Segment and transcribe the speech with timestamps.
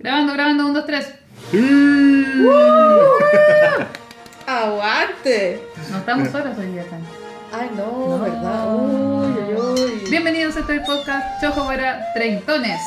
[0.00, 1.12] Grabando, grabando, un, dos, tres.
[4.46, 5.60] ¡Aguante!
[5.90, 7.00] No estamos solos hoy día, Tan.
[7.52, 8.22] Ay, no, No.
[8.22, 8.74] ¿verdad?
[8.74, 10.10] Uy, uy, uy.
[10.10, 12.80] Bienvenidos a este podcast Chojo para Treintones.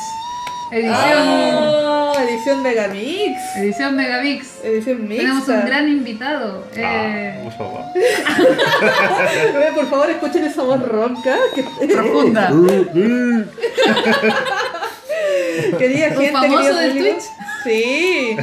[0.72, 3.56] Edición, Ah, edición Megamix.
[3.56, 4.64] edición Megavix.
[4.64, 5.22] Edición mixta.
[5.24, 6.64] Tenemos un gran invitado.
[6.74, 7.84] eh, Ah, por favor.
[9.74, 11.36] Por favor, escuchen esa voz ronca.
[11.54, 11.62] que-
[11.94, 12.50] profunda.
[15.78, 17.16] Querida Un gente, famoso del público.
[17.16, 17.24] Twitch.
[17.64, 18.36] Sí,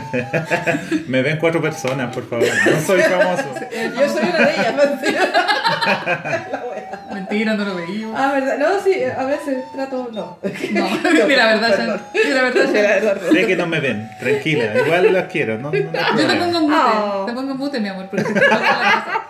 [1.07, 2.47] Me ven cuatro personas, por favor.
[2.47, 3.43] No soy famoso.
[3.99, 4.75] yo soy una de ellas.
[4.75, 6.47] mentira.
[6.51, 7.05] La wea.
[7.13, 8.15] Mentira, no lo veíamos.
[8.19, 8.57] Ah, ¿verdad?
[8.57, 10.09] No, sí, a veces trato.
[10.11, 10.39] No.
[10.41, 12.01] No, mira, la verdad, perdón.
[12.13, 12.21] ya.
[12.23, 13.31] Mira, la verdad, ya.
[13.31, 14.73] Sé que no me ven, tranquila.
[14.85, 16.75] Igual los quiero, no, Yo te pongo en mute.
[16.75, 17.25] Oh.
[17.27, 19.23] Te pongo en mute, mi amor, porque te pongo en la casa.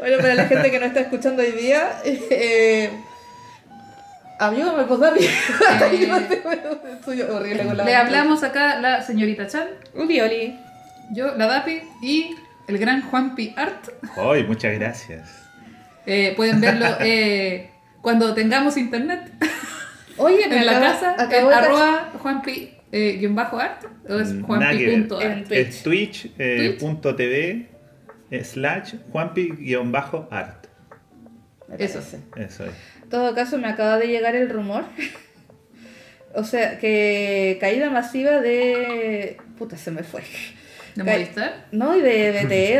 [0.00, 2.90] Bueno, para la gente que no está escuchando hoy día, eh,
[4.40, 5.20] ayúdame, pues Dami.
[7.04, 10.58] Soy horrible con la Le hablamos acá la señorita Chan, Uli, Oli.
[11.12, 12.34] yo, la Dapi y
[12.66, 13.88] el gran Juanpi Art.
[14.16, 15.28] Ay, muchas gracias.
[16.06, 17.70] Eh, pueden verlo eh,
[18.02, 19.30] cuando tengamos internet
[20.16, 25.50] Oye, en la casa, acabo en arroba Juanpi eh, guion bajo art o es juanpi.art.
[25.50, 26.80] Es twitch, eh, Twitch.
[26.80, 27.68] punto tv
[28.30, 30.66] eh, slash juanpi-art.
[31.68, 32.00] Me Eso.
[32.00, 32.18] parece.
[32.36, 32.72] Eso es.
[33.10, 34.84] Todo caso, me acaba de llegar el rumor.
[36.32, 39.36] O sea, que caída masiva de.
[39.58, 40.22] Puta, se me fue.
[40.94, 41.66] ¿De Ca- Movistar?
[41.72, 42.30] No, y de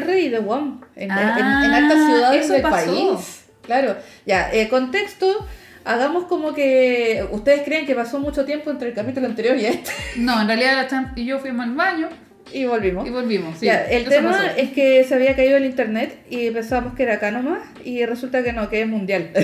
[0.05, 0.81] BTR y de WOM.
[0.95, 2.87] En, Ah, en, en altas ciudades del pasó.
[2.95, 3.45] país.
[3.62, 3.97] Claro.
[4.25, 5.48] Ya, eh, contexto.
[5.84, 7.27] Hagamos como que.
[7.33, 9.91] Ustedes creen que pasó mucho tiempo entre el capítulo anterior y este.
[10.17, 12.09] No, en realidad la y yo fuimos al baño
[12.53, 13.05] Y volvimos.
[13.05, 13.59] y volvimos.
[13.59, 14.44] Sí, Ya, el eso tema pasó.
[14.59, 18.44] es que se había caído el internet y pensábamos que era acá nomás y resulta
[18.44, 19.31] que no, que es mundial.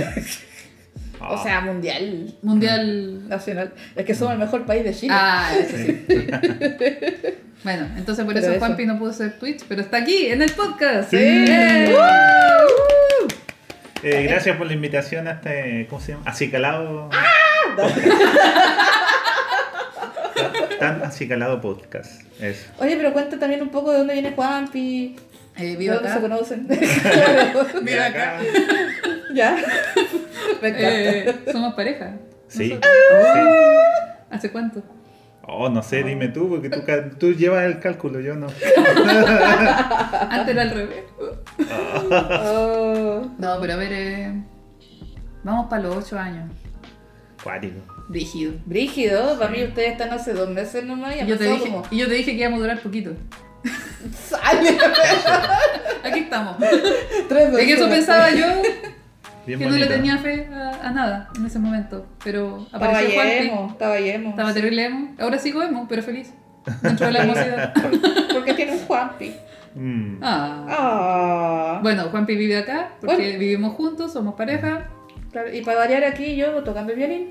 [1.20, 2.34] Ah, o sea, mundial.
[2.42, 3.28] Mundial.
[3.28, 3.72] Nacional.
[3.95, 5.14] Es que somos el mejor país de Chile.
[5.17, 6.05] Ah, eso sí.
[7.64, 8.59] bueno, entonces por Pero eso eso.
[8.64, 11.11] Juanpi no pudo hacer Twitch, pero está aquí en el podcast.
[11.11, 11.17] Sí.
[11.19, 11.97] ¡Eh!
[14.03, 16.25] eh, gracias por la invitación a este, ¿cómo se llama?
[16.31, 17.09] Acicalado.
[20.78, 22.22] Tan acicalado podcast.
[22.41, 22.66] Eso.
[22.78, 25.16] Oye, pero cuenta también un poco de dónde viene Juanpi,
[25.56, 26.15] Eh, dónde acá.
[26.15, 26.66] se conocen.
[27.03, 27.66] Claro.
[27.82, 28.41] Vive acá.
[29.37, 29.57] Ya.
[30.63, 30.89] Me encanta.
[30.91, 32.15] Eh, somos pareja.
[32.49, 32.71] Sí.
[32.71, 32.79] Sí.
[34.31, 34.83] ¿Hace cuánto?
[35.49, 38.49] Oh, no sé, dime tú, porque tú, ca- tú llevas el cálculo, yo no.
[40.31, 41.05] Antes era al revés.
[42.11, 43.31] Oh.
[43.39, 44.33] No, pero a ver, eh,
[45.45, 46.51] vamos para los 8 años.
[47.43, 47.81] Cuático.
[48.09, 48.55] Rígido.
[48.65, 51.83] Brígido, para mí ustedes están hace dos meses nomás y yo, te dije, como...
[51.91, 53.11] y yo te dije que íbamos a durar poquito.
[54.29, 54.79] ¡Sale!
[56.05, 56.57] Aquí estamos.
[57.29, 57.89] Tres Es que eso veces.
[57.89, 58.47] pensaba yo,
[59.47, 62.07] Bien que no le tenía fe a, a nada en ese momento.
[62.25, 63.45] Pero Estaba apareció Juanpi.
[63.45, 64.31] yemo, estaba yemo.
[64.31, 65.15] Estaba terrible emo.
[65.19, 66.33] Ahora sigo emo, pero feliz.
[66.83, 67.55] Dentro de la emoción.
[68.35, 69.35] Porque tiene un Juanpi.
[69.75, 70.17] Mm.
[70.23, 70.67] Ah.
[70.69, 71.79] Ah.
[71.83, 73.39] Bueno, Juanpi vive acá porque Bueno.
[73.39, 74.87] vivimos juntos, somos pareja.
[75.33, 77.29] Claro, y para variar aquí yo tocando el violín.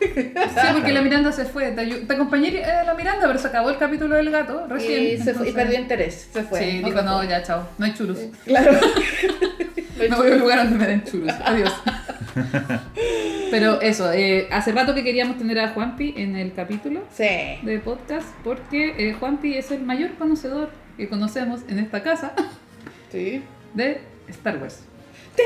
[0.00, 0.32] Sí,
[0.72, 1.72] porque la Miranda se fue.
[1.72, 5.20] Te, acompañé a la Miranda, pero se acabó el capítulo del gato recién.
[5.20, 6.28] y, se fue- y perdió interés.
[6.32, 6.58] Se fue.
[6.60, 7.66] Sí, no dijo, no, ya, chao.
[7.78, 8.18] No hay churros.
[8.44, 8.72] Claro.
[9.98, 11.32] Me voy a un lugar donde me den churros.
[11.44, 11.72] Adiós.
[13.50, 17.24] Pero eso, eh, hace rato que queríamos tener a Juanpi en el capítulo Sí.
[17.62, 22.32] de podcast porque eh, Juanpi es el mayor conocedor que conocemos en esta casa
[23.10, 23.42] Sí.
[23.74, 24.80] de Star Wars.
[25.36, 25.42] Sí,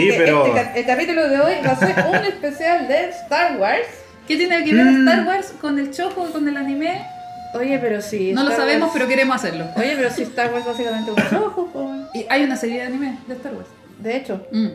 [0.00, 3.86] que pero este el capítulo de hoy va a ser un especial de Star Wars.
[4.28, 5.08] ¿Qué tiene que ver Mm.
[5.08, 7.02] Star Wars con el choco, con el anime?
[7.54, 8.32] Oye, pero sí.
[8.32, 9.66] No lo sabemos, Wars- pero queremos hacerlo.
[9.76, 11.92] Oye, pero si Star Wars básicamente es un ojo, po.
[12.14, 13.68] Y hay una serie de anime de Star Wars.
[13.98, 14.46] De hecho.
[14.52, 14.68] Mm.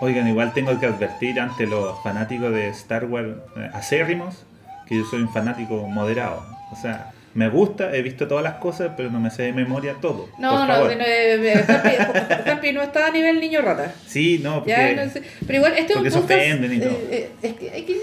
[0.00, 4.44] Oigan, igual tengo que advertir ante los fanáticos de Star Wars eh, acérrimos
[4.86, 6.44] que yo soy un fanático moderado.
[6.72, 9.94] O sea, me gusta, he visto todas las cosas, pero no me sé de memoria
[10.00, 10.28] todo.
[10.38, 10.96] No, por no, favor.
[10.96, 13.92] no, eh, eh, no está a nivel niño rata.
[14.06, 15.22] Sí, no, porque Ya, no sé.
[15.46, 16.24] Pero igual, este es un podcast.
[16.30, 16.90] ofenden y todo.
[16.90, 17.98] eh, eh, es que, hay que-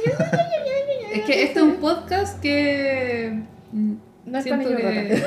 [1.13, 3.33] Es que este es un podcast que.
[3.73, 5.21] No es para siento niños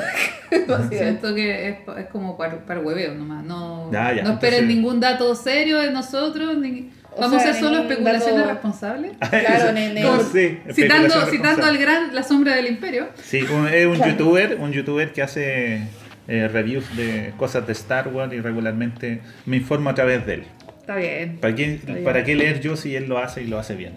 [0.89, 3.43] que, siento que es, es como para, para hueveo nomás.
[3.43, 6.57] No, Ya, ya, no esperen entonces- ningún dato serio de nosotros.
[6.57, 9.11] ni- O Vamos sea, a hacer solo especulaciones dato- responsables.
[9.29, 9.71] Claro,
[10.01, 13.07] No sé, Citando, citando al gran La Sombra del Imperio.
[13.23, 14.11] Sí, un- es un Claro.
[14.11, 15.81] youtuber, un youtuber que hace
[16.27, 20.43] eh, reviews de cosas de Star Wars y regularmente me informo a través de él.
[20.79, 22.03] Está bien, ¿Para qué, bien.
[22.03, 23.93] ¿Para qué leer yo si él lo hace y lo hace bien?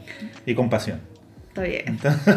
[0.47, 1.01] Y con pasión.
[1.49, 1.83] Está bien.
[1.87, 2.35] Entonces,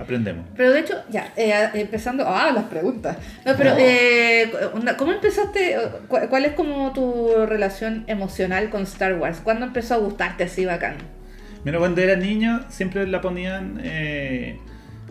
[0.00, 0.46] aprendemos.
[0.56, 2.24] Pero de hecho, ya, eh, empezando.
[2.26, 3.16] Ah, las preguntas.
[3.44, 3.76] No, pero, No.
[3.78, 4.50] eh,
[4.98, 5.76] ¿cómo empezaste?
[6.08, 9.38] cu- ¿Cuál es como tu relación emocional con Star Wars?
[9.42, 10.96] ¿Cuándo empezó a gustarte así bacán?
[11.64, 13.80] Mira, cuando era niño siempre la ponían.
[13.84, 14.58] Eh,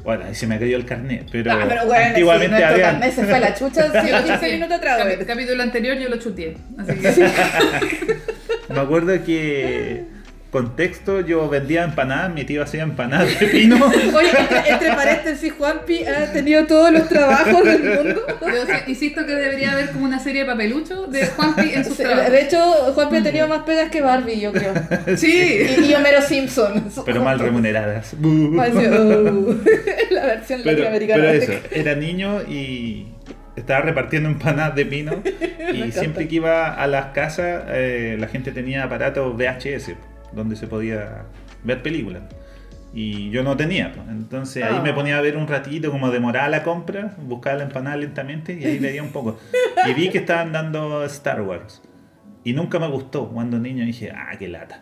[0.04, 2.84] bueno, ahí se me cayó el carnet, pero, Ah, pero bueno, antiguamente sí, había.
[2.92, 4.52] carnet se fue la chucha Sí, hace sí, 15 sí.
[4.54, 5.26] minutos atrás, Capi- güey.
[5.26, 6.56] capítulo anterior yo lo chuteé.
[6.78, 8.74] Así que.
[8.74, 10.06] Me acuerdo que.
[10.56, 13.75] Contexto, yo vendía empanadas, mi tío hacía empanadas de pino.
[14.16, 18.22] Oye, entre, entre paréntesis, Juanpi ha tenido todos los trabajos del mundo.
[18.42, 21.98] Yo sí- insisto que debería haber como una serie de papelucho de Juanpi en sus
[21.98, 22.31] Sí, trabajos.
[22.31, 22.57] De hecho,
[22.94, 24.74] Juanpi ha tenido más pegas que Barbie, yo creo.
[25.18, 25.68] Sí.
[25.78, 26.86] Y, y Homero Simpson.
[27.06, 28.16] pero mal remuneradas.
[28.24, 29.56] Oh,
[30.12, 31.22] la versión Pero, latinoamericana.
[31.24, 33.08] pero eso, era niño y
[33.58, 35.22] estaba repartiendo empanadas de pino.
[35.74, 39.92] Y siempre que iba a las casas, eh, la gente tenía aparatos VHS
[40.33, 41.25] donde se podía
[41.63, 42.24] ver películas.
[42.94, 44.07] Y yo no tenía, pues.
[44.07, 44.81] entonces ahí Ah.
[44.81, 48.63] me ponía a ver un ratito, como demoraba la compra, buscaba la empanada lentamente y
[48.63, 49.38] ahí veía un poco.
[49.86, 51.81] Y vi que estaban dando Star Wars.
[52.45, 53.27] Y nunca me gustó.
[53.30, 54.81] Cuando niño dije, ah, qué lata.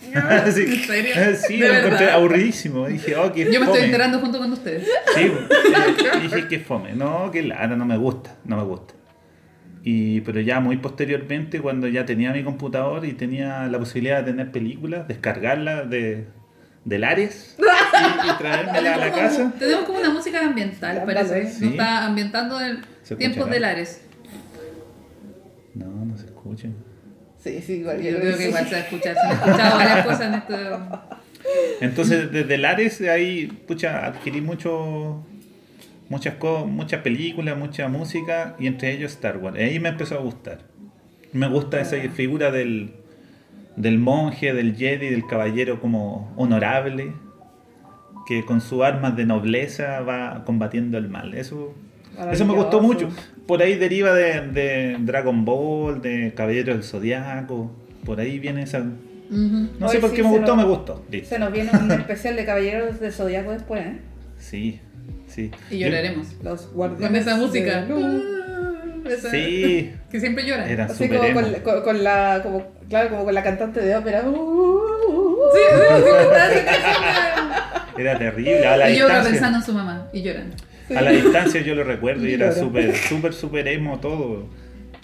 [0.52, 1.14] Sí, ¿En serio?
[1.46, 2.88] Sí, ¿De lo encontré aburridísimo.
[2.88, 4.88] Dije, oh, qué Yo me estoy enterando junto con ustedes.
[5.14, 6.92] Sí, eh, dije que fome.
[6.94, 8.94] No, que lata, no me gusta, no me gusta.
[9.84, 14.30] Y, pero ya muy posteriormente, cuando ya tenía mi computador y tenía la posibilidad de
[14.30, 16.26] tener películas, descargarlas de,
[16.84, 19.52] del Ares y, y traérmela a la casa.
[19.58, 21.30] Tenemos como una música ambiental, Ya, parece.
[21.30, 21.44] vale.
[21.44, 21.66] Nos Sí.
[21.66, 23.50] está ambientando en tiempos escuchará.
[23.50, 24.02] de Lares.
[25.74, 26.68] No, no se escucha.
[27.38, 28.00] Sí, sí, igual.
[28.00, 28.48] Yo yo creo que sí.
[28.50, 29.14] igual se va a escuchar.
[29.14, 31.08] Se han escuchado varias cosas en esto.
[31.80, 35.24] Entonces, desde el Ares, ahí, pucha, adquirí mucho,
[36.12, 39.56] muchas, películas, mucha música, y entre ellos Star Wars.
[39.58, 40.58] Y ahí me empezó a gustar.
[41.32, 42.92] Me gusta esa figura del,
[43.76, 47.12] del monje, del Jedi, del caballero como honorable,
[48.26, 51.34] que con sus armas de nobleza va combatiendo el mal.
[51.34, 51.74] Eso,
[52.30, 53.08] eso me gustó mucho.
[53.46, 57.72] Por ahí deriva de, de Dragon Ball, de Caballero del Zodiaco.
[58.04, 58.80] Por ahí viene esa...
[59.30, 61.04] No Hoy sé por sí qué me gustó, nos- me gustó.
[61.10, 61.28] Listo.
[61.30, 63.98] Se nos viene un especial de Caballeros de Zodíaco después, ¿eh?
[64.36, 64.80] Sí,
[65.34, 65.50] sí.
[65.70, 66.26] Y lloraremos.
[66.42, 67.06] Los guardianes.
[67.08, 67.86] Con esa música.
[69.08, 70.68] Esa- Sí, Que siempre llora.
[70.70, 73.96] era Así súper como con, con, con la, como, claro, como con la cantante de
[73.96, 74.22] ópera.
[74.22, 74.28] Sí,
[75.74, 78.00] sí, sí.
[78.00, 78.66] Era terrible.
[78.66, 80.56] A la, Y llora pensando en su mamá y llorando.
[80.94, 84.48] a la distancia yo lo recuerdo y era súper, súper, súper emo todo.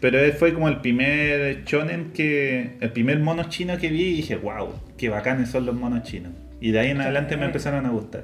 [0.00, 2.76] Pero él fue como el primer shonen que.
[2.80, 6.32] El primer mono chino que vi y dije, wow, qué bacanes son los monos chinos.
[6.60, 8.22] Y de ahí en adelante me empezaron a gustar.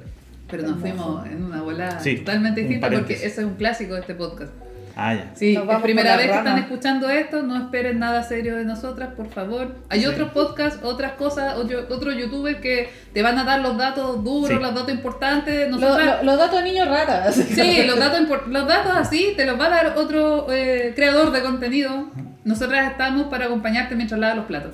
[0.49, 4.01] Pero nos fuimos en una bola Sí, totalmente distinta porque ese es un clásico de
[4.01, 4.51] este podcast.
[4.97, 5.31] Ah, ya.
[5.35, 9.27] Sí, es primera vez que están escuchando esto, no esperen nada serio de nosotras, por
[9.29, 9.75] favor.
[9.89, 10.05] Hay Sí.
[10.05, 14.47] otros podcasts, otras cosas, otro- otros youtubers que te van a dar los datos duros,
[14.47, 14.53] Sí.
[14.55, 15.69] los datos importantes.
[15.69, 17.35] Nosotras, lo- los datos de niños raras.
[17.35, 21.41] sí, los datos, los datos así te los va a dar otro eh, creador de
[21.41, 22.09] contenido.
[22.45, 24.71] Nosotras estamos para acompañarte mientras lavas los platos.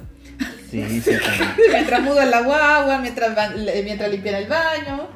[0.69, 1.11] Sí, sí,
[1.71, 3.35] mientras mudan la guagua, mientras,
[3.83, 5.07] mientras limpian el baño.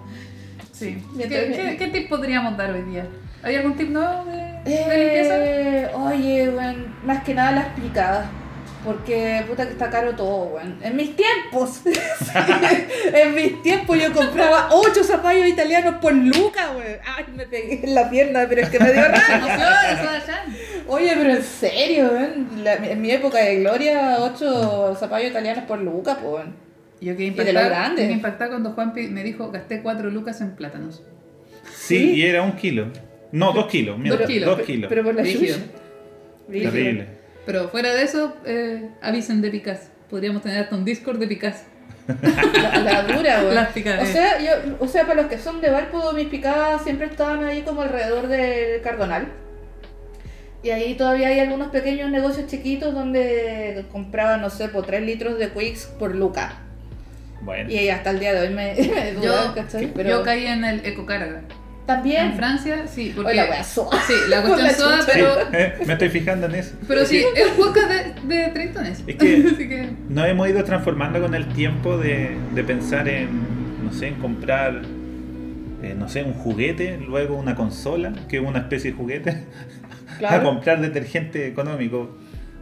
[0.86, 1.04] Sí.
[1.18, 3.06] ¿Qué, qué, qué tip podríamos dar hoy día?
[3.44, 5.36] ¿Hay algún tip nuevo de, de limpieza?
[5.38, 8.26] Eh, oye, weón, más que nada las picadas.
[8.84, 10.78] Porque puta que está caro todo, weón.
[10.84, 11.82] En mis tiempos,
[13.14, 17.00] en mis tiempos yo compraba 8 zapallos italianos por lucas, weón.
[17.04, 19.42] Ay, me pegué en la pierna, pero es que me dio rabia.
[20.88, 22.64] Oye, pero en serio, weón.
[22.64, 26.65] La- en mi época de gloria, 8 zapallos italianos por lucas, pues, weón.
[27.06, 30.56] Yo quedé Y de impactada, quedé impactada cuando Juanpi me dijo gasté 4 lucas en
[30.56, 31.04] plátanos.
[31.72, 32.12] Sí, ¿Sí?
[32.16, 32.88] y era un kilo.
[33.32, 34.00] No, dos kilos.
[34.00, 34.90] mira, Dos kilos, Dos kilos.
[34.90, 35.58] Pero por la Rígido.
[36.50, 36.72] Rígido.
[36.72, 37.08] Terrible.
[37.46, 39.92] Pero fuera de eso, eh, avisen de Picas.
[40.10, 41.66] Podríamos tener hasta un Discord de Picas.
[42.08, 44.10] La, la dura, picadas.
[44.10, 47.44] O sea, yo, o sea, para los que son de Valpo, mis picadas siempre estaban
[47.44, 49.28] ahí como alrededor del Cardonal.
[50.64, 55.38] Y ahí todavía hay algunos pequeños negocios chiquitos donde compraban, no sé, por 3 litros
[55.38, 56.65] de Quicks por Luca.
[57.46, 57.70] Bueno.
[57.70, 58.74] Y hasta el día de hoy me,
[59.16, 59.92] me Yo, ¿cachai?
[59.94, 61.42] Pero yo caí en el ecocarga.
[61.86, 62.26] también.
[62.32, 63.32] En Francia, sí, porque...
[63.32, 64.02] Oye, la wea soa.
[64.08, 65.02] Sí, la cuestión la soda.
[65.04, 65.36] Sí, pero...
[65.86, 66.76] me estoy fijando en eso.
[66.88, 67.90] Pero sí, es un podcast
[68.24, 69.04] de, de treintones.
[69.06, 69.90] Es que- Así que...
[70.10, 73.30] Nos hemos ido transformando con el tiempo de, de pensar en,
[73.86, 74.82] no sé, en comprar,
[75.84, 80.18] eh, no sé, un juguete, luego una consola, que es una especie de juguete, a
[80.18, 80.44] Claro.
[80.44, 82.18] comprar detergente económico.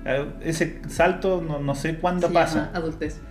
[0.05, 2.55] Eh, Ese salto no, no sé cuándo se pasa.
[2.65, 3.21] llama adultez.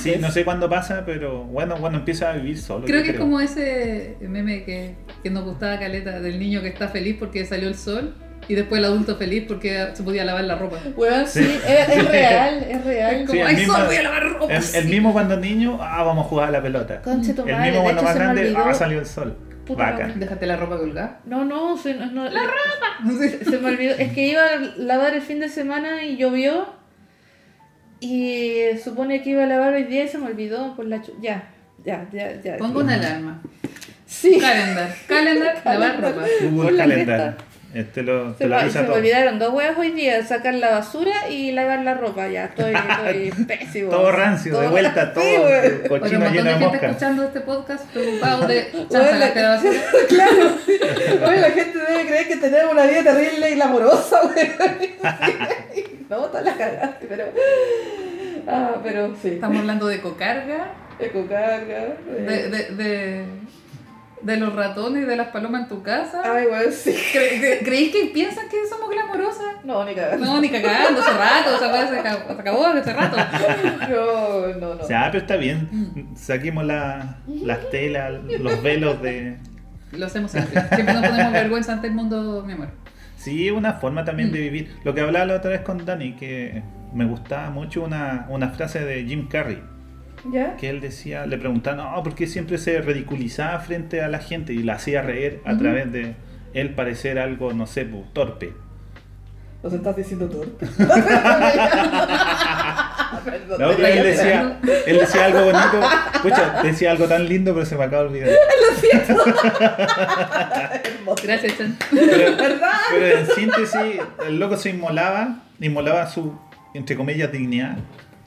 [0.00, 2.84] Sí, no sé cuándo pasa, pero bueno, cuando empieza a vivir solo.
[2.86, 6.88] Creo que es como ese meme que, que nos gustaba caleta del niño que está
[6.88, 8.14] feliz porque salió el sol
[8.46, 10.78] y después el adulto feliz porque se podía lavar la ropa.
[10.96, 11.58] Weón, sí, Sí.
[11.66, 13.24] es, es real, es real.
[13.26, 14.46] Como, el ¡ay, mismo- sol, voy a lavar ropa!
[14.46, 14.88] El, el Sí.
[14.88, 17.00] mismo cuando niño, ah, vamos a jugar a la pelota.
[17.02, 18.58] Conche tu El mismo cuando más se grande, olvidó.
[18.64, 19.36] ah, salió el sol.
[19.66, 20.08] Puta Vaca.
[20.08, 21.20] la Déjate la ropa colgada.
[21.24, 23.14] No, no, se, no, la ropa.
[23.50, 23.94] Se me olvidó.
[23.96, 26.66] Es que iba a lavar el fin de semana y llovió.
[28.00, 31.14] Y supone que iba a lavar hoy día y se me olvidó por la chu-
[31.20, 31.50] Ya,
[31.84, 32.56] ya, ya, ya.
[32.58, 33.40] Pongo una alarma.
[34.06, 34.38] Sí.
[34.38, 34.94] Calendar.
[35.08, 36.22] Calendar, lavar ropa.
[36.50, 37.36] Google Calendar.
[37.74, 41.28] Este lo, te Se, avisa se me olvidaron dos huevos hoy día, sacar la basura
[41.28, 42.28] y lavar la ropa.
[42.28, 42.72] Ya, estoy,
[43.28, 43.90] estoy pésimo.
[43.90, 48.46] Todo rancio, de vuelta, todo Sí, cochino lleno de de gente escuchando este podcast preocupado
[48.46, 48.68] de
[49.34, 49.80] la basura.
[50.08, 50.56] Claro.
[51.26, 54.52] Oye, la gente debe creer que tenemos una vida terrible y glamorosa, güey.
[56.08, 57.24] No, toda la cagaste, pero.
[58.46, 59.28] Ah, pero sí.
[59.30, 61.96] Estamos hablando de cocarga, Ecocarga.
[62.06, 63.24] de, de, de, de
[64.24, 66.22] los ratones y de las palomas en tu casa.
[66.24, 66.90] Ay, güey, sí.
[67.12, 69.44] ¿Cre- cre- ¿Creéis que piensan que somos glamorosas?
[69.64, 70.24] No, ni cagando.
[70.26, 73.16] No, ni cagando, hace rato, esa weá se acabó, se acabó hace rato.
[73.88, 74.82] No, no, no.
[74.82, 76.08] O sea, pero está bien.
[76.16, 79.36] Saquemos la- las telas, los velos de.
[79.92, 80.60] Lo hacemos siempre.
[80.74, 82.68] Siempre nos ponemos vergüenza ante el mundo, mi amor.
[83.16, 84.32] Sí, una forma también Mm.
[84.32, 84.76] de vivir.
[84.84, 86.62] Lo que hablaba la otra vez con Dani, que
[86.92, 89.62] me gustaba mucho una, una frase de Jim Carrey.
[90.32, 90.56] ¿Ya?
[90.56, 94.52] Que él decía, le preguntaban, no, ¿por qué siempre se ridiculizaba frente a la gente?
[94.52, 96.14] Y la hacía reír a través de
[96.54, 98.52] él parecer algo, no sé, pues, torpe.
[99.62, 100.66] Nos estás diciendo torpe.
[103.24, 105.80] Perdón, No, pero él que decía, él decía algo bonito.
[106.22, 108.28] Pucha, decía algo tan lindo, pero se me acaba de olvidar.
[110.84, 111.22] Hermoso.
[111.24, 111.76] Gracias, Chan.
[111.90, 116.38] Pero, en síntesis, el loco se inmolaba, inmolaba su,
[116.74, 117.76] entre comillas, dignidad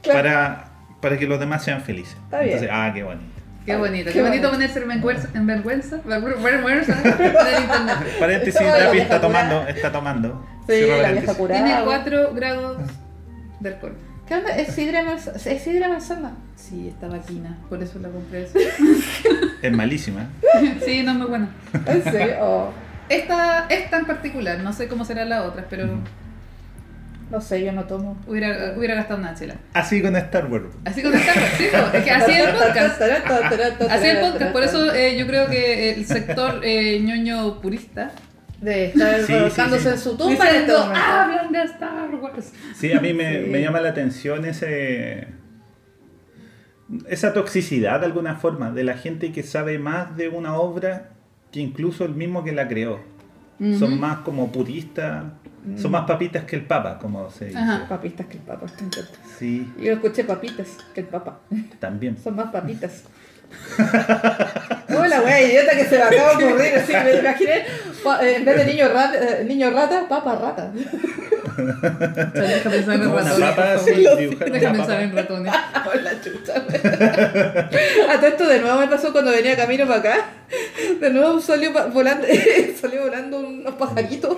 [0.02, 0.20] Claro.
[0.20, 0.66] para,
[1.02, 2.16] para que los demás sean felices.
[2.26, 2.54] Está bien.
[2.54, 3.24] Entonces, ah, qué bonito.
[3.66, 4.52] Qué bonito, Qué qué bonito bonito.
[4.52, 7.98] ponerse en vergüenza, en vergüenza, vergüenza del internet.
[8.20, 10.46] Paréntesis, la David está tomando, está tomando.
[10.68, 11.36] Sí, la vieja paréntesis.
[11.38, 11.66] curada.
[11.66, 12.78] Tiene 4 grados
[13.60, 13.96] de alcohol.
[14.26, 14.56] ¿Qué onda?
[14.58, 15.38] ¿Es sidra manzana?
[15.38, 16.32] ¿Es sidra manzana?
[16.56, 18.48] Sí, está vaquina, por eso la compré.
[19.62, 20.28] Es malísima.
[20.86, 21.50] Sí, no es muy buena.
[21.86, 22.36] ¿En serio?
[22.42, 22.72] Oh,
[23.10, 25.88] Esta, esta en particular, no sé cómo serán las otras, pero
[27.30, 28.18] no sé, yo no tomo.
[28.28, 29.56] hubiera, hubiera gastado una chela.
[29.74, 30.66] Así con Star Wars.
[30.86, 33.02] Así como está, sí, po, es que así es el podcast.
[33.90, 38.12] Así es el podcast, por eso eh, yo creo que el sector eh, ñoño purista
[38.62, 39.90] De estar Sí, sí, colocándose sí.
[39.90, 41.02] en su tumba este diciendo, momento.
[41.06, 42.54] hablan de Star Wars.
[42.76, 43.50] Sí, a mí me, Sí.
[43.50, 45.28] me llama la atención ese
[47.10, 51.10] esa toxicidad de alguna forma de la gente que sabe más de una obra
[51.52, 53.00] que incluso el mismo que la creó.
[53.80, 55.26] Son más como puristas,
[55.76, 57.58] son más papitas que el papa, como se dice.
[57.58, 57.86] Ajá.
[57.90, 59.02] Papitas que el papa, encanta.
[59.38, 61.40] Sí, Yo escuché papitas que el papa.
[61.80, 62.18] también.
[62.18, 63.04] Son más papitas.
[64.90, 66.74] Hola, wea idiota que se me acaba de ocurrir.
[66.76, 70.72] Así, me imaginé, eh, en vez de niño rata, eh, niño rata, papa rata.
[70.74, 73.34] Deja pensar en ratones.
[73.40, 73.94] papa, sí,
[74.52, 75.54] Deja pensar en ratones.
[76.04, 76.54] La chucha.
[78.12, 80.26] A todo esto de nuevo me pasó cuando venía camino para acá.
[81.00, 82.28] De nuevo salió pa- volando,
[82.82, 84.38] salió volando unos pajaritos.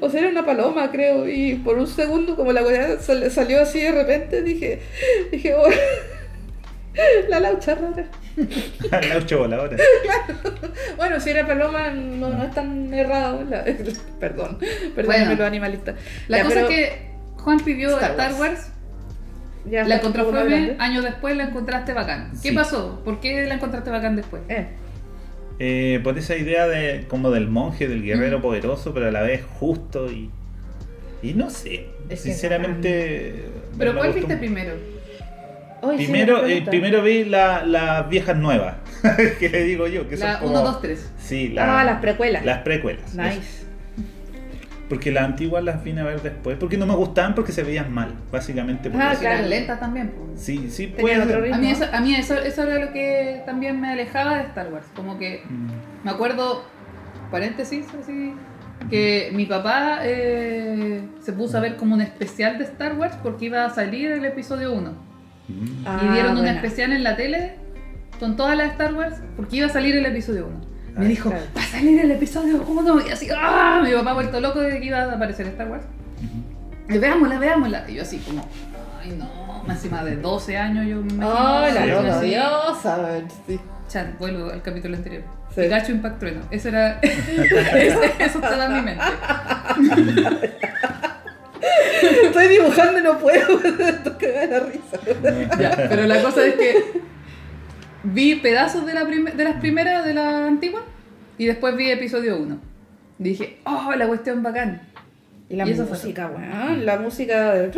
[0.00, 1.28] O sea, era una paloma, creo.
[1.28, 4.80] Y por un segundo, como la weá sal- salió así de repente, dije,
[5.30, 5.68] dije, oh,
[7.28, 8.06] la laucha rara.
[8.90, 9.76] la ocho voladora.
[10.96, 13.44] Bueno, si era paloma, no, no es tan errado.
[13.48, 13.64] la-
[14.20, 14.58] perdón,
[14.94, 15.38] perdónenme Bueno.
[15.38, 15.94] los animalistas.
[16.28, 18.40] La Ya, cosa pero es que Juan pidió Star Star, Wars.
[18.40, 18.72] Wars,
[19.70, 20.32] ya la encontró
[20.78, 22.30] años después la encontraste bacán.
[22.42, 22.54] ¿Qué Sí.
[22.54, 23.00] pasó?
[23.04, 24.42] ¿Por qué la encontraste bacán después?
[24.48, 24.66] Eh,
[25.60, 28.42] Eh, por esa idea de como del monje, del guerrero Mm.
[28.42, 30.30] poderoso, pero a la vez justo y.
[31.22, 31.86] Y no sé.
[32.08, 33.44] Es sinceramente.
[33.76, 34.74] ¿Pero cuál viste un- primero?
[35.80, 38.76] Hoy Primero, me eh, primero vi la- las viejas nuevas,
[39.38, 40.50] que le digo yo, que son La como...
[40.50, 41.10] 1, 2, 3.
[41.20, 42.44] Sí, la- Ah, las precuelas.
[42.44, 43.04] Las precuelas.
[43.12, 43.22] eso.
[43.22, 43.64] Nice.
[44.88, 47.92] Porque las antiguas las vine a ver después, porque no me gustaban porque se veían
[47.92, 48.88] mal, básicamente.
[48.94, 49.36] Ah, claro.
[49.38, 50.12] Eran lentas también.
[50.34, 51.42] Sí, sí, puede otro ser.
[51.42, 51.56] ritmo.
[51.56, 54.72] A mí, eso, a mí eso, eso era lo que también me alejaba de Star
[54.72, 54.86] Wars.
[54.96, 56.64] Como que Mm, me acuerdo,
[57.30, 58.32] paréntesis, así,
[58.88, 63.46] que mi papá eh, se puso a ver como un especial de Star Wars porque
[63.46, 64.90] iba a salir el episodio 1.
[65.48, 65.84] mm.
[65.84, 66.52] Ah, y dieron un buena.
[66.52, 67.56] especial en la tele
[68.18, 70.60] con todas las Star Wars porque iba a salir el episodio 1.
[70.98, 71.44] Me dijo, claro.
[71.56, 73.80] va a salir el episodio 1 y así, ¡ah!
[73.84, 75.84] Mi papá vuelto loco de que iba a aparecer Star Wars.
[76.88, 77.84] Veámosla, veámosla.
[77.88, 78.48] Y yo así como,
[79.00, 81.38] ay no, más encima de 12 años yo me imagino.
[81.38, 83.60] Ay, la loca diosa, weón, sí.
[83.88, 85.22] Chan, vuelvo al capítulo anterior.
[85.54, 85.62] Sí.
[85.62, 86.40] Pikachu Impact Trueno.
[86.50, 86.98] Eso era.
[87.02, 89.04] eso estaba en mi mente.
[92.24, 95.56] Estoy dibujando y no puedo, estoy cagada la risa.
[95.58, 97.02] Ya, pero la cosa es que
[98.02, 100.82] vi pedazos de, la de las primeras, de la antigua,
[101.36, 102.58] y después vi episodio 1.
[103.18, 104.82] Dije, oh, la cuestión bacán.
[105.50, 107.70] Y la Y eso fue música, weón, la música de.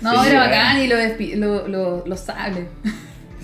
[0.00, 0.78] No, Sí, era bacán.
[0.80, 0.96] y lo,
[1.36, 2.64] lo, lo, los sables.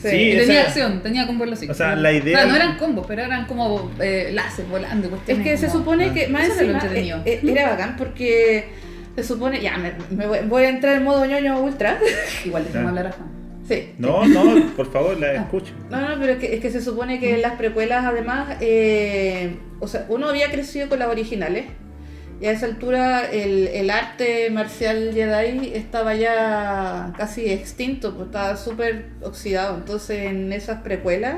[0.03, 0.33] Sí.
[0.33, 3.47] Esa- tenía acción, tenía combos los O sea, la idea- no eran combos, pero eran
[3.47, 5.09] como eh, láser volando.
[5.27, 7.19] Es que se supone que más Eso era lo entretenido.
[7.25, 8.69] eh, eh, era bacán porque
[9.17, 11.99] se supone, ya me, me voy, voy a entrar en modo ñoño ultra.
[12.45, 12.89] Igual dejemos Ya.
[12.91, 13.29] hablar a Juan.
[13.69, 13.95] sí.
[13.99, 15.35] No, no, por favor, la Ah.
[15.43, 15.73] escucho.
[15.91, 19.57] No, no, pero es que, es que se supone que en las precuelas además, eh,
[19.81, 21.65] o sea, uno había crecido con las originales
[22.41, 28.57] y a esa altura el, el arte marcial Jedi estaba ya casi extinto, pues estaba
[28.57, 29.77] súper oxidado.
[29.77, 31.37] Entonces en esas precuelas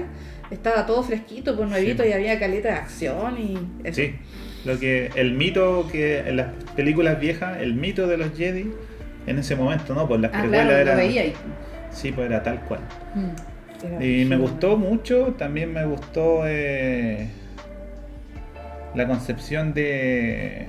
[0.50, 2.08] estaba todo fresquito, pues nuevito Sí.
[2.08, 3.96] y había caleta de acción y eso.
[4.00, 4.14] Sí,
[4.64, 8.72] lo que el mito que en las películas viejas, el mito de los Jedi
[9.26, 11.32] en ese momento, no, pues las Ah, precuelas claro, era lo veía ahí.
[11.90, 12.80] sí, pues era tal cual.
[13.14, 13.86] Mm.
[13.86, 17.28] Era Y me gustó mucho, también me gustó eh,
[18.94, 20.66] la concepción de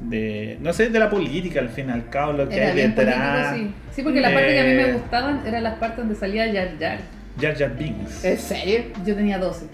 [0.00, 2.76] de no sé, de la política al fin y al cabo, lo que Era hay
[2.76, 3.56] detrás.
[3.56, 3.70] sí.
[3.92, 4.92] Sí, porque la parte que a mí me Eh.
[4.94, 6.98] gustaban eran las partes donde salía Jar Jar.
[7.40, 8.24] Jar Jar Binks.
[8.24, 8.80] ¿En serio?
[9.04, 9.66] Yo tenía 12.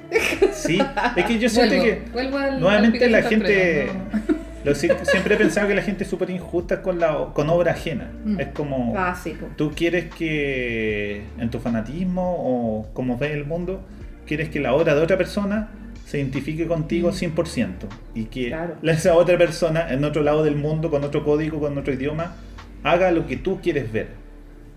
[0.52, 0.78] Sí,
[1.16, 3.88] es que yo siento que al, nuevamente al la gente
[4.64, 8.10] lo siempre he pensado que la gente es súper injusta con la con obra ajena.
[8.24, 8.40] Mm.
[8.40, 9.46] Es como Básico.
[9.56, 13.80] tú quieres que en tu fanatismo o como ves el mundo,
[14.26, 15.68] quieres que la obra de otra persona
[16.04, 17.14] se identifique contigo Mm.
[17.14, 17.68] 100%
[18.14, 18.74] y que Claro.
[18.82, 22.34] esa otra persona en otro lado del mundo, con otro código, con otro idioma,
[22.82, 24.08] haga lo que tú quieres ver.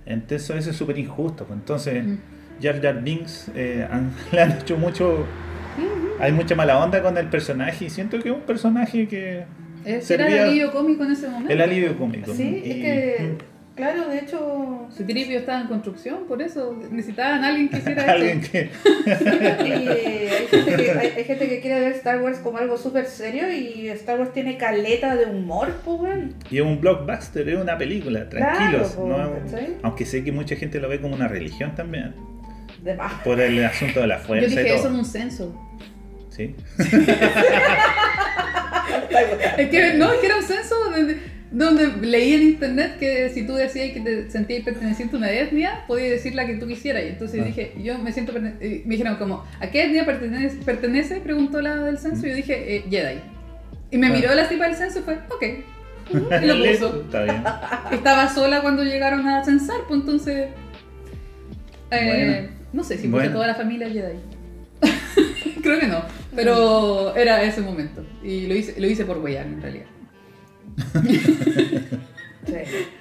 [0.05, 1.45] Entonces eso es súper injusto.
[1.51, 2.17] Entonces Mm.
[2.61, 5.25] Jar Jar Binks eh, han- le han hecho mucho...
[6.19, 9.43] Hay mucha mala onda con el personaje y siento que es un personaje que...
[9.85, 11.53] Ese era el alivio cómico en ese momento.
[11.53, 12.33] El alivio cómico.
[12.33, 13.31] Sí, Y- es que,
[13.75, 18.03] claro, de hecho, Su tripio estaba en construcción, por eso necesitaban a alguien que hiciera
[18.11, 18.69] Alguien que...
[19.65, 23.05] y hay, gente que, hay, hay gente que quiere ver Star Wars como algo súper
[23.05, 26.01] serio y Star Wars tiene caleta de humor, pues.
[26.51, 28.97] Y es un blockbuster, es una película, tranquilos.
[28.97, 29.77] no- ¿cachai?
[29.81, 32.13] aunque sé que mucha gente lo ve como una religión también,
[32.83, 33.13] De más.
[33.23, 35.55] por el asunto de la Yo fuerza y dije eso en un censo.
[36.29, 36.55] Sí.
[39.57, 41.17] Es que no, es que era un censo donde,
[41.51, 45.83] donde leí en internet que si tú decías que te sentías perteneciente a una etnia,
[45.87, 47.03] podías decir la que tú quisieras.
[47.03, 47.45] Y entonces Ah.
[47.45, 48.33] dije, yo me siento.
[48.33, 48.53] Me
[48.85, 50.57] dijeron, como, ¿a qué etnia pertenece?
[50.65, 51.17] pertenece?
[51.21, 52.25] Preguntó la del censo.
[52.25, 53.19] Y yo dije, eh, Jedi.
[53.91, 54.11] Y me Ah.
[54.11, 55.43] miró la tipa del censo y fue, ok.
[56.41, 57.01] Y lo puso.
[57.01, 57.43] Está bien.
[57.91, 60.47] Estaba sola cuando llegaron a censar, pues entonces.
[61.91, 62.58] eh, Bueno.
[62.73, 63.33] No sé si puse Bueno.
[63.33, 64.17] toda la familia Jedi.
[65.63, 66.01] Creo que no,
[66.35, 68.05] pero era ese momento.
[68.23, 69.85] Y lo hice, lo hice por weyar en realidad.
[72.45, 72.53] Sí.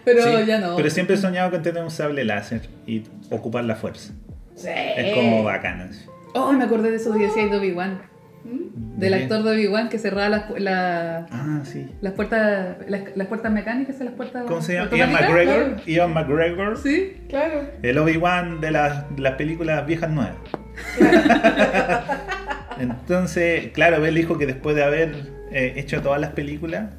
[0.05, 0.77] Pero Sí, ya no.
[0.77, 4.13] Pero siempre he soñado con tener un sable láser y ocupar la fuerza.
[4.55, 4.69] Sí.
[4.69, 5.91] Es como bacana.
[6.35, 8.03] Oh, me acordé de eso que decía de Obi-Wan.
[8.45, 8.99] ¿Mm?
[8.99, 11.89] Del actor de Obi-Wan que cerraba las, la- Ah, sí.
[12.01, 14.91] las puertas las, las puertas mecánicas, las puertas ¿Cómo se llama?
[14.97, 15.13] Ian.
[15.13, 15.77] McGregor.
[15.87, 16.77] Ian McGregor.
[16.79, 17.17] Sí.
[17.29, 17.63] Claro.
[17.83, 20.35] El Obi-Wan de las, de las películas viejas nuevas.
[22.81, 25.15] Entonces, claro, él dijo que después de haber
[25.51, 26.91] eh, hecho todas las películas,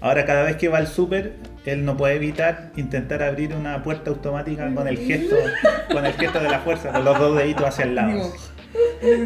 [0.00, 4.10] ahora cada vez que va al súper, él no puede evitar intentar abrir una puerta
[4.10, 5.36] automática con el gesto,
[5.90, 8.32] con el gesto de la fuerza, con los dos deditos hacia el lado.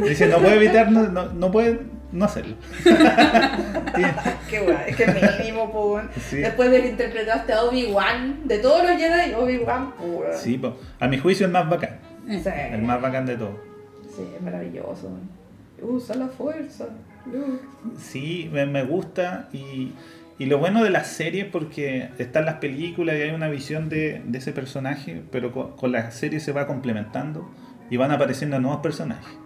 [0.02, 1.80] Dice, no puede evitar, no, no, no puede
[2.12, 2.56] no hacerlo.
[4.50, 5.06] Qué guay, es que
[5.38, 6.04] mínimo, pues.
[6.28, 6.36] Sí.
[6.38, 10.36] Después de que interpretaste a Obi-Wan, de todos los Jedi, Obi-Wan, weón.
[10.36, 10.60] sí,
[11.00, 11.98] a mi juicio el más bacán.
[12.28, 12.42] Sí.
[12.72, 13.56] el más bacán de todos.
[14.16, 15.10] Sí, es maravilloso.
[15.82, 16.86] Usa la fuerza.
[17.26, 17.60] Luke.
[17.98, 19.92] Sí, me, me gusta y,
[20.38, 24.22] y lo bueno de las series porque están las películas y hay una visión de,
[24.24, 27.50] de ese personaje, pero con, con la serie se va complementando
[27.90, 29.38] y van apareciendo nuevos personajes.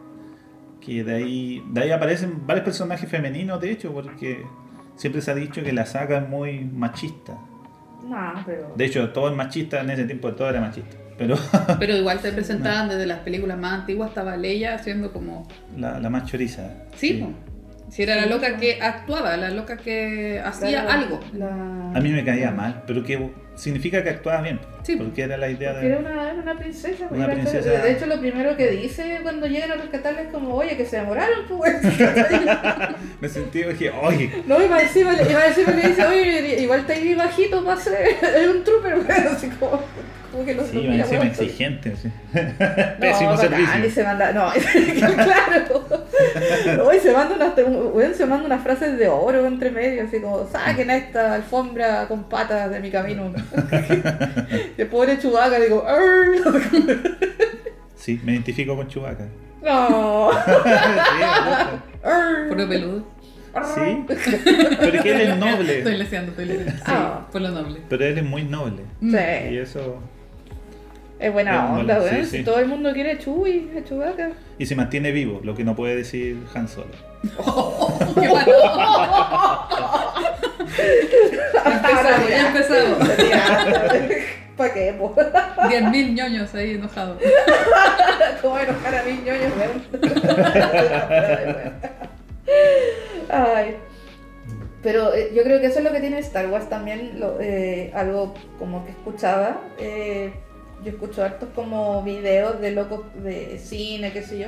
[0.80, 4.44] Que de ahí, de ahí aparecen varios personajes femeninos, de hecho, porque
[4.96, 7.38] siempre se ha dicho que la saga es muy machista.
[8.08, 8.72] Nah, pero.
[8.74, 10.96] De hecho, todo es machista en ese tiempo, todo era machista.
[11.18, 11.36] Pero
[11.78, 15.46] Pero igual te presentaban desde las películas más antiguas, estaba Leia haciendo como.
[15.76, 16.70] la, la más choriza.
[16.96, 17.49] Sí, po.
[17.90, 21.20] Si era la loca que actuaba, la loca que hacía Claro, algo.
[21.34, 21.48] La...
[21.48, 24.58] A mí me caía mal, pero que significa que actuaba bien.
[24.82, 24.96] Sí.
[24.96, 26.02] Porque era la idea Porque era de...
[26.04, 27.06] una, era una princesa.
[27.10, 27.68] Una era- princesa.
[27.70, 30.96] De hecho, lo primero que dice cuando llegan a rescatarla es como, oye, que se
[30.96, 31.76] demoraron, pues.
[33.20, 36.80] Me sentí y dije, oye, no, iba encima, le- iba encima le dice, oye, igual
[36.80, 37.98] está ahí bajito para ser
[38.36, 39.10] es un trooper, weón.
[39.36, 39.82] Así como,
[40.32, 41.96] como que lo sí, encima exigente.
[41.96, 42.08] sí.
[42.32, 42.40] No,
[43.00, 43.90] Pésimo bacán, y servicio.
[43.90, 44.50] se manda, no,
[45.14, 45.99] claro.
[46.76, 50.46] No, y se manda unas, se manda unas frases de oro entre medio, así como,
[50.46, 53.32] saquen a esta alfombra con patas de mi camino.
[54.78, 55.84] El pobre Chubaca, digo.
[57.96, 59.24] Sí, me identifico con Chewbacca.
[59.62, 60.30] no.
[62.48, 63.04] sí, lo peludo.
[63.74, 65.98] Sí, pero que él es Estoy noble.
[65.98, 66.72] leseando, estoy leseando.
[66.76, 67.26] Sí, Ah.
[67.32, 67.80] por lo noble.
[67.88, 68.82] Pero él es muy noble.
[69.00, 69.16] Sí.
[69.54, 69.98] Y eso.
[71.20, 72.24] Es buena onda, weón.
[72.24, 74.30] sí, todo el mundo quiere a Chewie, a Chewbacca.
[74.58, 76.86] Y se mantiene vivo, lo que no puede decir Han Solo.
[78.20, 78.54] ¡Qué malo!
[81.66, 82.98] empezamos, ya empezamos.
[84.56, 85.14] ¿Para qué, po?
[85.14, 87.18] 10.000 ñoños ahí enojados.
[88.42, 89.82] ¿Cómo enojar a mis ñoños, weón?
[93.30, 93.76] Ay.
[94.82, 97.90] Pero eh, yo creo que eso es lo que tiene Star Wars también, lo- eh,
[97.94, 99.60] algo como que escuchaba.
[99.78, 100.32] eh,
[100.84, 104.46] yo escucho hartos como videos de locos de cine, qué sé yo.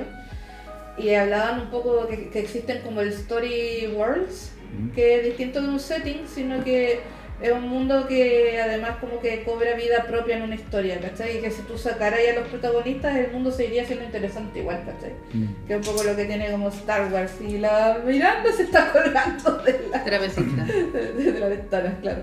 [0.98, 4.90] Y hablaban un poco que, que existen como el Story Worlds, Mm.
[4.92, 7.00] que es distinto de un setting, sino que
[7.42, 11.36] es un mundo que además como que cobra vida propia en una historia, ¿cachai?
[11.36, 15.12] Y que si tú sacaras a los protagonistas, el mundo seguiría siendo interesante igual, ¿cachai?
[15.34, 15.66] Mm.
[15.66, 17.32] Que es un poco lo que tiene como Star Wars.
[17.46, 20.64] Y la Miranda se está colgando de la, Trapecista.
[20.64, 22.22] de, de la ventana, claro.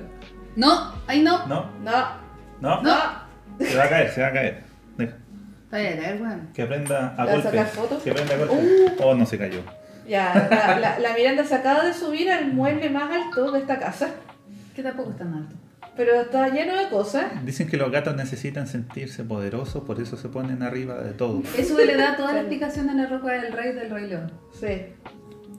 [0.56, 1.46] No, ahí no.
[1.48, 2.18] No, No,
[2.62, 3.29] no, no.
[3.60, 4.64] Se va a caer, se va a caer.
[4.98, 5.16] Deja.
[5.72, 6.50] Weón.
[6.54, 7.58] Que aprenda a ¿Le vas a golpe.
[7.58, 8.04] sacar fotos?
[8.04, 8.56] Que aprenda a golpe.
[8.56, 8.92] Uh.
[9.04, 9.62] Oh, no se cayó.
[10.08, 13.78] Ya, la, la- la Miranda se acaba de subir al mueble más alto de esta
[13.78, 14.10] casa.
[14.76, 15.56] Que tampoco es tan alto.
[15.96, 17.26] Pero está lleno de cosas.
[17.46, 21.44] Dicen que los gatos necesitan sentirse poderosos, por eso se ponen arriba de todo.
[21.58, 24.32] Eso le da toda la explicación a la roca del rey del rey león.
[24.60, 24.94] Sí.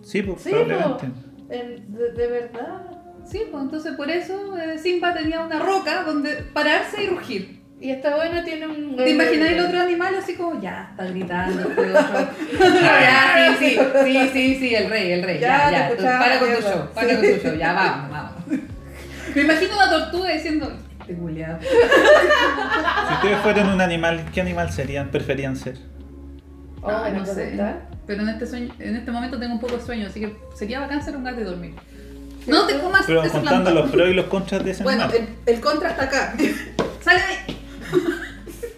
[0.02, 1.06] Sí, pues, Sí, probablemente.
[1.50, 2.82] En- de, de verdad.
[3.30, 7.60] Sí, pues entonces por eso eh, Simba tenía una roca donde pararse y rugir.
[7.81, 8.95] Y esta buena tiene un.
[8.95, 12.29] ¿Te imagináis el otro animal así como, ya, está gritando, este otro?
[12.83, 16.61] ya, sí, sí, sí, sí, sí, el rey, el rey, Ya, ya, para con tu
[16.61, 18.33] show, para con tu show, ya, vamos, vamos.
[19.35, 21.59] Me imagino una tortuga diciendo, este culiao.
[21.61, 25.11] Si ustedes fueran un animal, ¿qué animal serían?
[25.11, 25.79] ¿Preferían ser?
[26.83, 27.59] Oh, buena no sé.
[28.07, 30.81] Pero en este, sueño, en este momento tengo un poco de sueño, así que sería
[30.81, 31.75] bacán ser un gato y dormir.
[32.47, 35.29] No te comas Pero contando los pros y los contras de ese Bueno, animal.
[35.47, 36.35] el, el contra está acá.
[37.03, 37.60] ¡Sale de ahí!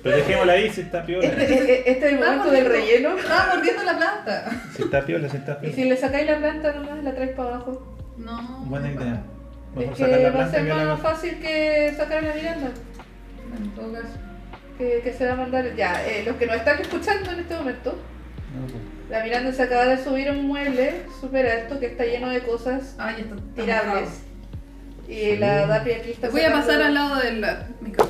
[0.02, 1.24] Pero dejémosla ahí si está piola.
[1.26, 3.16] Este, este- este es el momento del relleno.
[3.18, 4.50] Estaba mordiendo la planta.
[4.76, 5.74] Si está piola, si está Y piola.
[5.76, 7.96] si le sacáis la planta nomás, la traes para abajo.
[8.16, 8.64] No.
[8.66, 9.22] Buena idea.
[9.74, 12.70] Mejor Es que la va a ser más fácil que sacar a la Miranda.
[13.56, 14.08] En todo caso.
[14.78, 15.74] Que, que se va a mandar.
[15.76, 18.76] Ya, eh, los que nos están escuchando en este momento, No, pues.
[19.10, 22.40] la Miranda se acaba de subir a un mueble súper alto que está lleno de
[22.40, 24.02] cosas Ay, está está tirables.
[24.08, 24.32] mojado.
[25.08, 28.01] Y la Dapi aquí está voy a pasar al lado del la- micrófono.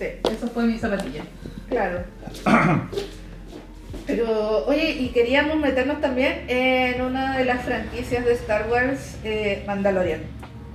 [0.00, 1.22] Sí, Esa fue mi zapatilla.
[1.68, 2.00] claro.
[4.06, 9.62] Pero, oye, y queríamos meternos también en una de las franquicias de Star Wars, eh,
[9.66, 10.22] Mandalorian.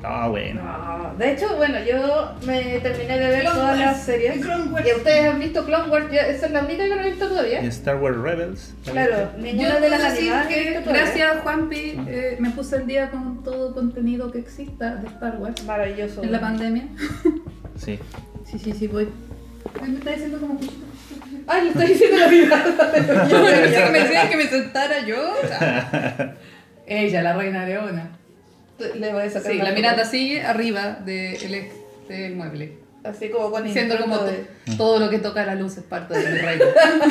[0.04, 0.62] Ah, bueno.
[0.62, 4.38] No, de hecho, bueno, yo me terminé de ver Clone todas Wars, las series.
[4.46, 4.88] Clone Wars.
[4.88, 7.64] Y ustedes han visto Clone Wars, esa es la única que no he visto todavía.
[7.64, 8.76] ¿Y Star Wars Rebels?
[8.86, 12.86] ¿La Claro, ninguna Yo de las animadas he visto gracias Juanpi eh, me puse al
[12.86, 16.22] día con todo contenido que exista de Star Wars Maravilloso.
[16.24, 16.84] en la pandemia.
[17.78, 18.00] Sí.
[18.50, 19.10] Sí, sí, sí, voy.
[19.82, 20.86] Ay, Me está diciendo como cuchito.
[21.48, 22.64] Ay, le estoy diciendo la vida.
[23.30, 25.18] Yo que me decían que me sentara yo.
[25.44, 26.36] o sea,
[26.88, 28.10] ella, la reina leona.
[28.96, 29.76] Le voy a sacar Sí, la foto.
[29.76, 31.74] mirada sigue arriba del ex
[32.10, 32.78] del mueble.
[33.04, 36.18] Así como con intento como de- to- todo lo que toca la luz es parte
[36.18, 36.66] de mi reino.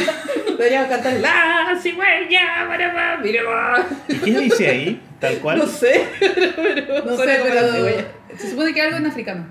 [0.58, 3.86] Deberíamos cantar la cigüeña, barabá, miraba.
[4.08, 5.00] ¿Y qué dice ahí?
[5.20, 5.58] Tal cual.
[5.58, 8.04] No sé, pero No sé, como la cigüeña.
[8.28, 9.46] pero se supone que algo en africano.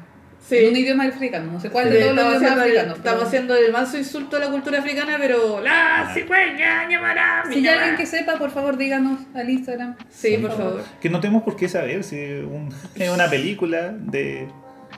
[0.48, 0.58] Sí.
[0.58, 1.52] En un idioma africano.
[1.54, 2.98] No sé cuál Sí, de todos los idiomas haciendo el, africanos.
[2.98, 7.60] pero- estamos haciendo el manso insulto a la cultura africana, pero la cigüeña llamará Si
[7.60, 9.96] hay alguien que sepa, por favor, díganos al Instagram.
[10.10, 10.84] Sí, por favor.
[11.02, 14.48] Que no tenemos por qué saber si un- es una película de,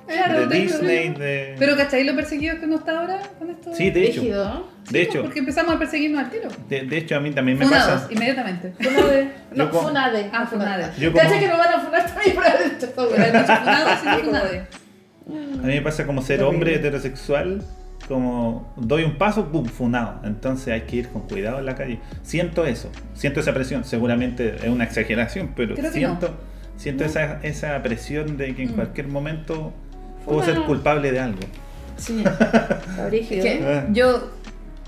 [0.07, 1.55] Claro, de Disney, de...
[1.57, 3.73] Pero ¿cachai lo perseguido que uno está ahora con esto?
[3.73, 4.67] Sí, de hecho.
[4.89, 6.47] De hecho, Porque empezamos a perseguirnos al tiro.
[6.69, 8.13] de, de hecho a mí también me Funados, pasa.
[8.13, 8.73] inmediatamente.
[8.79, 9.31] Funade.
[9.51, 10.29] No, como- Funade.
[10.31, 10.91] Ah, Funade.
[10.99, 12.43] Yo como- Cacha que nos van a funar también por.
[12.95, 14.67] Funados y no funade.
[15.27, 17.63] A mí me pasa como ser hombre heterosexual,
[18.07, 19.65] como doy un paso, ¡pum!
[19.65, 20.21] funado.
[20.23, 21.99] Entonces hay que ir con cuidado en la calle.
[22.23, 23.83] Siento eso, siento esa presión.
[23.83, 26.35] Seguramente es una exageración, pero Creo que siento,
[26.77, 28.75] siento esa, esa presión de que en Mm.
[28.75, 29.73] cualquier momento
[30.25, 31.41] puedo ser culpable de algo.
[31.97, 32.23] Sí.
[33.09, 33.61] ¿Qué?
[33.65, 33.85] Ah.
[33.91, 34.29] Yo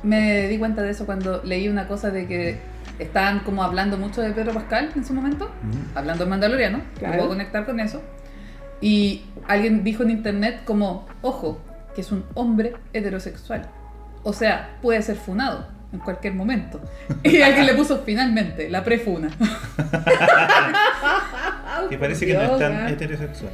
[0.04, 2.58] me di cuenta de eso cuando leí una cosa de que
[3.00, 5.78] estaban como hablando mucho de Pedro Pascal en su momento, Ujú.
[5.96, 7.12] hablando de Mandaloriano, Claro.
[7.14, 8.02] me puedo conectar con eso.
[8.82, 11.60] Y alguien dijo en internet como, ojo,
[11.96, 13.70] que es un hombre heterosexual.
[14.24, 16.82] O sea, puede ser funado en cualquier momento.
[17.24, 19.30] Y alguien le puso finalmente la prefuna.
[21.90, 23.52] Que parece que no es tan heterosexual.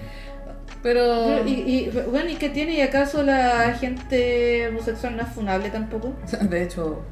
[0.82, 1.26] Pero...
[1.28, 2.74] Pero, y, y, bueno, ¿y qué tiene?
[2.76, 6.14] ¿Y acaso la gente homosexual no es funable tampoco?
[6.42, 7.04] De hecho,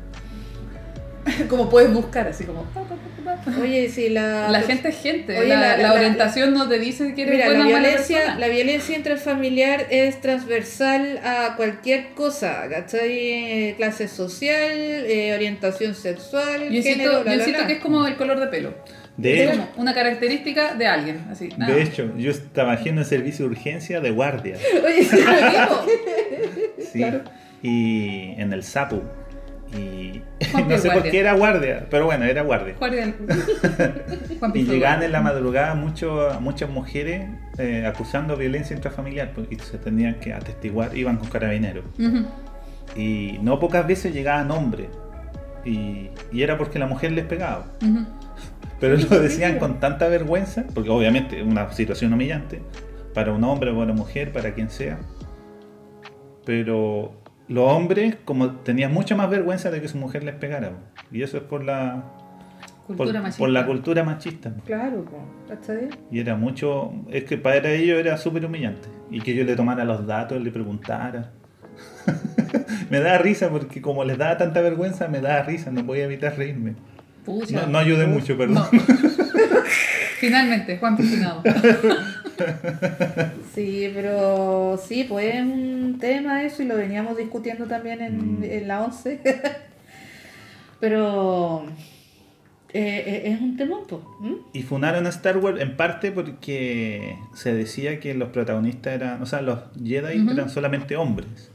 [1.49, 2.65] como puedes buscar, así como.
[3.61, 4.49] Oye, si la...
[4.49, 5.37] La gente es gente.
[5.37, 7.71] Oye, la, la- la la- orientación no te dice que eres Mira, la buena o
[7.71, 8.39] mala violencia, persona.
[8.39, 13.73] la violencia intrafamiliar es transversal a cualquier cosa, ¿cachai?
[13.77, 18.47] Clase social, eh, orientación sexual, Yo género, yo insisto que es como el color de
[18.47, 18.73] pelo.
[19.17, 21.21] De es hecho, como una característica de alguien.
[21.31, 21.73] Así, nada.
[21.73, 24.57] de hecho, yo trabajé en el servicio de urgencia de guardia.
[24.85, 25.17] Oye, sí,
[26.91, 26.99] Sí.
[26.99, 27.21] Claro.
[27.63, 29.01] Y en el Sapu.
[29.77, 31.11] Y Juan no sé por guardia.
[31.11, 32.75] qué era guardia, pero bueno, era guardia.
[32.79, 32.93] Juan
[34.53, 35.05] Y llegaban Guardia.
[35.05, 40.95] en la madrugada mucho, muchas mujeres eh, acusando violencia intrafamiliar porque se tenían que atestiguar,
[40.97, 41.85] iban con carabineros.
[42.95, 44.87] Y no pocas veces llegaban hombres.
[45.63, 47.67] Y, y era porque la mujer les pegaba.
[48.81, 52.61] Pero lo decían con tanta vergüenza, porque obviamente es una situación humillante
[53.13, 54.97] para un hombre, para una mujer, para quien sea.
[56.45, 57.13] Pero
[57.51, 60.71] los hombres, como tenían mucha más vergüenza de que su mujer les pegara.
[61.11, 62.03] Y eso es por la,
[62.87, 63.39] por, Cultura machista.
[63.39, 64.53] por la cultura machista.
[64.65, 65.05] Claro.
[66.09, 68.87] Y era mucho, es que para ellos era súper humillante.
[69.09, 71.31] Y que yo le tomara los datos, le preguntara.
[72.89, 76.37] me da risa porque como les daba tanta vergüenza, me da risa, no podía evitar
[76.37, 76.75] reírme.
[77.25, 77.63] Pucha.
[77.63, 78.65] No, no ayudé mucho, perdón.
[78.71, 78.79] No.
[80.19, 81.43] Finalmente, Juan Picinado.
[83.55, 88.43] Sí, pero sí, pues es un tema eso y lo veníamos discutiendo también en, Mm.
[88.43, 89.19] en la 11.
[90.79, 91.65] pero
[92.73, 94.01] eh, eh, es un tema, pues.
[94.53, 99.25] Y funaron a Star Wars en parte porque se decía que los protagonistas eran, o
[99.25, 101.51] sea, los Jedi eran solamente hombres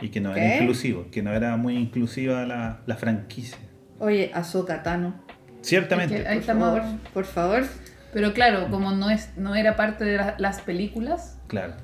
[0.00, 0.40] y que no ¿Qué?
[0.44, 3.58] era inclusivo, que no era muy inclusiva la, la franquicia.
[3.98, 5.14] Oye, Ahsoka Tano,
[5.62, 6.16] Ciertamente.
[6.16, 6.78] Es que Ahí por estamos.
[6.78, 7.64] favor, por favor.
[8.12, 11.74] Pero claro, como no es no era parte de la- las películas, Claro.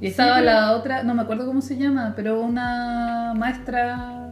[0.00, 4.30] y estaba pero- la otra, no me acuerdo cómo se llama, pero una maestra,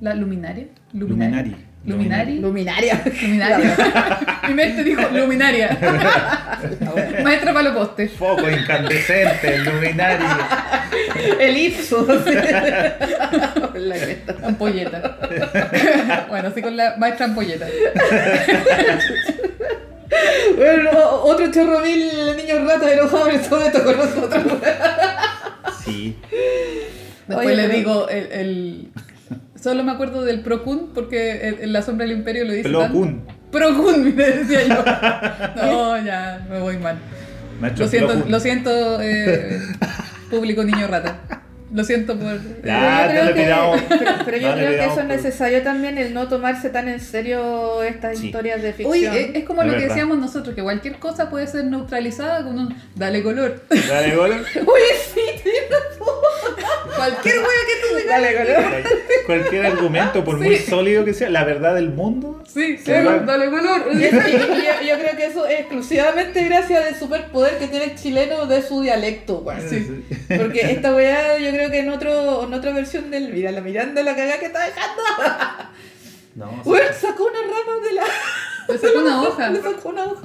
[0.00, 0.66] la luminaria.
[0.92, 1.56] Luminari.
[1.84, 2.38] Luminari.
[2.38, 3.02] Luminaria.
[3.04, 3.76] Luminaria.
[4.48, 5.76] Mi mente dijo luminaria.
[7.24, 8.12] Maestra para los postes.
[8.12, 10.26] Foco incandescente, luminario.
[11.40, 12.06] El Ipsos.
[13.74, 13.96] La.
[14.46, 15.18] Ampolleta.
[16.28, 17.66] bueno, así con la maestra ampolleta.
[20.56, 20.90] Bueno,
[21.24, 24.42] otro chorro mil niños ratas enojados en este momento con nosotros.
[25.84, 26.16] Sí.
[27.26, 28.88] Después Oye, le pero- digo el, el-
[29.60, 32.70] Solo me acuerdo del Procun porque en- La Sombra del Imperio lo dice.
[32.90, 33.22] Kun.
[33.52, 34.84] Procun, me decía yo.
[35.62, 36.98] No, ya, me voy mal.
[37.60, 39.60] Maestro Lo siento, lo siento, eh,
[40.30, 41.20] público niño rata.
[41.72, 42.38] Lo siento por.
[42.62, 45.06] Ya, Pero yo creo que, pero, pero yo no le creo que pidamos eso es
[45.06, 48.26] necesario también el no tomarse tan en serio estas Sí.
[48.26, 49.14] historias de Uy, ficción.
[49.16, 49.94] es, es como Es lo que verdad.
[49.94, 53.62] decíamos nosotros, que cualquier cosa puede ser neutralizada con un dale color.
[53.88, 54.32] Dale, gol.
[54.32, 55.20] Oye, sí,
[55.70, 56.06] razón.
[56.96, 58.20] Cualquier wea que tú digas.
[58.22, 58.82] Dale, color.
[59.26, 62.42] Cualquier argumento, por muy sólido que sea, la verdad del mundo.
[62.52, 63.26] Sí, Sí, claro, igual.
[63.26, 63.82] dale color.
[63.94, 67.68] Y eso- y- y yo, yo creo que eso es exclusivamente gracias al superpoder que
[67.68, 69.60] tiene el chileno de su dialecto, weón.
[69.68, 70.04] Sí.
[70.36, 73.32] Porque esta weá, yo creo que en otro en otra versión del.
[73.32, 75.02] Mira, la Miranda la cagada que está dejando.
[76.34, 78.02] No, Weón, sacó una rama de la.
[78.68, 79.50] Le sacó una hoja.
[79.50, 80.22] Le sacó una hoja.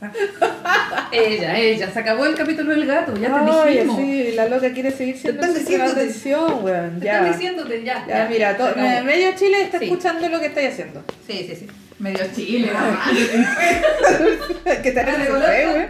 [1.12, 3.96] Ella, ella, se acabó el capítulo del gato, ya te Ay, dijimos.
[3.98, 6.00] sí, la loca quiere seguir siendo están de diciéndote.
[6.00, 7.00] atención, weón.
[7.00, 7.16] Te Ya.
[7.18, 8.06] están diciéndote ya.
[8.06, 9.04] Ya, mira, to- se acabó.
[9.04, 9.84] medio Chile está Sí.
[9.86, 11.02] escuchando lo que estáis haciendo.
[11.26, 11.66] Sí, sí, sí.
[11.98, 12.70] Medio chile,
[14.82, 15.86] que te weón.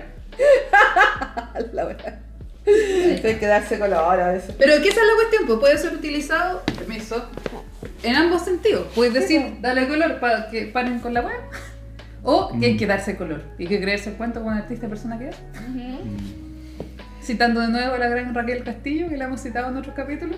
[1.72, 2.18] La weá.
[2.66, 4.54] Hay que darse color a veces.
[4.58, 7.28] Pero que esa es la cuestión, pues puede ser utilizado, permiso,
[8.02, 8.86] en ambos sentidos.
[8.94, 11.34] Puedes decir, dale color para que paren con la web.
[12.22, 15.28] O que hay que darse color y que creerse el cuento con artista persona que
[15.28, 15.36] es.
[17.22, 20.36] Citando de nuevo a la gran Raquel Castillo, que la hemos citado en otros capítulos.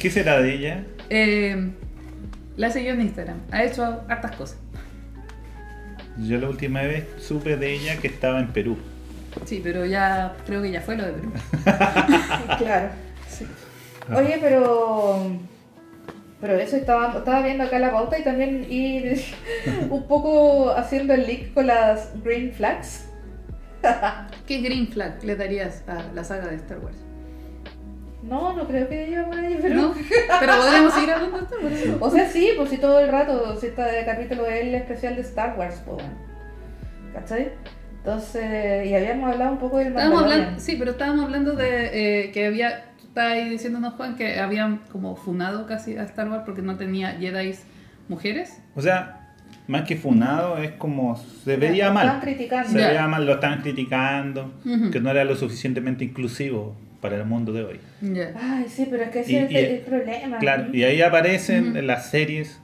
[0.00, 0.84] ¿Qué será de ella?
[1.08, 1.70] Eh,
[2.56, 3.38] la siguió en Instagram.
[3.50, 4.58] Ha hecho hartas cosas.
[6.18, 8.76] Yo la última vez supe de ella que estaba en Perú.
[9.44, 11.32] Sí, pero ya creo que ya fue lo de Perú.
[12.58, 12.90] Claro.
[14.14, 15.30] Oye, pero.
[16.40, 19.22] Pero eso estaba, estaba viendo acá la pauta y también ir
[19.90, 23.08] un poco haciendo el link con las green flags.
[24.46, 26.96] ¿Qué green flag le darías a la saga de Star Wars?
[28.22, 29.74] No, no creo que por ahí, pero.
[29.76, 29.94] ¿No?
[30.40, 31.96] Pero podríamos seguir hablando de Star Wars.
[32.00, 35.22] O sea, sí, pues sí, todo el rato, si este capítulo es el especial de
[35.22, 36.30] Star Wars, pues bueno.
[37.14, 37.52] ¿Cachai?
[37.98, 42.32] Entonces, y habíamos hablado un poco del Estábamos hablando, sí, pero estábamos hablando de eh,
[42.32, 46.62] que había, estabas ahí diciéndonos Juan, que habían como funado casi a Star Wars porque
[46.62, 47.54] no tenía Jedi
[48.08, 48.60] mujeres.
[48.74, 49.34] O sea,
[49.68, 52.06] más que funado, es como se veía Lo mal.
[52.06, 52.68] Estaban criticando.
[52.70, 52.88] Se Ya.
[52.88, 54.90] veía mal, lo estaban criticando, Ujú.
[54.90, 57.80] que no era lo suficientemente inclusivo para el mundo de hoy.
[58.02, 58.32] Ya.
[58.40, 60.38] Ay, sí, pero es que ese Y- es el, y- el problema.
[60.38, 61.78] Claro, y ahí aparecen Ujú.
[61.78, 62.60] en las series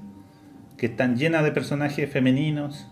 [0.77, 2.87] que están llenas de personajes femeninos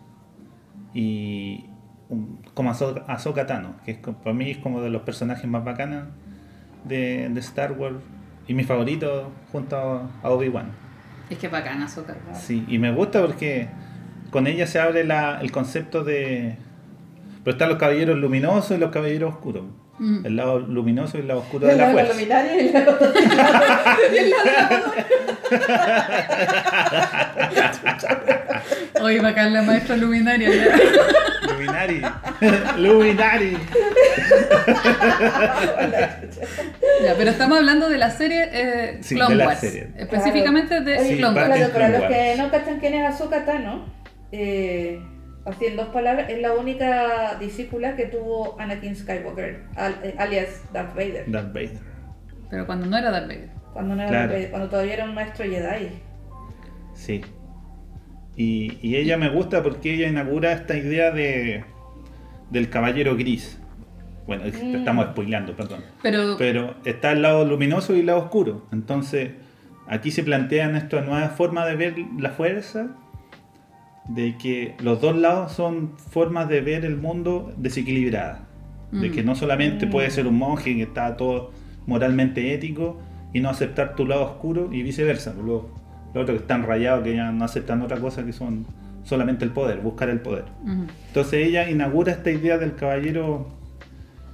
[0.94, 1.66] y
[2.08, 6.04] um, como Ahsoka Tano, que es, para mí es como de los personajes más bacanas
[6.84, 7.96] de, de Star Wars
[8.46, 10.70] y mi favorito junto a, Obi-Wan.
[11.30, 12.14] Es que bacana, Soca.
[12.34, 13.68] Sí, y me gusta porque
[14.30, 16.56] con ella se abre la, el concepto de...
[17.42, 19.64] Pero están los caballeros luminosos y los caballeros oscuros.
[19.98, 20.26] Mm.
[20.26, 22.12] El lado luminoso y el lado oscuro de El la lado fuerza.
[22.14, 22.98] luminaria y el lado-
[29.00, 30.48] Hoy bacán la maestra luminaria.
[31.64, 32.02] Luminari.
[32.78, 33.56] Luminari.
[37.02, 39.60] Ya, pero estamos hablando de la serie eh, Sí, Clone de la Wars.
[39.60, 39.88] serie.
[39.96, 41.48] Específicamente de Oye, Sí, Clone Wars.
[41.56, 43.86] Claro, para los que no cachan quién es Ahsoka Tano,
[44.32, 45.00] eh,
[45.44, 50.62] así en dos palabras, es la única discípula que tuvo Anakin Skywalker, al- eh, alias
[50.72, 51.78] Darth Vader, Darth Vader.
[52.50, 53.48] Pero cuando no era Darth Vader.
[53.72, 54.22] cuando, no era Claro.
[54.28, 55.88] Darth Vader, cuando todavía era un maestro Jedi.
[56.94, 57.24] Sí.
[58.36, 61.64] Y, y ella me gusta porque ella inaugura esta idea de
[62.50, 63.58] del caballero gris.
[64.26, 64.76] Bueno, Mm.
[64.76, 65.80] estamos spoileando, perdón.
[66.02, 68.66] Pero, Pero está el lado luminoso y el lado oscuro.
[68.72, 69.32] Entonces,
[69.86, 72.88] aquí se plantean esta nueva forma de ver la fuerza,
[74.08, 78.46] de que los dos lados son formas de ver el mundo desequilibrada.
[78.92, 79.12] De Mm.
[79.12, 79.90] que no solamente Mm.
[79.90, 81.50] puede ser un monje que está todo
[81.86, 83.00] moralmente ético
[83.32, 85.34] y no aceptar tu lado oscuro y viceversa.
[85.34, 85.62] Los,
[86.14, 88.66] los otros que están rayados que ya no aceptan otra cosa que son
[89.02, 90.44] solamente el poder, buscar el poder.
[91.08, 93.48] Entonces ella inaugura esta idea del caballero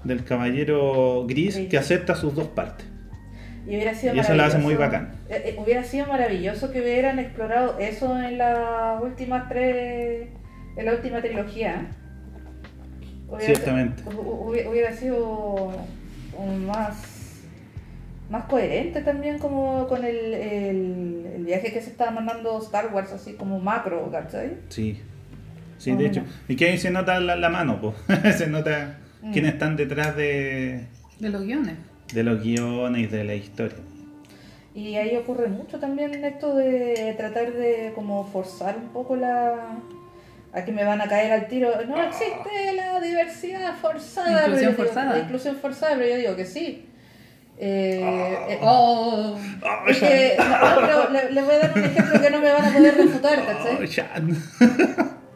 [0.05, 1.69] del caballero gris, Gris.
[1.69, 2.87] que acepta sus dos partes.
[3.67, 5.11] Y hubiera sido Y eso la hace muy bacán.
[5.29, 10.29] eh, eh, hubiera sido maravilloso que hubieran explorado eso en las últimas tres.
[10.77, 11.89] en la última trilogía.
[13.29, 14.03] Hubiera- Ciertamente.
[14.05, 14.13] hu-
[14.55, 15.73] hu- Hubiera sido
[16.39, 17.10] un más.
[18.31, 23.13] Más coherente también como con el, el, el viaje que se estaba mandando Star Wars,
[23.13, 24.57] así como macro, ¿cachai?
[24.69, 24.99] Sí.
[25.79, 25.97] Sí, Oh.
[25.97, 26.23] de hecho.
[26.49, 27.95] Y que ahí se nota la, la mano, po.
[28.37, 29.33] se nota Mm.
[29.33, 30.87] quiénes están detrás de,
[31.19, 31.75] de los guiones.
[32.15, 33.77] de los guiones y de la historia.
[34.75, 39.77] Y ahí ocurre mucho también esto de tratar de como forzar un poco la...
[40.53, 41.71] A que me van a caer al tiro.
[41.87, 44.47] No existe la diversidad forzada.
[44.47, 45.13] Inclusión pero yo digo- forzada.
[45.13, 46.87] la inclusión forzada, pero yo digo que sí.
[47.63, 48.01] Eh,
[48.49, 49.37] eh, Oh,
[49.87, 52.65] es que, no, pero le, le voy a dar un ejemplo que no me van
[52.65, 53.89] a poder refutar, Oh, ¿cachai?
[53.89, 54.43] Chan.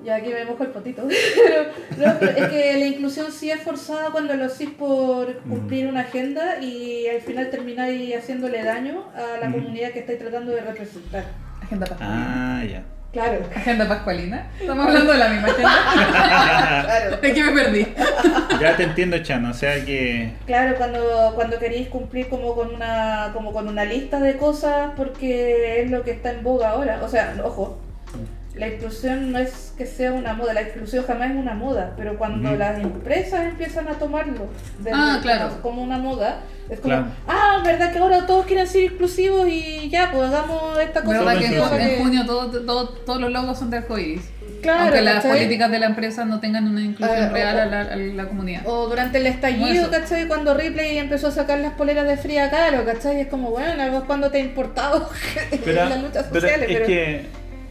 [0.04, 1.02] Y aquí me mojo el potito.
[1.08, 1.64] Pero,
[2.12, 6.00] no, pero es que la inclusión sí es forzada cuando lo hacís por cumplir una
[6.00, 9.52] agenda y al final termináis haciéndole daño a la Mm.
[9.54, 11.24] comunidad que estáis tratando de representar.
[11.62, 12.60] agenda pascualina.
[12.60, 12.82] Ah, ya.
[13.14, 13.46] Claro.
[13.54, 14.48] Agenda pascualina.
[14.60, 16.82] Estamos hablando de la misma agenda.
[16.84, 17.18] Claro.
[17.22, 17.86] Es que me perdí.
[18.60, 19.44] Ya te entiendo, Chan.
[19.46, 20.32] O sea que.
[20.46, 25.82] Claro, cuando, cuando queréis cumplir como con una como con una lista de cosas porque
[25.82, 27.00] es lo que está en boga ahora.
[27.04, 27.78] O sea, ojo,
[28.54, 32.16] la inclusión no es que sea una moda, la inclusión jamás es una moda, pero
[32.16, 34.46] cuando las empresas empiezan a tomarlo
[34.78, 35.58] de- Ah, como- claro.
[35.62, 36.40] como, una moda,
[36.70, 37.06] es como, Claro.
[37.26, 41.18] ah, verdad que ahora todos quieren ser inclusivos y ya, pues hagamos esta cosa.
[41.24, 41.46] ¿Verdad que
[41.96, 44.22] en, junio todo- todo- todos los logos son de arcoíris?
[44.62, 45.30] Claro, Aunque las ¿cachai?
[45.32, 48.28] políticas de la empresa no tengan una inclusión Ah, real o- a la, a la
[48.28, 48.62] comunidad.
[48.66, 49.90] O durante el estallido.
[49.90, 50.26] ¿cachai?
[50.26, 53.20] Cuando Ripley empezó a sacar las poleras de fría caro, ¿cachai?
[53.20, 55.10] Es como, bueno, algo cuando te ha importado
[55.64, 56.86] Pero, las luchas pero sociales, es pero...
[56.86, 57.26] que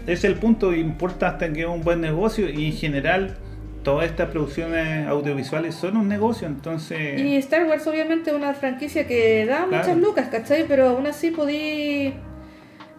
[0.08, 3.38] es el punto, importa hasta que es un buen negocio y en general
[3.84, 7.20] todas estas producciones audiovisuales son un negocio, entonces...
[7.20, 9.84] Y Star Wars obviamente es una franquicia que da Claro.
[9.84, 10.66] muchas lucas, ¿cachai?
[10.68, 12.14] Pero aún así podí,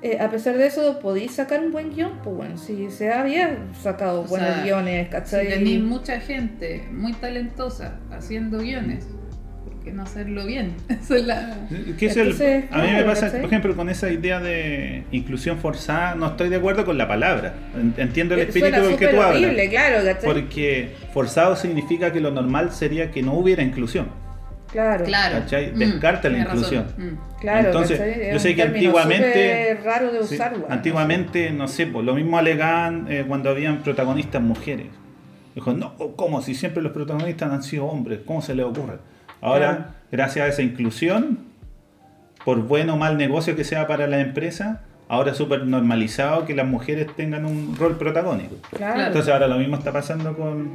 [0.02, 3.56] eh, a pesar de eso, podí sacar un buen guion, pues bueno, si se había
[3.82, 5.48] sacado O buenos sea, guiones, Si ¿cachai?
[5.48, 9.23] tenéis mucha gente muy talentosa haciendo guiones, ¿por qué
[9.92, 10.74] no hacerlo bien?
[10.88, 11.56] Eso es la...
[11.98, 12.32] Que es el-
[12.70, 16.48] a mí me claro, pasa, por ejemplo, con esa idea de inclusión forzada, no estoy
[16.48, 17.54] de acuerdo con la palabra.
[17.74, 19.42] En- Entiendo el Eh, espíritu del que tú hablas.
[19.42, 20.24] horrible, claro, ¿cachai?
[20.32, 24.06] Porque forzado significa que lo normal sería que no hubiera inclusión.
[24.72, 25.38] Claro, Claro.
[25.38, 25.70] ¿Cachai?
[25.72, 26.86] Mm, Descarta la inclusión.
[26.98, 27.38] Mm.
[27.40, 30.72] claro, Entonces, yo sé que antiguamente- raro de Sí, usar, weón.
[30.72, 34.86] antiguamente, no sé, pues, lo mismo alegaban eh, cuando habían protagonistas mujeres.
[35.54, 36.42] Dijo, no, ¿cómo?
[36.42, 38.98] Si siempre los protagonistas han sido hombres, ¿cómo se les ocurre?
[39.44, 39.84] Ahora, Claro.
[40.10, 41.38] gracias a esa inclusión,
[42.44, 46.54] por bueno o mal negocio que sea para la empresa, ahora es súper normalizado que
[46.54, 48.56] las mujeres tengan un rol protagónico.
[48.76, 49.02] Claro.
[49.02, 50.70] Entonces ahora lo mismo está pasando con,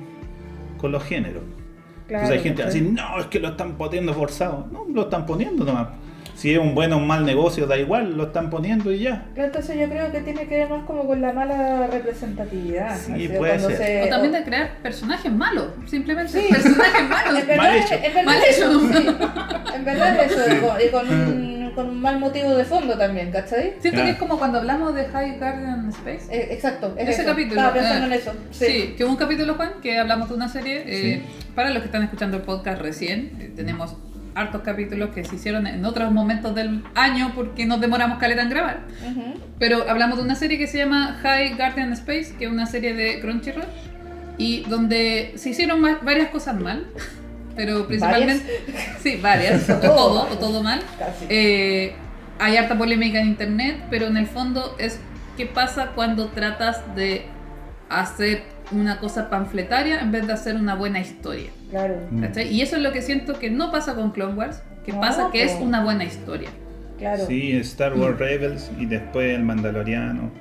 [0.78, 1.44] con los géneros.
[2.08, 4.68] claro, Entonces hay gente así, no, es que lo están poniendo forzado.
[4.72, 5.88] No, lo están poniendo nomás.
[6.40, 9.26] Si es un buen o un mal negocio, da igual, lo están poniendo y ya.
[9.34, 12.98] Claro, Entonces yo creo que tiene que ver más como con la mala representatividad.
[12.98, 13.78] Sí, puede cuando ser.
[13.78, 16.48] se- O también de crear personajes malos, simplemente Sí.
[16.50, 17.40] personajes malos.
[17.42, 17.94] En verdad, Mal hecho.
[18.04, 18.72] en verdad Mal eso.
[18.72, 19.76] hecho.
[19.76, 23.32] En verdad eso, y con, y con un, con un mal motivo de fondo también,
[23.32, 23.74] ¿cachai?
[23.80, 26.28] Siento que es como cuando hablamos de High Guardian Space.
[26.32, 27.32] Eh, exacto, es Ese eso.
[27.32, 27.56] capítulo.
[27.62, 28.34] Estaba pensando eh, en eso.
[28.52, 28.66] Sí.
[28.66, 28.94] Sí.
[28.98, 30.84] que hubo un capítulo, Juan, que hablamos de una serie.
[30.86, 31.46] eh, Sí.
[31.56, 33.96] Para los que están escuchando el podcast recién, eh, tenemos
[34.36, 38.50] hartos capítulos que se hicieron en otros momentos del año porque nos demoramos caleta en
[38.50, 38.82] grabar.
[39.04, 39.34] Ujú.
[39.58, 42.94] Pero hablamos de una serie que se llama High Guardian Space, que es una serie
[42.94, 43.66] de Crunchyroll,
[44.38, 46.88] y donde se hicieron varias cosas mal,
[47.56, 48.64] pero principalmente...
[49.02, 50.82] Sí, varias, o todo, o todo mal.
[51.28, 51.94] Eh,
[52.40, 55.00] hay harta polémica en internet, pero en el fondo es
[55.36, 57.26] qué pasa cuando tratas de
[57.90, 61.50] hacer una cosa panfletaria en vez de hacer una buena historia.
[61.72, 61.96] Claro.
[62.12, 62.22] Mm.
[62.22, 62.54] ¿cachai?
[62.54, 65.30] Y eso es lo que siento que no pasa con Clone Wars, que No, pasa
[65.32, 66.50] que es una buena historia.
[66.98, 67.26] Claro.
[67.28, 70.32] Sí, Star Wars Rebels y después el Mandaloriano.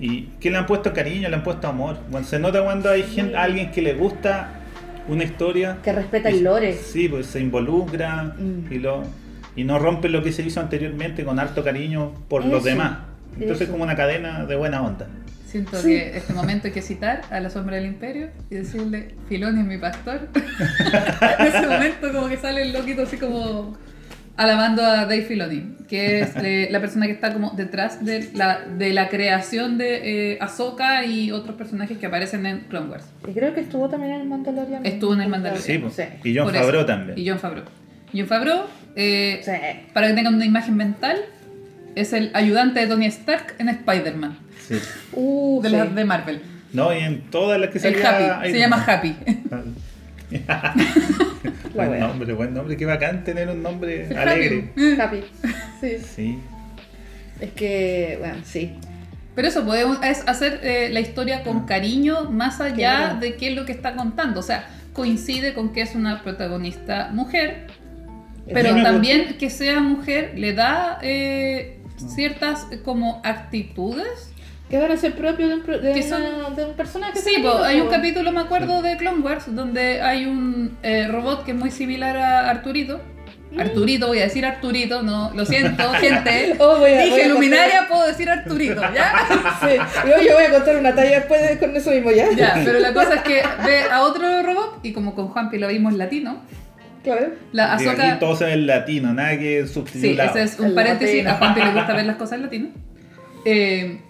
[0.00, 1.98] Y que le han puesto cariño, le han puesto amor.
[2.10, 4.48] Bueno, se nota cuando hay gente, alguien que le gusta
[5.08, 5.78] una historia.
[5.84, 6.72] Que respeta y- el lore.
[6.74, 8.72] Sí, pues se involucra Mm.
[8.72, 9.02] y lo
[9.56, 12.98] y no rompe lo que se hizo anteriormente con harto cariño por los Eso, demás.
[13.34, 13.70] Entonces es eso.
[13.72, 15.06] como una cadena de buena onda.
[15.54, 15.86] Siento Sí.
[15.90, 19.66] que este momento hay que citar a la sombra del imperio y decirle, Filoni es
[19.66, 20.28] mi pastor.
[21.38, 23.78] en ese momento como que sale el loquito así como
[24.36, 28.62] alabando a Dave Filoni, que es eh, la persona que está como detrás de la,
[28.62, 33.04] de la creación de eh, Ahsoka y otros personajes que aparecen en Clone Wars.
[33.28, 34.84] Y creo que estuvo también en el Mandalorian.
[34.84, 35.64] Estuvo en el Mandalorian.
[35.64, 35.94] Sí, pues.
[35.94, 36.02] Sí.
[36.24, 36.52] Y John.
[36.52, 37.16] Favreau también.
[37.16, 37.64] Y John Favreau.
[38.12, 38.62] John Favreau,
[38.96, 39.52] eh, Sí.
[39.92, 41.16] para que tengan una imagen mental,
[41.94, 44.76] es el ayudante de Tony Stark en Spider-Man, Sí.
[45.12, 45.76] Uh, de, sí.
[45.76, 46.40] la- de Marvel.
[46.72, 48.86] No, y en todas las que El salía Happy, se Iron llama Man.
[48.88, 49.16] Happy.
[50.48, 50.74] La
[51.74, 52.06] buen wea.
[52.08, 52.76] nombre, buen nombre.
[52.76, 54.70] Qué bacán tener un nombre alegre.
[55.00, 55.00] Happy.
[55.00, 55.24] Happy.
[55.80, 55.96] Sí.
[56.14, 56.38] Sí.
[57.40, 58.72] Es que, bueno, sí.
[59.34, 63.20] Pero eso puede es hacer eh, la historia con cariño más allá Claro.
[63.20, 64.40] de qué es lo que está contando.
[64.40, 67.66] O sea, coincide con que es una protagonista mujer,
[68.52, 74.30] pero también que sea mujer le da eh, ciertas eh, como actitudes.
[74.70, 77.18] Que van a ser propios de un, pro- de Que una- de un personaje.
[77.18, 81.44] Sí, po, hay un capítulo, me acuerdo, de Clone Wars, donde hay un eh, robot
[81.44, 82.98] que es muy similar a Arturito.
[83.52, 83.60] Mm.
[83.60, 86.56] Arturito, voy a decir Arturito, no, lo siento, gente.
[86.58, 89.12] Oh, voy a- voy Dije a luminaria, puedo decir Arturito, ¿ya?
[89.60, 89.76] Sí,
[90.08, 92.32] yo, yo voy a contar una talla después de, con eso mismo ya.
[92.32, 95.68] Ya, pero la cosa es que ve a otro robot y como con Juanpi lo
[95.68, 96.38] vimos latino,
[97.04, 97.28] Claro.
[97.52, 98.18] la Y aquí Azoka...
[98.18, 100.30] todo se ve en latino, nada que Sí, subtitulado.
[100.30, 101.30] ese es un El paréntesis, latino.
[101.30, 102.68] a Juanpi le gusta ver las cosas en latino.
[103.44, 104.00] Eh,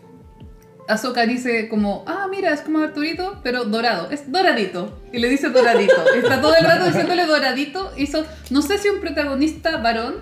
[0.86, 5.00] Ahsoka dice como, ah, mira, es como Arturito, pero dorado, es doradito.
[5.12, 5.94] Y le dice doradito.
[6.14, 7.90] Está todo el rato diciéndole doradito.
[7.96, 10.16] Hizo, no sé si un protagonista varón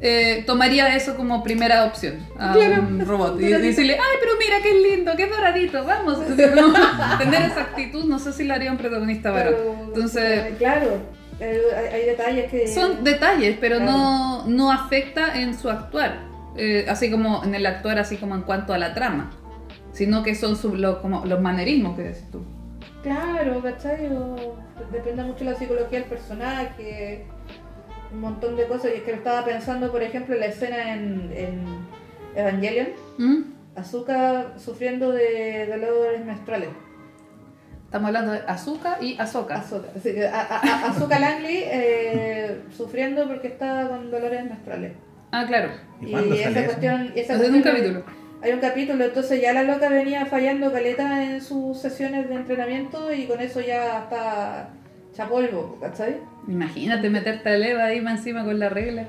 [0.00, 2.82] eh, tomaría eso como primera opción a Claro.
[2.82, 3.38] un robot.
[3.38, 3.58] Y Doradito.
[3.68, 6.16] decirle, ay, pero mira, qué lindo, qué doradito, vamos.
[6.16, 6.34] Como,
[7.18, 9.54] tener esa actitud, no sé si la haría un protagonista varón.
[9.88, 11.02] Entonces, claro,
[11.40, 12.68] hay, hay detalles que.
[12.68, 13.92] son detalles, pero Claro.
[13.92, 16.18] no, no afecta en su actuar.
[16.56, 19.30] Eh, así como en el actuar, así como en cuanto a la trama.
[19.92, 22.42] Sino que son su- lo- como los manerismos que decís tú.
[23.02, 24.06] Claro, ¿cachai?
[24.12, 24.56] O
[24.92, 27.26] depende mucho de la psicología del personaje,
[28.12, 28.92] un montón de cosas.
[28.94, 31.64] Y es que estaba pensando, por ejemplo, en la escena en, en
[32.36, 33.42] Evangelion, ¿Mm?
[33.76, 36.68] Azuka sufriendo de dolores menstruales.
[37.94, 39.54] Estamos hablando de Azuka y Azoka.
[39.54, 44.94] Azuka, así que a- a- a- Azuka Langley eh, sufriendo porque estaba con dolores menstruales.
[45.30, 45.68] Ah, claro.
[46.00, 47.12] ¿Y esa cuestión.
[47.14, 48.04] y esa Es de un cuestión- capítulo.
[48.42, 53.12] Hay un capítulo, entonces ya la loca venía fallando caleta en sus sesiones de entrenamiento
[53.14, 54.70] y con eso ya está
[55.14, 56.16] chapolvo, ¿cachai?
[56.48, 59.04] Imagínate meterte a Eva ahí más encima con la regla.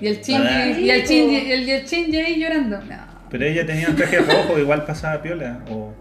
[0.00, 0.66] Y el Ah.
[0.78, 2.78] y el Shinji, y el, y el Shinji ahí llorando.
[2.80, 3.09] No.
[3.30, 5.60] Pero ella tenía un traje rojo, igual pasaba piola.
[5.70, 5.92] O...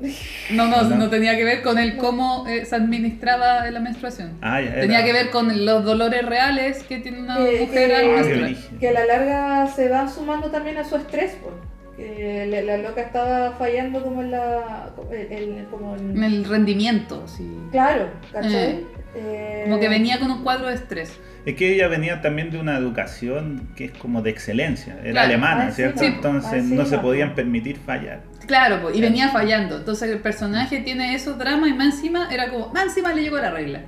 [0.52, 0.96] No, no, No.
[0.96, 4.32] no tenía que ver con el cómo eh, se administraba la menstruación.
[4.42, 4.82] Ah, ya era.
[4.82, 8.16] Tenía que ver con los dolores reales que tiene una Que- mujer al que- Ah,
[8.16, 8.44] menstruar.
[8.46, 8.80] brígido.
[8.80, 11.54] Que a la larga se van sumando también a su estrés, pues.
[11.98, 14.90] Que la, la loca estaba fallando como en la.
[15.12, 17.48] el- el- como en- En el rendimiento, sí.
[17.72, 18.54] Claro, ¿cachai?
[18.56, 21.12] Eh, Eh, Como que venía con un cuadro de estrés.
[21.50, 24.94] Es que ella venía también de una educación que es como de excelencia.
[25.02, 25.28] Era Claro.
[25.30, 26.00] alemana, Ah, ¿cierto?
[26.00, 28.22] sí, Entonces ah, sí, no se podían permitir fallar.
[28.46, 29.78] Claro, pues, y venía fallando.
[29.78, 33.38] Entonces el personaje tiene esos dramas y más encima era como, más encima le llegó
[33.40, 33.82] la regla.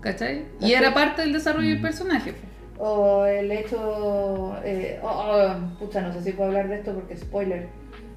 [0.00, 0.42] ¿Cachai?
[0.60, 1.82] Y era parte del desarrollo del Mm.
[1.82, 2.34] personaje.
[2.78, 4.56] O el hecho.
[4.64, 7.68] eh, oh, oh, pucha, no sé si puedo hablar de esto porque spoiler.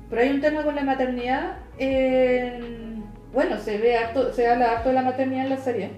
[0.09, 1.57] Pero hay un tema con la maternidad.
[1.77, 3.03] en-
[3.33, 5.89] bueno, se ve harto, se habla harto de la maternidad en la serie.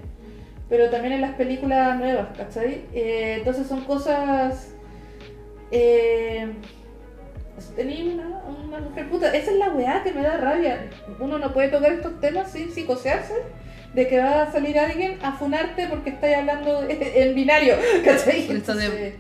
[0.70, 2.86] Pero también en las películas nuevas, ¿cachai?
[2.94, 4.72] Eh, entonces son cosas
[5.72, 6.48] Eh,
[7.76, 8.28] tenía una,
[8.68, 9.36] una mujer puta.
[9.36, 10.90] Esa es la weá que me da rabia.
[11.20, 13.34] Uno no puede tocar estos temas sin psicosearse.
[13.94, 18.46] De que va a salir alguien a funarte porque estáis hablando en binario, ¿cachai?
[18.48, 19.14] De- Entonces,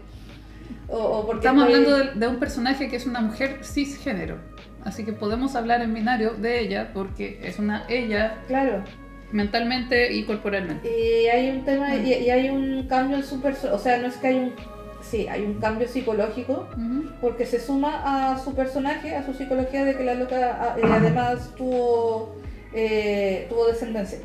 [0.89, 4.37] o, o porque Estamos estoy- hablando de, de un personaje que es una mujer cisgénero.
[4.83, 8.83] Así que podemos hablar en binario de ella porque es una ella Claro.
[9.35, 10.87] Mentalmente y corporalmente.
[10.89, 14.07] Y hay un tema, y, y hay un cambio en su persona, o sea, no
[14.07, 14.53] es que hay un,
[15.01, 16.67] sí, hay un cambio psicológico,
[17.21, 20.37] porque se suma a su personaje, a su psicología de que la loca
[20.75, 22.35] a- eh, además tuvo,
[22.73, 24.19] eh, tuvo descendencia.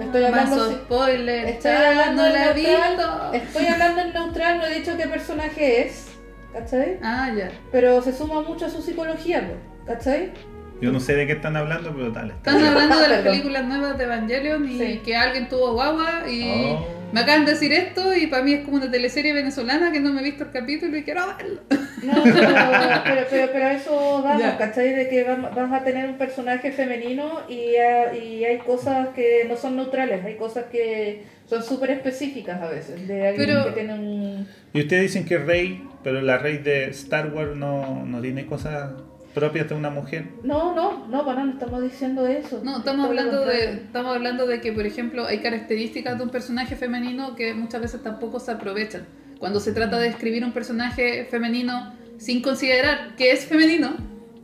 [0.00, 3.32] Estoy hablando spoiler, Estoy hablando no en la he neutral, visto.
[3.34, 6.06] estoy hablando en neutral, no he dicho qué personaje es,
[6.54, 6.98] ¿cachai?
[7.02, 7.50] Ah, ya.
[7.70, 9.46] Pero se suma mucho a su psicología,
[9.86, 10.32] ¿cachai?
[10.80, 12.30] Yo no sé de qué están hablando, pero tal.
[12.30, 12.68] está Están bien.
[12.72, 15.00] hablando de las películas nuevas de Evangelion y Sí.
[15.04, 16.86] que alguien tuvo guagua y Oh.
[17.12, 20.12] me acaban de decir esto y para mí es como una teleserie venezolana que no
[20.12, 21.60] me he visto el capítulo y quiero verlo.
[22.02, 24.56] No, pero, pero, pero, eso vamos, Ya.
[24.56, 24.94] ¿cachai?
[24.94, 29.56] De que vas a tener un personaje femenino y, ah, y hay cosas que no
[29.56, 33.94] son neutrales, hay cosas que son súper específicas a veces, de alguien Pero- que tiene
[33.94, 34.48] un...
[34.72, 38.92] Y ustedes dicen que Rey, pero la Rey de Star Wars no, no tiene cosas
[39.34, 40.26] propias de una mujer.
[40.42, 42.60] No, no, no, para nada, no estamos diciendo eso.
[42.64, 46.76] No, estamos hablando de estamos hablando de que por ejemplo hay características de un personaje
[46.76, 49.06] femenino que muchas veces tampoco se aprovechan.
[49.38, 53.94] Cuando se trata de escribir un personaje femenino sin considerar que es femenino,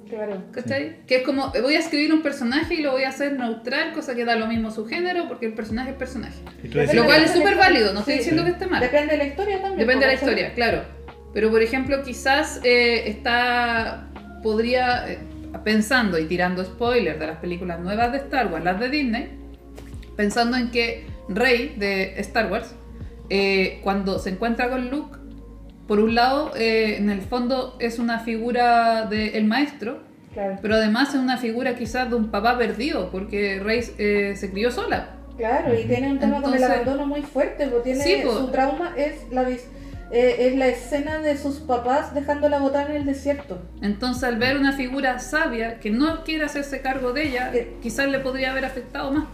[0.08, 0.40] Claro.
[0.52, 1.04] ¿cachai?
[1.06, 4.14] Que es como voy a escribir un personaje y lo voy a hacer neutral, cosa
[4.14, 6.38] que da lo mismo su género porque el personaje es personaje.
[6.94, 8.18] Lo cual es súper válido, no estoy Sí.
[8.20, 8.80] diciendo que esté mal.
[8.80, 9.78] Depende de la historia también.
[9.80, 10.82] Depende de la historia, claro.
[11.34, 14.08] Pero por ejemplo, quizás eh, está.
[14.42, 15.10] Podría.
[15.10, 15.18] eh,
[15.64, 19.30] pensando y tirando spoilers de las películas nuevas de Star Wars, las de Disney,
[20.14, 22.74] pensando en que Rey de Star Wars,
[23.30, 25.16] eh, cuando se encuentra con Luke,
[25.88, 30.00] por un lado, eh, en el fondo es una figura del maestro,
[30.34, 30.58] Claro.
[30.60, 34.70] pero además es una figura quizás de un papá perdido, porque Rey eh, se crió
[34.70, 35.16] sola.
[35.38, 38.48] Claro, y tiene un tema con el Entonces- abandono muy fuerte, porque tiene, Sí, su
[38.48, 39.68] trauma es la, vis-
[40.10, 43.60] eh, es la escena de sus papás dejándola botar en el desierto.
[43.82, 48.08] Entonces, al ver una figura sabia que no quiere hacerse cargo de ella, Que- quizás
[48.08, 49.24] le podría haber afectado más.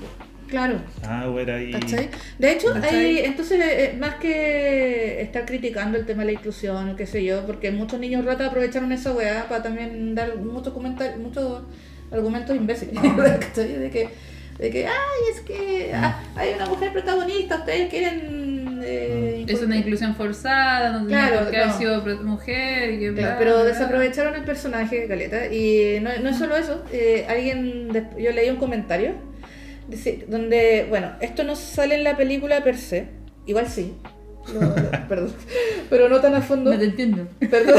[0.48, 0.82] Claro.
[1.06, 1.72] ah, bueno, ahí.
[1.72, 2.10] ¿Cachai?
[2.38, 2.94] De hecho, ¿Cachai?
[2.94, 7.24] hay, entonces, eh, más que estar criticando el tema de la inclusión o qué sé
[7.24, 11.62] yo, porque muchos niños rata aprovecharon esa weá para también dar muchos comentarios, muchos
[12.10, 12.94] argumentos imbéciles,
[13.40, 13.72] ¿cachai?
[13.78, 14.08] De que,
[14.58, 18.61] de que, ay, es que ah, hay una mujer protagonista, ustedes quieren...
[18.84, 21.78] eh, Es una inclusión forzada, no tenía Claro, por qué haber no.
[21.78, 23.72] sido mujer y que Claro, bla, pero bla, bla.
[23.72, 25.46] desaprovecharon el personaje, Caleta.
[25.52, 29.14] Y no, no es solo eso, eh, alguien, yo leí un comentario
[30.28, 33.08] donde, bueno, esto no sale en la película per se,
[33.46, 33.94] igual sí,
[34.52, 35.32] lo- lo- perdón,
[35.90, 36.72] pero no tan a fondo.
[36.72, 37.26] No te entiendo.
[37.50, 37.76] Perdón.
[37.76, 37.78] o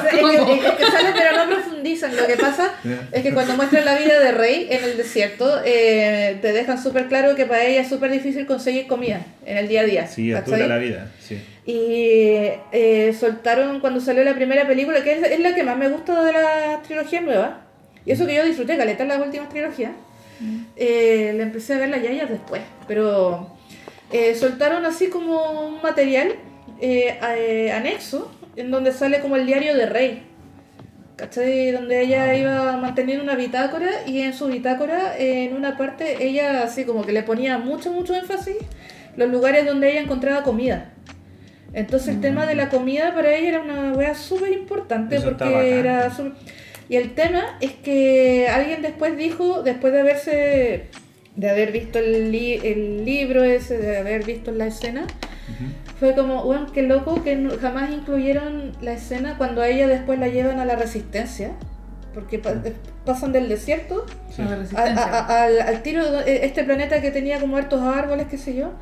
[0.00, 2.16] sea, es que, es que sale, pero no profundizan.
[2.16, 2.72] Lo que pasa
[3.12, 7.08] es que cuando muestran la vida de Rey en el desierto, eh, te dejan súper
[7.08, 10.06] claro que para ella es súper difícil conseguir comida en el día a día.
[10.06, 10.54] Sí, es ¿cachai?
[10.62, 11.10] dura la vida.
[11.20, 11.40] Sí.
[11.64, 15.88] Y eh, soltaron cuando salió la primera película, que es, es la que más me
[15.88, 17.60] gusta de la trilogía nueva.
[18.04, 19.92] Y eso que yo disfruté, caleta, las últimas trilogías.
[20.76, 22.62] Eh, la empecé a ver las yayas después.
[22.88, 23.48] Pero
[24.12, 26.34] eh, soltaron así como un material
[26.80, 30.22] eh, eh, anexo en donde sale como el diario de Rey.
[31.16, 31.70] ¿Cachai?
[31.70, 36.62] Donde ella iba a mantener una bitácora y en su bitácora, en una parte, ella
[36.64, 38.56] así como que le ponía mucho, mucho énfasis
[39.16, 40.90] los lugares donde ella encontraba comida.
[41.74, 46.10] Entonces el tema de la comida para ella era una wea súper importante porque era
[46.10, 46.32] súper-
[46.88, 50.86] Y el tema es que alguien después dijo, después de haberse,
[51.36, 55.06] de haber visto el, li- el libro ese, de haber visto la escena,
[55.98, 60.18] fue como, bueno, qué loco que no- jamás incluyeron la escena cuando a ella después
[60.18, 61.52] la llevan a la resistencia,
[62.14, 62.54] porque pa-
[63.06, 64.42] pasan del desierto Sí.
[64.42, 65.02] A la a- resistencia.
[65.04, 68.54] a- a- al, al tiro de este planeta que tenía como hartos árboles, qué sé
[68.54, 68.72] yo,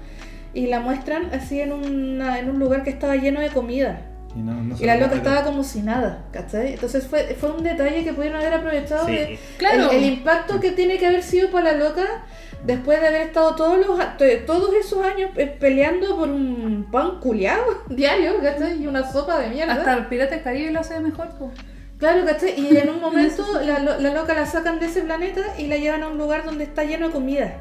[0.53, 4.01] y la muestran así en, una, en un lugar que estaba lleno de comida.
[4.35, 6.74] Y, no, no se Y la lo loca estaba como si nada, ¿cachai?
[6.74, 9.12] Entonces fue, fue un detalle que pudieron haber aprovechado Sí.
[9.12, 9.91] de Claro.
[9.91, 12.05] el, el impacto que tiene que haber sido para la loca
[12.64, 13.99] después de haber estado todos los
[14.47, 18.81] todos esos años peleando por un pan culiado diario, ¿cachai?
[18.83, 19.72] Y una sopa de mierda.
[19.74, 21.28] Hasta el Pirata del Caribe lo hace mejor.
[21.99, 22.55] Claro, ¿cachai?
[22.59, 26.03] Y en un momento la, la loca la sacan de ese planeta y la llevan
[26.05, 27.55] a un lugar donde está lleno de comida.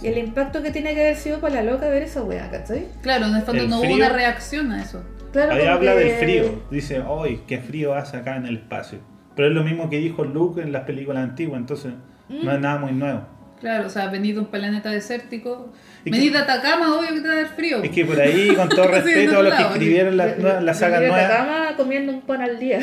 [0.00, 2.88] Y el impacto que tiene que haber sido para la loca ver esa weá, ¿cachai?
[3.02, 5.00] Claro, en el fondo El no hubo una reacción a eso.
[5.32, 6.62] Claro, Ahí habla que- del frío.
[6.70, 8.98] Dice, ¡ay, qué frío hace acá en el espacio!
[9.34, 11.92] Pero es lo mismo que dijo Luke en las películas antiguas, entonces
[12.28, 13.22] no es nada muy nuevo.
[13.60, 15.72] Claro, o sea, venir de un planeta desértico.
[16.04, 17.80] Venir de Atacama, obvio que te va a dar frío.
[17.82, 20.74] Es que por ahí, con todo Sí, respeto a los que escribieron la, la, la
[20.74, 22.80] saga nueva, Atacama comiendo un pan al día.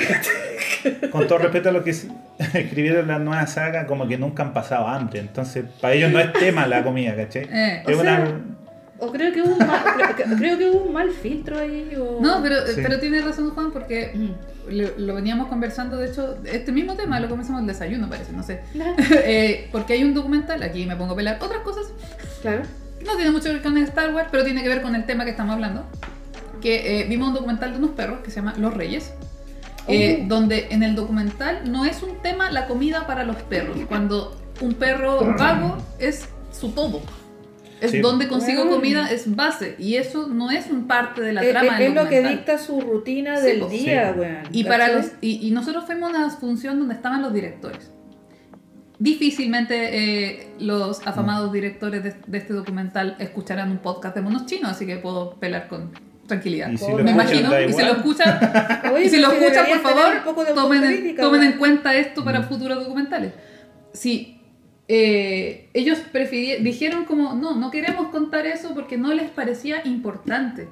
[1.11, 1.89] con todo respeto a los que
[2.53, 5.19] escribieron la nueva saga, como que nunca han pasado hambre.
[5.19, 7.43] Entonces, para ellos no es tema la comida, ¿cachai?
[7.51, 7.83] Eh.
[7.85, 8.35] Es una- sea,
[9.01, 11.95] O creo que hubo un mal, creo, que- creo que hubo un mal filtro ahí.
[11.99, 12.19] O...
[12.21, 12.81] No, pero, Sí.
[12.83, 14.13] pero tiene razón Juan porque
[14.69, 18.43] lo, lo veníamos conversando, de hecho, este mismo tema lo comenzamos el desayuno, parece, no
[18.43, 18.61] sé.
[19.25, 21.87] Eh, porque hay un documental, aquí me pongo a pelar otras cosas,
[22.41, 22.63] Claro.
[23.05, 25.23] no tiene mucho que ver con Star Wars, pero tiene que ver con el tema
[25.23, 25.85] que estamos hablando.
[26.61, 29.13] Que eh, vimos un documental de unos perros que se llama Los Reyes.
[29.87, 30.27] eh, Oh.
[30.27, 34.73] donde en el documental no es un tema la comida para los perros, cuando un
[34.75, 37.01] perro vago es su todo.
[37.81, 37.99] Es Sí.
[37.99, 38.75] donde consigo Bueno.
[38.77, 39.75] comida, es base.
[39.79, 42.21] Y eso no es un parte de la Es, trama es- del es lo que
[42.27, 44.19] dicta su rutina Sí, del pues, día, sí.
[44.19, 44.37] weón.
[44.51, 47.89] Y, para los, y, y nosotros fuimos a una función donde estaban los directores.
[48.97, 54.71] Difícilmente eh, los afamados directores de, de este documental escucharán un podcast de monos chinos,
[54.71, 55.91] así que puedo pelar con
[56.27, 56.69] tranquilidad.
[56.75, 57.49] Si Me imagino.
[57.61, 58.39] Y si lo escuchan,
[58.93, 62.25] Oye, y si lo escuchan, por favor, tomen, en, autocrítica, tomen en cuenta esto Mm.
[62.25, 63.31] para futuros documentales.
[63.93, 64.38] Si
[64.91, 70.67] eh, ellos prefirieron, dijeron como, no, no queremos contar eso porque no les parecía importante.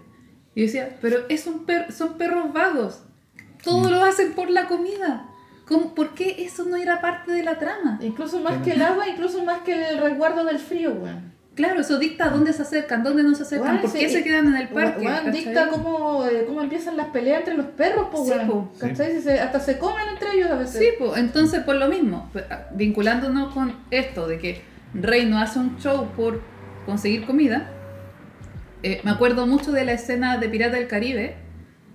[0.56, 3.04] Y yo decía, pero es un per- son perros vagos.
[3.64, 5.30] Todo lo hacen por la comida.
[5.68, 8.00] ¿Cómo- ¿Por qué eso no era parte de la trama?
[8.02, 11.34] Incluso más que el agua, incluso más que el resguardo del frío, weón.
[11.58, 14.24] Claro, eso dicta dónde se acercan, dónde no se acercan, Weón, por sí, qué se
[14.24, 15.04] quedan en el parque.
[15.06, 15.32] ¿cachai?
[15.32, 18.72] dicta cómo, eh, cómo empiezan las peleas entre los perros, pues, Sí, po.
[18.80, 19.18] ¿Cachai?
[19.40, 20.80] Hasta se comen entre ellos a veces.
[20.80, 24.62] Sí, pues entonces por lo mismo, ah, vinculándonos con esto de que
[24.94, 26.42] Rey no hace un show por
[26.86, 27.72] conseguir comida,
[28.84, 31.38] eh, me acuerdo mucho de la escena de Pirata del Caribe,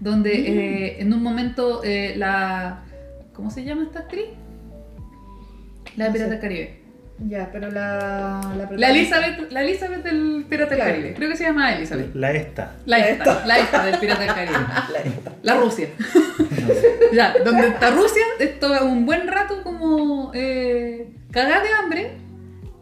[0.00, 0.44] donde Mm.
[0.58, 2.82] eh, en un momento eh, la...
[3.32, 4.26] ¿Cómo se llama esta actriz?
[5.96, 6.82] La de Pirata del Caribe.
[7.29, 8.41] Ya, pero la.
[8.57, 10.91] La, La Elizabeth, la Elizabeth del Pirata Claro.
[10.91, 11.14] del Caribe.
[11.16, 12.14] Creo que se llama Elizabeth.
[12.14, 12.73] La esta.
[12.87, 14.59] La La esta, la esta del Pirata del Caribe.
[14.93, 15.33] La esta.
[15.43, 15.89] La Rusia.
[17.12, 22.11] ya, donde está Rusia, esto un buen rato como eh, cagada de hambre.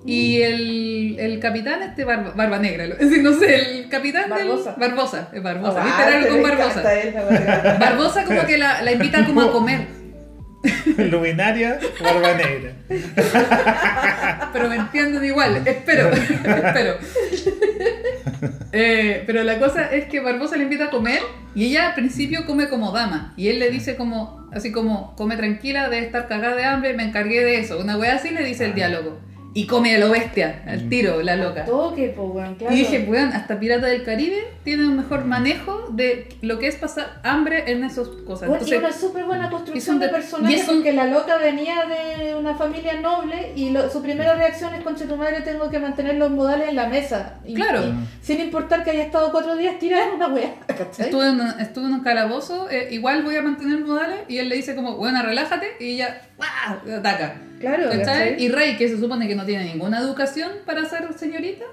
[0.07, 4.31] Y el, el capitán, este Barba, Barba Negra, lo- es decir, no sé, el capitán
[4.31, 4.71] Barbosa.
[4.73, 4.81] del.
[4.91, 5.81] Barbosa, es Barbosa.
[5.83, 6.03] Ah, ¿Viste?
[6.03, 6.95] Era algo con Barbosa.
[7.03, 7.15] él.
[7.79, 10.00] Barbosa como que la, la invita como a comer.
[11.11, 12.73] Luminaria, barba negra.
[14.53, 16.99] Pero me entienden igual, espero, espero.
[18.73, 21.21] Eh, pero la cosa es que Barbosa le invita a comer
[21.55, 23.35] y ella al principio come como dama.
[23.37, 27.05] Y él le dice como, así como, come tranquila, debe estar cagada de hambre, me
[27.05, 27.79] encargué de eso.
[27.81, 29.19] Una wea así le dice el diálogo.
[29.53, 31.65] Y come a lo bestia, al tiro, la loca.
[31.65, 32.73] Toque, po, weón, claro.
[32.73, 36.77] Y dije, weón, hasta Pirata del Caribe tiene un mejor manejo de lo que es
[36.77, 38.49] pasar hambre en esas cosas.
[38.49, 40.93] Bueno, y Entonces, una súper buena es construcción de de- personaje y es un- porque
[40.93, 45.17] la loca venía de una familia noble y lo- su primera reacción es concha tu
[45.17, 47.83] madre tengo que mantener los modales en la mesa y, Claro.
[47.89, 47.93] y
[48.25, 50.29] sin importar que haya estado cuatro días tirada en una
[50.69, 51.07] ¿cachai?
[51.07, 54.49] Estuve en, un- estuve en un calabozo, eh, igual voy a mantener modales, y él
[54.49, 56.99] le dice como, bueno, relájate, y ella ¡guau!
[56.99, 57.35] ataca.
[57.61, 57.99] Claro ¿cachai?
[58.05, 58.43] ¿cachai?
[58.43, 61.65] Y Rey, que se supone que no tiene ninguna educación para ser señorita,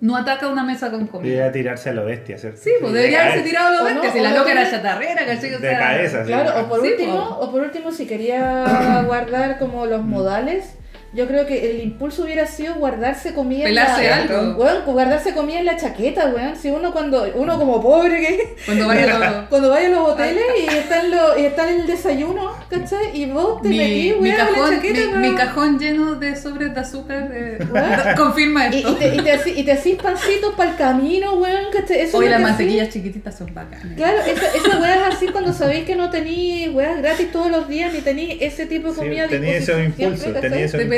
[0.00, 1.30] no ataca una mesa con comida.
[1.32, 2.60] Debería tirarse a lo bestia, ¿cierto?
[2.62, 5.54] Sí, pues debería haberse tirado lo O bestia, no, si la loca era chatarrera, ¿cachai?
[5.54, 6.26] O De sea, cabeza, sí.
[6.28, 7.34] Claro, o por Sí, último, po.
[7.44, 10.74] o por último si quería guardar como los modales,
[11.12, 14.62] yo creo que el impulso hubiera sido guardarse comida Pelarse en la, algo.
[14.62, 16.56] Weón, guardarse comida en la chaqueta, weón.
[16.56, 19.46] Si uno cuando uno como pobre que Cuando vaya todo...
[19.48, 23.10] cuando vaya a los hoteles y está en, lo, y está en el desayuno, ¿cachai?
[23.14, 25.20] Y vos te Mi, metís, mi weón, en la cajón, chaqueta, mi, weón.
[25.22, 27.58] mi cajón lleno de sobres de azúcar eh,
[28.16, 28.90] confirma esto.
[28.90, 32.00] y te, y, te, y te hacís pancitos para el camino, weón, ¿cachai?
[32.00, 33.96] Eso Hoy las mantequillas chiquititas son bacanas.
[33.96, 37.66] Claro, esa, esa weá es así cuando sabéis que no tenéis weas gratis todos los
[37.66, 40.62] días, ni tenéis ese tipo de Sí, comida a tenía esos impulsos, ¿cachai?
[40.62, 40.97] esos Te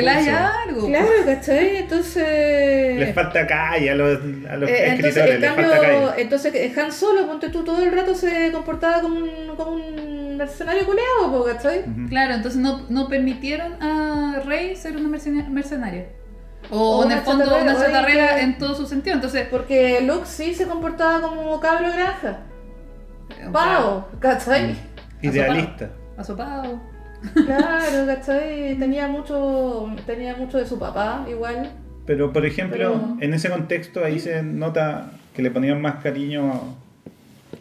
[0.87, 1.77] Claro, ¿cachai?
[1.77, 2.99] Entonces...
[2.99, 6.21] Les falta calle a los, a los eh, entonces, escritores, en les falta cambio, calle.
[6.21, 10.85] entonces Han Solo, ponte tú, todo el rato se comportaba como un, como un mercenario
[10.85, 11.79] culeado, ¿cachai?
[11.81, 12.09] Ujú.
[12.09, 16.05] Claro, entonces no, no permitieron a Rey ser una mercena- mercenaria.
[16.69, 19.15] O, O en el una fondo chatarrera, una chatarrera que- en todo su sentido.
[19.15, 22.39] Entonces, Porque Luke sí se comportaba como cabro granja,
[23.39, 24.75] eh, pavo, ¿cachai?
[25.21, 25.89] Idealista.
[26.17, 26.81] Asopado.
[27.45, 28.75] Claro, ¿cachai?
[28.77, 31.71] Tenía mucho, tenía mucho de su papá, igual.
[32.05, 36.51] Pero, por ejemplo, Pero- en ese contexto ahí se nota que le ponían más cariño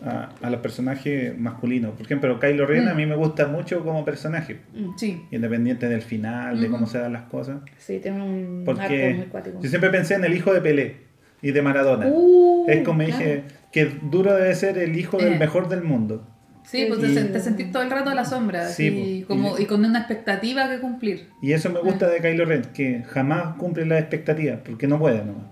[0.05, 1.93] a, a- los personajes masculinos.
[1.93, 2.97] Por ejemplo, Kylo Ren a Mm.
[2.97, 4.61] mí me gusta mucho como personaje,
[4.97, 5.23] Sí.
[5.31, 7.59] independiente del final, de cómo se dan las cosas.
[7.79, 9.59] Sí, tiene un Porque arco muy cuático.
[9.61, 10.97] yo siempre pensé en el hijo de Pelé
[11.43, 12.07] y de Maradona.
[12.09, 13.19] Uh, es como claro.
[13.19, 15.39] dije, que duro debe ser el hijo del Eh.
[15.39, 16.27] mejor del mundo.
[16.71, 19.21] Sí, pues te, Y- sen- te sentís todo el rato a la sombra, Sí, así,
[19.23, 19.29] po.
[19.35, 21.29] como, Y- y con una expectativa que cumplir.
[21.43, 25.19] Y eso me gusta de Kylo Ren, que jamás cumple las expectativas, porque no puede
[25.25, 25.47] nomás.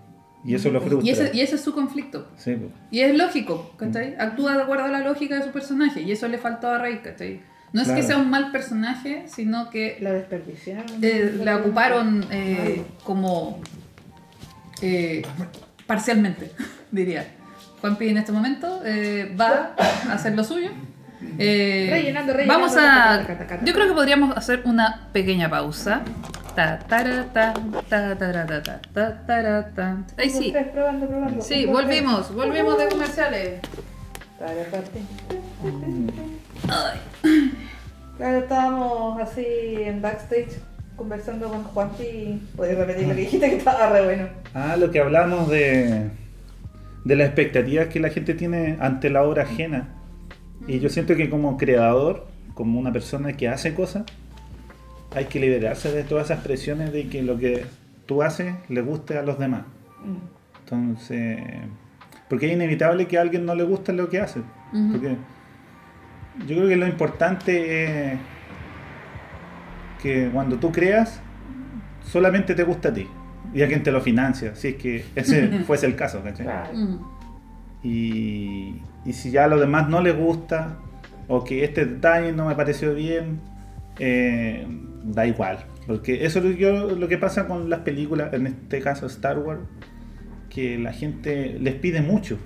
[0.44, 1.04] Y eso lo frustra.
[1.04, 2.28] Y ese, y ese es su conflicto.
[2.36, 2.70] Sí, pues.
[2.92, 4.14] Y es lógico, ¿cachai?
[4.18, 6.98] Actúa de acuerdo a la lógica de su personaje, y eso le faltó a Rey,
[7.02, 7.40] ¿cachai?
[7.72, 10.86] No es que sea un mal personaje, sino que La desperdiciaron.
[11.02, 13.60] eh, la ocuparon eh, como
[14.80, 15.22] eh,
[15.86, 16.50] parcialmente,
[16.92, 17.26] diría.
[17.80, 20.70] Juanpi en este momento eh, va a hacer lo suyo.
[21.38, 23.18] Eh, Rellenando, rellenando, vamos a.
[23.20, 23.64] taca, taca, taca.
[23.64, 26.02] Yo creo que podríamos hacer una pequeña pausa.
[26.54, 27.54] Ta, tara, ta,
[27.88, 29.96] ta, tara, ta, ta, ta, tara, ta.
[30.16, 30.46] Ahí sí.
[30.48, 31.42] Ustedes probando, probando.
[31.42, 33.60] Sí, volvimos, volvimos de comerciales.
[34.70, 35.00] Parte.
[38.16, 39.44] Claro, estábamos así
[39.78, 40.58] en backstage
[40.96, 44.28] conversando con Juanpi y podés repetir lo que dijiste que estaba re bueno.
[44.54, 46.10] Ah, lo que hablamos de,
[47.04, 49.88] de las expectativas que la gente tiene ante la obra ajena.
[50.66, 54.04] Y yo siento que como creador, como una persona que hace cosas,
[55.14, 57.64] hay que liberarse de todas esas presiones de que lo que
[58.06, 59.62] tú haces le guste a los demás.
[60.64, 61.38] Entonces,
[62.28, 64.40] porque es inevitable que a alguien no le guste lo que hace.
[64.70, 65.16] Porque
[66.46, 68.18] yo creo que lo importante es
[70.02, 71.20] que cuando tú creas,
[72.02, 73.06] solamente te gusta a ti
[73.54, 76.46] y a quien te lo financia, si es que ese fuese el caso, ¿cachai?
[76.46, 76.74] Claro.
[76.74, 76.98] Mm.
[77.82, 80.78] Y, y si ya a los demás no les gusta
[81.28, 83.40] o que este detalle no me pareció bien,
[83.98, 84.66] eh,
[85.04, 85.58] da igual.
[85.86, 89.38] Porque eso es lo, yo- lo que pasa con las películas, en este caso Star
[89.38, 89.60] Wars,
[90.50, 92.38] que la gente les pide mucho.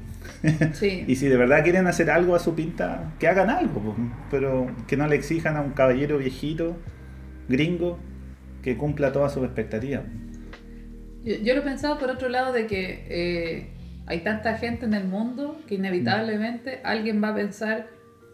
[0.72, 1.04] Sí.
[1.06, 3.96] Y si de verdad quieren hacer algo a su pinta, que hagan algo,
[4.30, 6.76] pero que no le exijan a un caballero viejito,
[7.48, 7.98] gringo,
[8.62, 10.02] que cumpla todas sus expectativas.
[11.24, 13.66] Yo, yo lo he pensado por otro lado de que eh,
[14.06, 17.86] hay tanta gente en el mundo que inevitablemente alguien va a pensar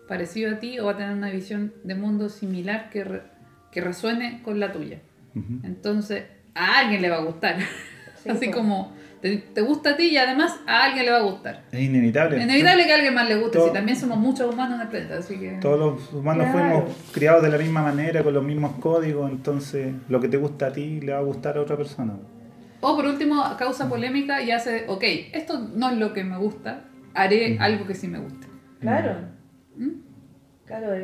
[0.08, 3.22] parecido a ti o va a tener una visión de mundo similar que, re-
[3.70, 4.98] que resuene con la tuya.
[5.34, 5.60] Ujú.
[5.64, 7.56] Entonces, a alguien le va a gustar.
[8.22, 8.56] Sí, Así pues.
[8.56, 11.64] como te, te gusta a ti y además a alguien le va a gustar.
[11.70, 12.38] Es inevitable.
[12.38, 14.80] Es inevitable que a alguien más le guste, Todo- si también somos muchos humanos en
[14.80, 15.50] el planeta, así que...
[15.60, 16.82] Todos los humanos Claro.
[16.86, 20.68] fuimos criados de la misma manera, con los mismos códigos, entonces lo que te gusta
[20.68, 22.14] a ti le va a gustar a otra persona.
[22.80, 25.02] O por último, causa polémica y hace, ok,
[25.32, 27.62] esto no es lo que me gusta, haré Ujú.
[27.62, 28.46] algo que sí me guste.
[28.80, 29.16] Claro.
[29.76, 29.88] ¿Mm?
[30.64, 30.94] Claro.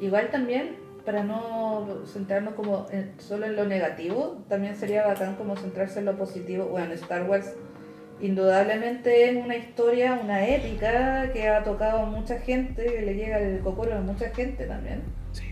[0.00, 5.56] Igual también, para no centrarnos como en- solo en lo negativo, también sería bacán como
[5.56, 6.66] centrarse en lo positivo.
[6.66, 7.52] Bueno, Star Wars
[8.20, 13.38] indudablemente es una historia, una épica que ha tocado a mucha gente, que le llega
[13.38, 15.02] el cocoro a mucha gente también.
[15.32, 15.50] Sí.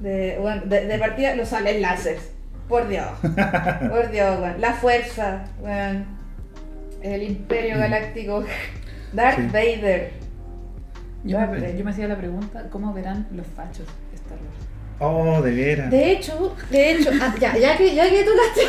[0.00, 2.32] De, bueno, de, de partida los salen láseres.
[2.68, 3.06] Por Dios.
[3.20, 4.60] Por Dios, weón.
[4.60, 6.04] La fuerza, weón.
[7.02, 8.44] El imperio galáctico.
[9.12, 9.46] Darth Sí.
[9.46, 10.12] Vader.
[11.24, 11.76] Yo, Darth me, Vader.
[11.76, 14.67] yo me hacía la pregunta, ¿cómo verán los fachos Star Wars?
[15.00, 15.90] Oh, de veras.
[15.90, 18.62] De hecho, de hecho, ah, ya, ya que, ya que tocaste.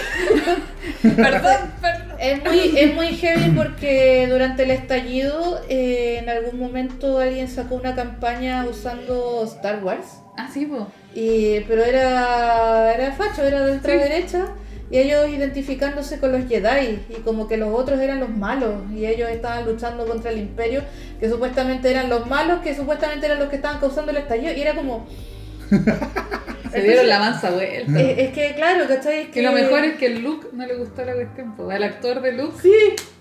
[1.15, 2.17] perdón, perdón.
[2.19, 7.75] Es muy, es muy heavy porque durante el estallido eh, en algún momento alguien sacó
[7.75, 10.19] una campaña usando Star Wars.
[10.37, 10.87] Ah, sí, po.
[11.15, 14.45] Y, pero era, era facho, era de ultraderecha.
[14.45, 14.69] Sí.
[14.91, 16.99] Y ellos identificándose con los Jedi.
[17.09, 18.75] Y como que los otros eran los malos.
[18.95, 20.83] Y ellos estaban luchando contra el imperio.
[21.19, 22.59] Que supuestamente eran los malos.
[22.61, 24.53] Que supuestamente eran los que estaban causando el estallido.
[24.53, 25.07] Y era como...
[26.71, 27.99] Se dieron la mansa vuelta.
[27.99, 29.21] eh, es que claro, ¿cachai?
[29.23, 31.53] Es Que lo mejor es que el Luke no le gustó la cuestión.
[31.71, 32.71] El actor de Luke Sí.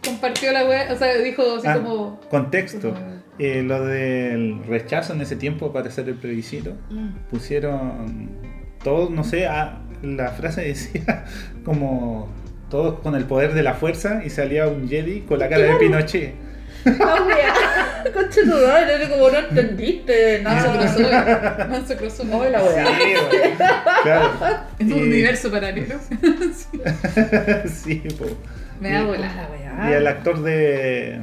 [0.04, 2.20] compartió la wea, o sea, dijo así Ah, como...
[2.30, 2.90] Contexto.
[2.92, 7.10] como- Eh, lo del rechazo en ese tiempo para hacer el plebiscito, Mm.
[7.30, 8.30] pusieron
[8.82, 11.24] todos, no sé, ah, la frase decía
[11.64, 12.28] como
[12.68, 15.74] todos con el poder de la fuerza y salía un Jedi con la cara de
[15.76, 16.34] Pinochet.
[16.84, 17.54] La wea.
[18.12, 20.78] Concha tu madre, era como no entendiste Manso nada.
[20.94, 21.68] crossover.
[21.68, 22.30] Manso crossover.
[22.30, 22.60] No, la.
[22.60, 23.52] Sí, güey.
[24.02, 24.30] claro.
[24.78, 25.96] En un Y- universo paralelo.
[27.66, 28.26] sí, po.
[28.80, 29.30] Me da bola.
[29.78, 29.90] La.
[29.90, 31.20] Y el actor de,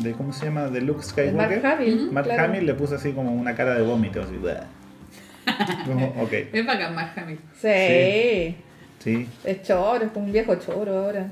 [0.00, 0.68] de ¿cómo se llama?
[0.68, 1.66] De Luke El Mark Skywalker.
[1.66, 2.10] Hamill.
[2.12, 2.44] Mark claro.
[2.44, 4.36] Hamill le puso así como una cara de vómito, así.
[4.36, 4.56] "Bleh".
[5.84, 7.38] Como, ok, Es bacán Mark Hamill.
[7.60, 8.56] Sí.
[8.98, 9.28] sí.
[9.44, 11.28] Es choro, es como un viejo choro ahora.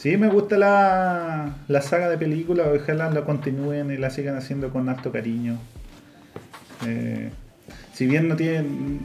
[0.00, 4.70] Sí, me gusta la, la saga de películas, ojalá la continúen y la sigan haciendo
[4.70, 5.58] con harto cariño.
[6.86, 7.28] Eh,
[7.92, 8.98] si bien no tienen...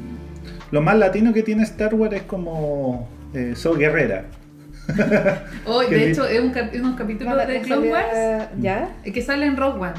[0.72, 4.24] Lo más latino que tiene Star Wars es como eh, Soy Guerrera.
[5.66, 8.90] Hoy, Qué de hecho, es un, es un capítulo de Clone Wars casualidad- ¿Ya?
[9.04, 9.94] eh, que sale en Rogue One.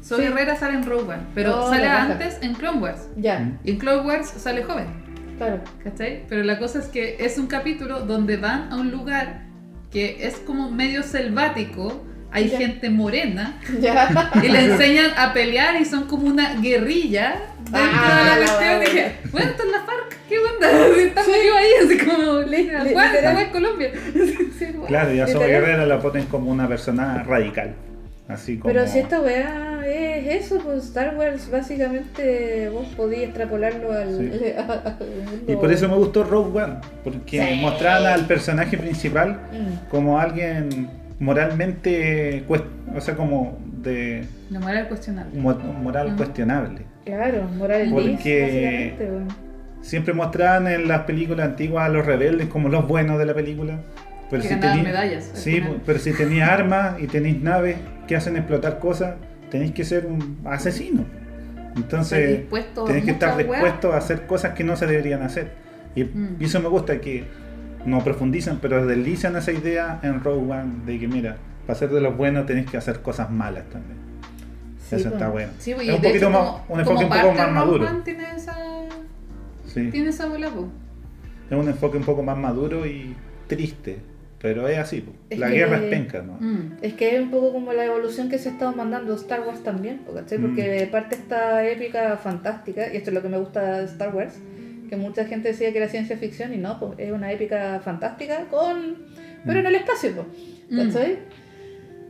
[0.00, 0.26] Soy Sí.
[0.26, 3.08] Herrera sale en Rogue One, pero Oh, sale antes en Clone Wars.
[3.16, 3.52] Ya.
[3.62, 4.86] Y en Clone Wars sale joven,
[5.38, 5.60] claro.
[5.84, 6.24] ¿cachai?
[6.28, 9.51] Pero la cosa es que es un capítulo donde van a un lugar
[9.92, 12.58] que es como medio selvático, hay Ya.
[12.58, 14.32] gente morena Ya.
[14.42, 17.34] y le enseñan a pelear y son como una guerrilla
[17.64, 18.80] dentro Ah, de la cuestión.
[18.80, 20.68] dije, bueno, esto es la FARC, ¿qué onda?
[20.94, 23.34] Si Está metido ahí, así como, le dije, li- "Juan, esta literal.
[23.36, 23.90] wea es Colombia.
[24.58, 24.86] Sí, guau.
[24.86, 25.50] Claro, y a Zoe Literal.
[25.62, 27.74] Guerrero la ponen como una persona radical.
[28.28, 28.72] Así como.
[28.72, 34.44] Pero si esta weá es eso, pues Star Wars básicamente vos podías extrapolarlo al, Sí.
[34.56, 34.96] al
[35.28, 35.52] mundo.
[35.52, 37.60] Y por eso me gustó Rogue One, porque Sí.
[37.60, 39.88] mostraban al personaje principal Mm.
[39.90, 42.64] como alguien moralmente, cuest-
[42.96, 45.38] o sea, como de No era cuestionable.
[45.38, 46.82] mo- moral cuestionable.
[47.04, 48.94] Claro, moral Porque-.
[49.80, 53.80] Siempre mostraban en las películas antiguas a los rebeldes como los buenos de la película.
[54.32, 55.82] Pero Que si medallas, al Sí, final.
[55.84, 57.76] pero si tenéis armas y tenéis naves
[58.08, 59.14] que hacen explotar cosas,
[59.50, 61.04] tenéis que ser un asesino.
[61.76, 62.48] Entonces,
[62.86, 63.46] tenéis que estar weas.
[63.50, 65.52] dispuesto a hacer cosas que no se deberían hacer.
[65.94, 66.36] Y, Mm.
[66.40, 67.24] eso me gusta que
[67.84, 72.00] no profundizan, pero deslizan esa idea en Rogue One de que, mira, para ser de
[72.00, 73.98] los buenos tenéis que hacer cosas malas también.
[74.88, 75.12] Sí, eso pues.
[75.14, 75.52] está bueno.
[75.58, 77.86] Sí, pues, es un poquito hecho, más, como- un enfoque un poco más Rogue maduro.
[77.86, 78.56] One tiene esa,
[79.66, 79.88] Sí.
[79.90, 80.48] tiene esa bola.
[81.50, 83.14] Es un enfoque un poco más maduro y
[83.46, 83.98] triste.
[84.42, 85.04] Pero es así.
[85.30, 86.36] Es la que- guerra es penca, ¿no?
[86.40, 86.72] Mm.
[86.82, 89.62] Es que es un poco como la evolución que se ha estado mandando Star Wars
[89.62, 90.38] también, ¿cachai?
[90.38, 90.78] Porque Mm.
[90.80, 94.34] de parte esta épica fantástica, y esto es lo que me gusta de Star Wars,
[94.90, 98.46] que mucha gente decía que era ciencia ficción y no, pues es una épica fantástica
[98.50, 99.06] con...
[99.46, 100.10] pero en el espacio,
[100.68, 101.18] pues, ¿cachai?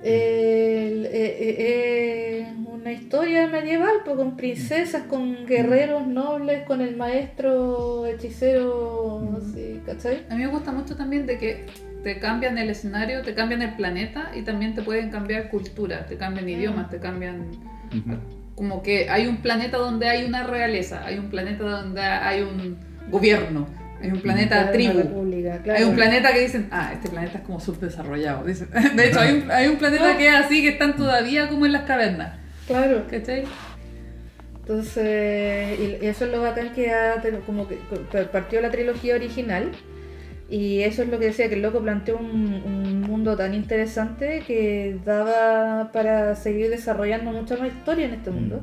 [0.05, 8.07] Eh, eh, eh, una historia medieval, pues, con princesas, con guerreros nobles, con el maestro
[8.07, 10.24] hechicero, así, ¿cachai?
[10.28, 11.66] A mí me gusta mucho también de que
[12.03, 16.16] te cambian el escenario, te cambian el planeta y también te pueden cambiar cultura, te
[16.16, 17.46] cambian idiomas, te cambian...
[18.55, 22.76] Como que hay un planeta donde hay una realeza, hay un planeta donde hay un
[23.11, 23.66] gobierno,
[24.00, 24.98] hay un planeta Claro, tribu.
[24.98, 25.78] república, claro.
[25.78, 28.44] Hay un planeta que dicen, ah, este planeta es como subdesarrollado.
[28.44, 28.68] dicen.
[28.96, 31.72] De hecho, hay un, hay un planeta que es así, que están todavía como en
[31.72, 32.34] las cavernas.
[32.66, 33.05] Claro.
[33.11, 33.44] ¿Cachai?
[34.61, 37.78] Entonces, y eso es lo bacán que ha como que
[38.11, 39.72] que partió la trilogía original.
[40.51, 44.43] Y eso es lo que decía, que el loco planteó un, un mundo tan interesante
[44.47, 48.61] que daba para seguir desarrollando mucha más historia en este mundo.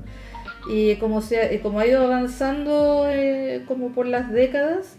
[0.69, 4.97] Y como, se, como ha ido avanzando eh, como por las décadas,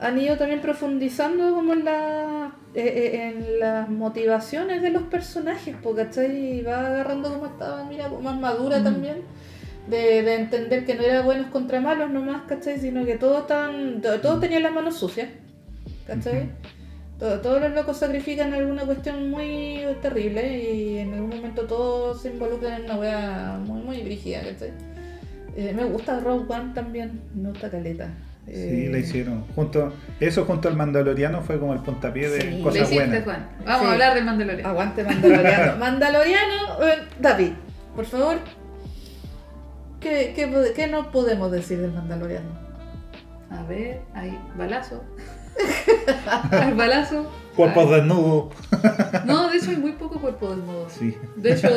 [0.00, 5.76] han ido también profundizando como en, la, eh, eh, en las motivaciones de los personajes,
[5.82, 6.58] porque ¿cachai?
[6.58, 8.84] Y va agarrando como estaba, mira, más madura Mm.
[8.84, 9.16] también,
[9.86, 12.78] de, de entender que no era buenos contra malos nomás, ¿cachai?
[12.80, 15.28] Sino que todos, estaban, to- todos tenían las manos sucias,
[16.06, 16.50] ¿cachai?
[17.18, 22.30] To- Todos los locos sacrifican alguna cuestión muy terrible y en algún momento todos se
[22.30, 24.72] involucran en una wea muy, muy brígida, ¿cachai?
[25.56, 28.08] Eh, me gusta Rogue One también, me gusta Caleta.
[28.46, 29.44] Sí, Eh, la hicieron.
[29.56, 32.60] Junto, eso junto al Mandaloriano fue como el puntapié de Sí.
[32.62, 33.24] Cosas hiciste, buenas.
[33.24, 33.48] Juan.
[33.64, 33.86] Vamos Sí.
[33.88, 34.66] a hablar de Mandalorian.
[34.66, 35.76] Aguante Mandaloriano.
[35.78, 37.52] Mandaloriano, eh, David,
[37.96, 38.36] por favor,
[40.00, 42.50] ¿qué, qué, qué no podemos decir del Mandaloriano?
[43.50, 45.02] A ver, hay balazo.
[46.50, 47.30] Hay balazo.
[47.54, 48.54] Cuerpos desnudos.
[49.24, 50.88] No, de hecho hay muy poco cuerpo desnudo.
[50.90, 51.16] Sí.
[51.36, 51.68] De hecho,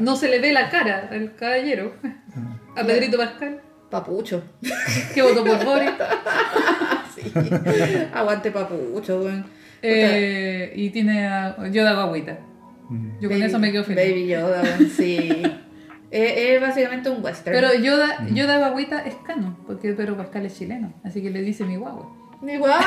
[0.00, 1.92] no se le ve la cara al caballero.
[2.76, 3.60] A Pedrito Pascal,
[3.90, 4.42] Papucho.
[5.14, 5.90] que votó por Boris.
[7.14, 7.32] Sí.
[8.14, 9.44] Aguante Papucho, weón.
[9.82, 12.38] Eh, y tiene a Yoda Guaguita.
[12.88, 13.20] Mm.
[13.20, 14.08] Yo con eso me quedo feliz.
[14.08, 15.42] Baby Yoda, weón, sí.
[16.10, 17.54] es, es básicamente un western.
[17.54, 20.94] Pero Yoda, Yoda Guaguita es canon, porque Pedro Pascal es chileno.
[21.04, 22.10] Así que le dice mi guagua.
[22.42, 22.80] Ni guagua,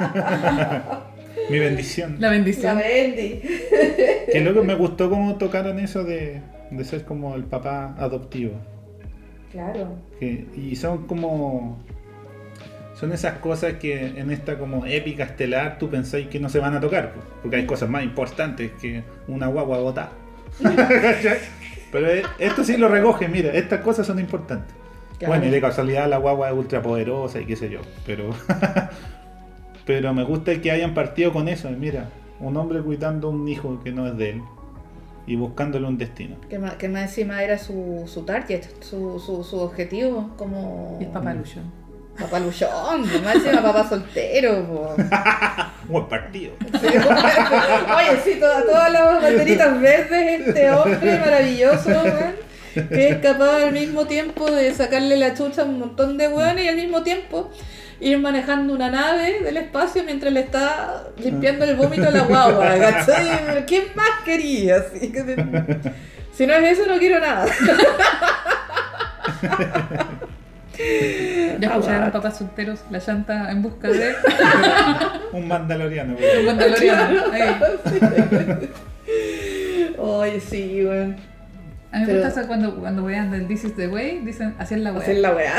[1.50, 2.16] Mi bendición.
[2.18, 2.78] La la bendición.
[2.78, 3.40] Bendy.
[4.32, 6.40] Que luego me gustó cómo tocaron eso de,
[6.70, 8.52] de ser como el papá adoptivo.
[9.52, 9.96] Claro.
[10.20, 11.82] Que- y son como.
[12.94, 16.74] Son esas cosas que en esta como épica estelar tú pensáis que no se van
[16.74, 20.10] a tocar, pues, porque hay cosas más importantes que una guagua botada.
[21.92, 24.74] Pero eh, esto sí lo recoge, mira, estas cosas son importantes.
[25.18, 25.32] Claro.
[25.34, 28.30] Bueno, y de casualidad la guagua es ultra poderosa y qué sé yo, pero
[29.86, 32.08] pero me gusta que hayan partido con eso, mira,
[32.40, 34.42] un hombre cuidando a un hijo que no es de él
[35.26, 36.36] y buscándole un destino.
[36.48, 41.04] Que más, que más encima era su, su target, su, su, su objetivo como Y
[41.04, 41.60] es papalucho.
[42.18, 44.64] papá luchón, más encima papá soltero.
[44.66, 44.94] po.
[45.88, 46.52] Buen partido.
[46.80, 52.34] Sí, Oye, sí, todas, todas las banderitas verdes, este hombre maravilloso, weón,
[52.88, 56.64] que es capaz al mismo tiempo de sacarle la chucha a un montón de weones
[56.64, 57.50] y al mismo tiempo
[58.00, 62.78] ir manejando una nave del espacio mientras le está limpiando el vómito a la guagua,
[62.78, 63.66] ¿cachai?
[63.66, 64.84] ¿Qué más quería?
[66.32, 67.46] Si no es eso, no quiero nada.
[70.78, 74.14] Ya escucharon papás solteros, la llanta en busca de
[75.32, 76.16] Un mandaloriano.
[76.38, 77.20] un mandaloriano.
[77.32, 77.56] Ahí.
[79.98, 81.16] Oye, sí, weón.
[81.90, 84.54] A mí me Pero- gusta eso cuando, cuando vean del This is the way, dicen
[84.58, 85.00] así es la wea.
[85.02, 85.54] Hacer la weá.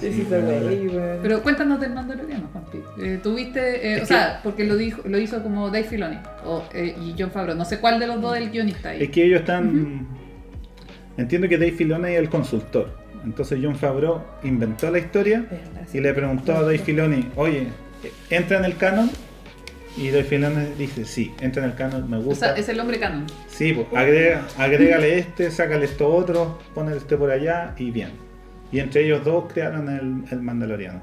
[0.00, 1.18] Sí, se wey, weón.
[1.22, 2.78] Pero cuéntanos del Mandaloriano, Juanpi.
[3.02, 6.96] Eh, Tuviste, eh, o sea, porque lo dijo, lo hizo como Dave Filoni o, eh,
[7.00, 7.56] y John Favreau.
[7.56, 9.02] No sé cuál de los dos es el guionista ahí.
[9.04, 10.06] Es que ellos están.
[11.16, 12.90] Entiendo que Dave Filoni es el consultor.
[13.24, 15.44] Entonces John Favreau inventó la historia
[15.92, 17.68] y le preguntó a Dave Filoni, oye,
[18.30, 19.10] ¿entra en el canon?
[19.96, 22.46] Y Dave Filoni dice, sí, entra en el canon, me O gusta.
[22.46, 23.26] sea, es el hombre canon.
[23.48, 28.10] Sí, pues, agrega, agrégale este, sácale esto otro, ponle este por allá y bien.
[28.72, 31.00] Y entre ellos dos crearon el, el Mandaloriano.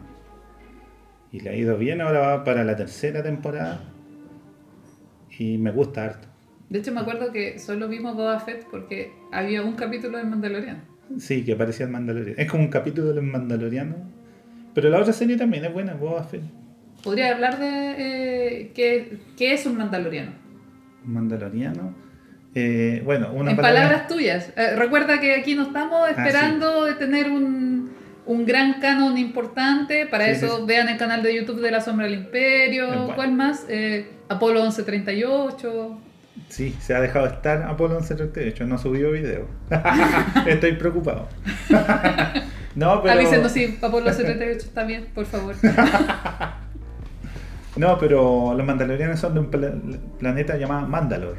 [1.32, 3.84] Y le ha ido bien, ahora va para la tercera temporada.
[5.38, 6.28] Y me gusta harto.
[6.70, 10.82] De hecho, me acuerdo que solo vimos Boba Fett porque había un capítulo del Mandaloriano.
[11.20, 12.40] Sí, que parecía el Mandaloriano.
[12.40, 13.96] Es como un capítulo del Mandaloriano.
[14.74, 16.44] Pero la otra serie también es buena, Boba Fett.
[17.04, 20.32] ¿Podría hablar de eh, qué, qué es un Mandaloriano?
[21.06, 21.94] Mandaloriano.
[22.56, 24.52] Eh, bueno, una en palabra- palabras tuyas.
[24.58, 27.92] Eh, recuerda que aquí no estamos Ah, esperando de tener un,
[28.26, 30.06] un gran canon importante.
[30.08, 30.64] Para Sí, eso sí, sí.
[30.68, 32.88] vean el canal de YouTube de La Sombra del Imperio.
[32.88, 33.16] Bueno.
[33.16, 33.66] ¿Cuál más?
[33.70, 36.02] Eh, Apolo 1138.
[36.50, 39.46] Sí, se ha dejado estar Apolo 1138, no ha subido video.
[40.48, 41.28] Estoy preocupado.
[42.76, 43.14] no, pero.
[43.14, 45.56] Avísenos si Apolo 1138 está bien, por favor.
[47.80, 49.74] No, pero los mandalorianos son de un pla-
[50.20, 51.36] planeta llamado Mandalor.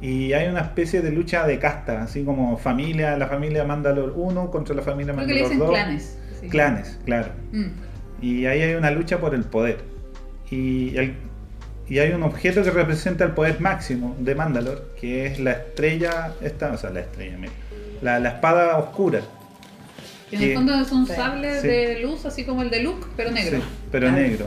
[0.00, 4.50] Y hay una especie de lucha de casta, así como familia, la familia Mandalor 1
[4.52, 5.70] contra la familia Creo que le Mandalor dicen 2.
[5.70, 6.18] clanes.
[6.40, 6.48] sí.
[6.48, 7.32] Clanes, claro.
[7.52, 7.66] Mm.
[8.22, 9.78] Y ahí hay una lucha por el poder.
[10.50, 11.16] Y, el-
[11.88, 16.32] y hay un objeto que representa el poder máximo de Mandalor, que es la estrella,
[16.40, 17.52] esta, o sea, la estrella, mira,
[18.00, 19.20] la, la espada oscura.
[20.30, 21.12] Que en el fondo es un Sí.
[21.14, 21.66] sable Sí.
[21.66, 23.58] de luz, así como el de Luke, pero negro.
[23.58, 24.12] Sí, pero Ah.
[24.12, 24.46] negro.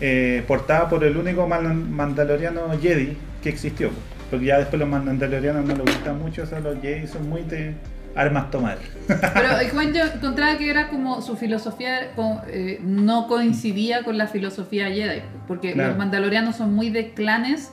[0.00, 3.90] Eh, portada por el único man- mandaloriano Jedi que existió.
[4.30, 7.74] Porque ya después los mandalorianos no les gustan mucho, eso los Jedi son muy de
[8.14, 8.78] armas tomar.
[9.06, 12.12] Pero el Juan yo encontraba que era como su filosofía
[12.48, 15.90] eh, no coincidía con la filosofía Jedi, porque Claro.
[15.90, 17.72] los mandalorianos son muy de clanes,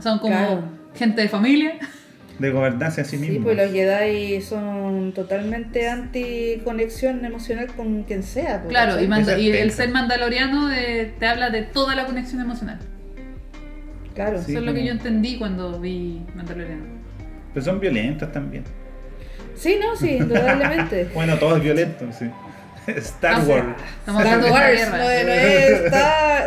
[0.00, 0.62] son como Claro.
[0.94, 1.74] gente de familia.
[2.38, 3.44] De gobernanza en sí, Sí, mismo.
[3.44, 8.58] pues los Jedi son totalmente anti conexión emocional con quien sea.
[8.62, 12.80] pues, Claro, y, es el ser mandaloriano te habla de toda la conexión emocional.
[14.14, 14.38] Claro.
[14.42, 14.52] Sí.
[14.52, 16.84] Eso es lo que yo entendí cuando vi Mandaloriano.
[17.52, 18.64] Pero son violentos también.
[19.54, 21.08] Sí, no, sí, indudablemente.
[21.14, 22.26] Bueno, todos violentos, sí.
[22.98, 23.64] Star Ah, Wars.
[24.00, 24.98] Estamos hablando Star de Wars, guerra.
[24.98, 26.46] no, no es, está,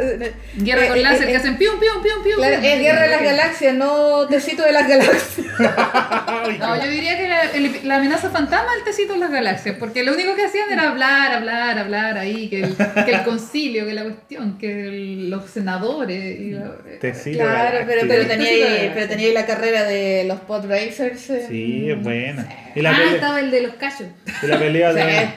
[0.55, 2.35] Guerra eh, con eh, láser eh, que hacen pium, pium, pium, pium.
[2.38, 2.73] claro, pium.
[2.73, 5.47] es Guerra de las Galaxias, no Tecito de las Galaxias.
[6.59, 10.03] No, yo diría que la, el- la amenaza fantasma el tecito en las galaxias, porque
[10.03, 13.93] lo único que hacían era hablar, hablar, hablar ahí, que el, que el concilio, que
[13.93, 16.39] la cuestión, que el- los senadores.
[16.39, 20.65] Y la- Tecito Claro, pero, tenía ahí, pero tenía ahí la carrera de los pod
[20.69, 21.29] racers.
[21.29, 21.45] eh.
[21.47, 22.47] Sí, es buena.
[22.75, 24.07] Y la, ah, pelea, estaba el de los cachos.
[24.43, 25.29] y la pelea de.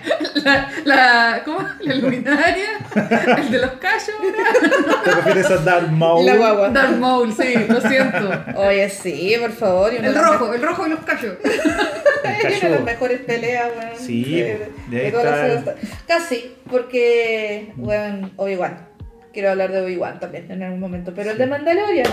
[0.44, 1.66] La, la, ¿Cómo?
[1.80, 2.66] La luminaria,
[3.38, 4.14] el de los cachos.
[5.05, 6.26] ¿Te refieres a Darth Maul?
[6.26, 6.68] La guagua.
[6.70, 8.30] Darth Maul, sí, lo siento.
[8.57, 9.95] Oye, sí, por favor.
[9.95, 11.34] El rojo, el rojo y los cachos.
[12.22, 13.91] El me- Una de las mejores peleas, weón.
[13.99, 15.74] Sí, de- de está-.
[16.07, 18.88] Casi, porque, weón, Obi-Wan.
[19.32, 21.12] Quiero hablar de Obi-Wan también en algún momento.
[21.14, 22.07] Pero el de Mandalorian.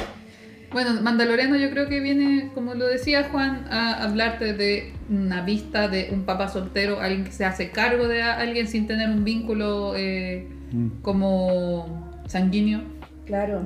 [0.71, 5.87] Bueno, Mandaloriano yo creo que viene, como lo decía Juan, a hablarte de una vista
[5.87, 9.93] de un papá soltero, alguien que se hace cargo de alguien sin tener un vínculo
[9.95, 11.01] eh, Mm.
[11.01, 12.81] como sanguíneo.
[13.25, 13.65] Claro,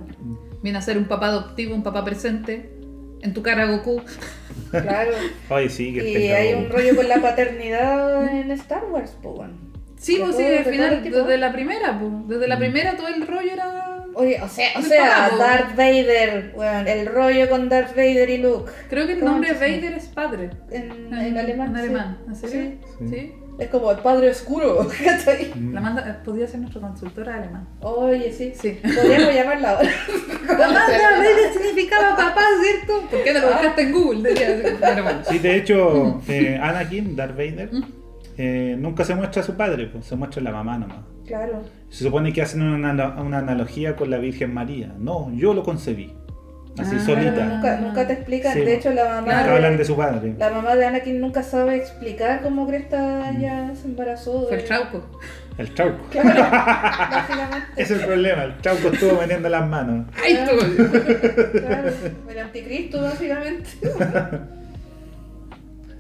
[0.62, 2.70] Viene a ser un papá adoptivo, un papá presente.
[3.24, 4.02] En tu cara, Goku.
[4.70, 5.12] claro.
[5.50, 9.50] Ay, sí, que y hay un rollo con la paternidad en Star Wars, pues.
[9.98, 12.12] Sí, pues sí, al final, desde la primera, pues.
[12.28, 12.60] Desde la Mm.
[12.60, 14.01] primera todo el rollo era.
[14.16, 15.30] Oye, o sea, o sea.
[15.38, 18.72] Darth Vader, weón, el rollo con Darth Vader y Luke.
[18.90, 19.54] Creo que el ¿Cómo nombre?
[19.54, 20.50] Vader es padre.
[20.70, 21.70] En, en alemán.
[21.70, 21.80] En sí.
[21.82, 22.72] alemán, ¿en serio?
[23.00, 23.08] Sí.
[23.10, 23.34] Sí.
[23.60, 24.88] Es como el padre oscuro.
[25.56, 25.74] Mm.
[25.74, 27.68] La manda, podría ser nuestra consultora de alemán.
[27.82, 28.54] Oye, sí.
[28.60, 28.80] Sí.
[28.82, 29.90] Podríamos llamarla ahora.
[30.48, 33.08] Vader significaba papá, ¿cierto?
[33.10, 34.78] ¿Por qué no lo buscaste en Google?
[34.80, 35.12] Bueno.
[35.30, 37.84] Sí, de hecho, eh, Anakin, Darth Vader, Mm.
[38.38, 40.98] eh, nunca se muestra a su padre, pues, se muestra a la mamá nomás.
[41.26, 41.62] Claro.
[41.90, 42.92] Se supone que hacen una,
[43.22, 44.94] una analogía con la Virgen María.
[44.98, 46.14] No, yo lo concebí.
[46.78, 47.06] Así Ah.
[47.06, 47.46] Solita.
[47.46, 48.54] nunca, nunca te explican.
[48.54, 49.22] Sí, de hecho, la mamá.
[49.22, 50.36] Nunca de- hablan de su padre.
[50.38, 54.48] La mamá de Anakin nunca sabe explicar cómo Cresta ya se embarazó.
[54.48, 55.06] Fue el trauco.
[55.58, 55.98] El chauco.
[56.10, 56.30] Claro,
[57.12, 57.68] básicamente.
[57.76, 60.08] Ese es el problema, el chauco estuvo metiendo las manos.
[60.24, 61.60] ¡Ay, tú!
[61.60, 61.90] Claro,
[62.30, 63.70] el anticristo, básicamente.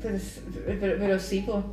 [0.01, 0.17] Pero,
[0.79, 1.63] pero, pero sí, pues.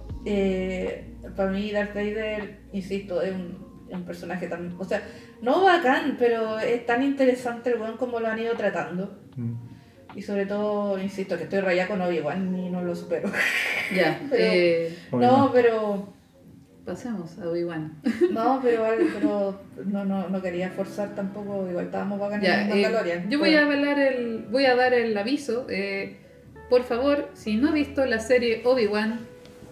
[1.37, 4.75] Para mí Darth Vader, insisto, es un, es un personaje tan...
[4.79, 5.03] O sea,
[5.43, 9.19] no bacán, pero es tan interesante el weón como lo han ido tratando.
[9.37, 9.55] Mm.
[10.17, 13.31] Y sobre todo, insisto, que estoy rayada con Obi-Wan y no lo supero.
[13.95, 16.13] Ya, Pero- eh, No, pero...
[16.85, 18.01] pasemos a Obi-Wan.
[18.33, 22.83] No, pero, pero no, no, no quería forzar tampoco, igual estábamos bacán Ya, en eh,
[22.83, 23.31] Mandalorian.
[23.31, 25.67] yo voy a hablar el, voy a dar el aviso.
[25.71, 26.19] eh,
[26.69, 29.21] por favor, si no ha visto la serie Obi-Wan,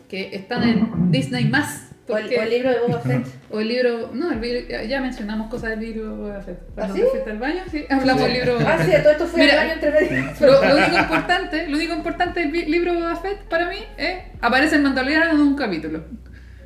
[0.08, 3.26] que está en Disney más, O el, o el libro de Boba Fett.
[3.50, 6.58] o el libro, no, el ya- mencionamos cosas del libro de Boba Fett.
[6.76, 7.00] ¿Ah, sí?
[7.00, 8.52] te fuiste al baño, sí, hablamos del libro.
[8.58, 10.24] de Boba Ah, sí, todo esto fue Mira, el año entre medio.
[10.40, 14.18] Lo, lo único importante, lo único importante del libro de Boba Fett para mí es
[14.40, 16.04] aparece el Mandaloriano en un capítulo.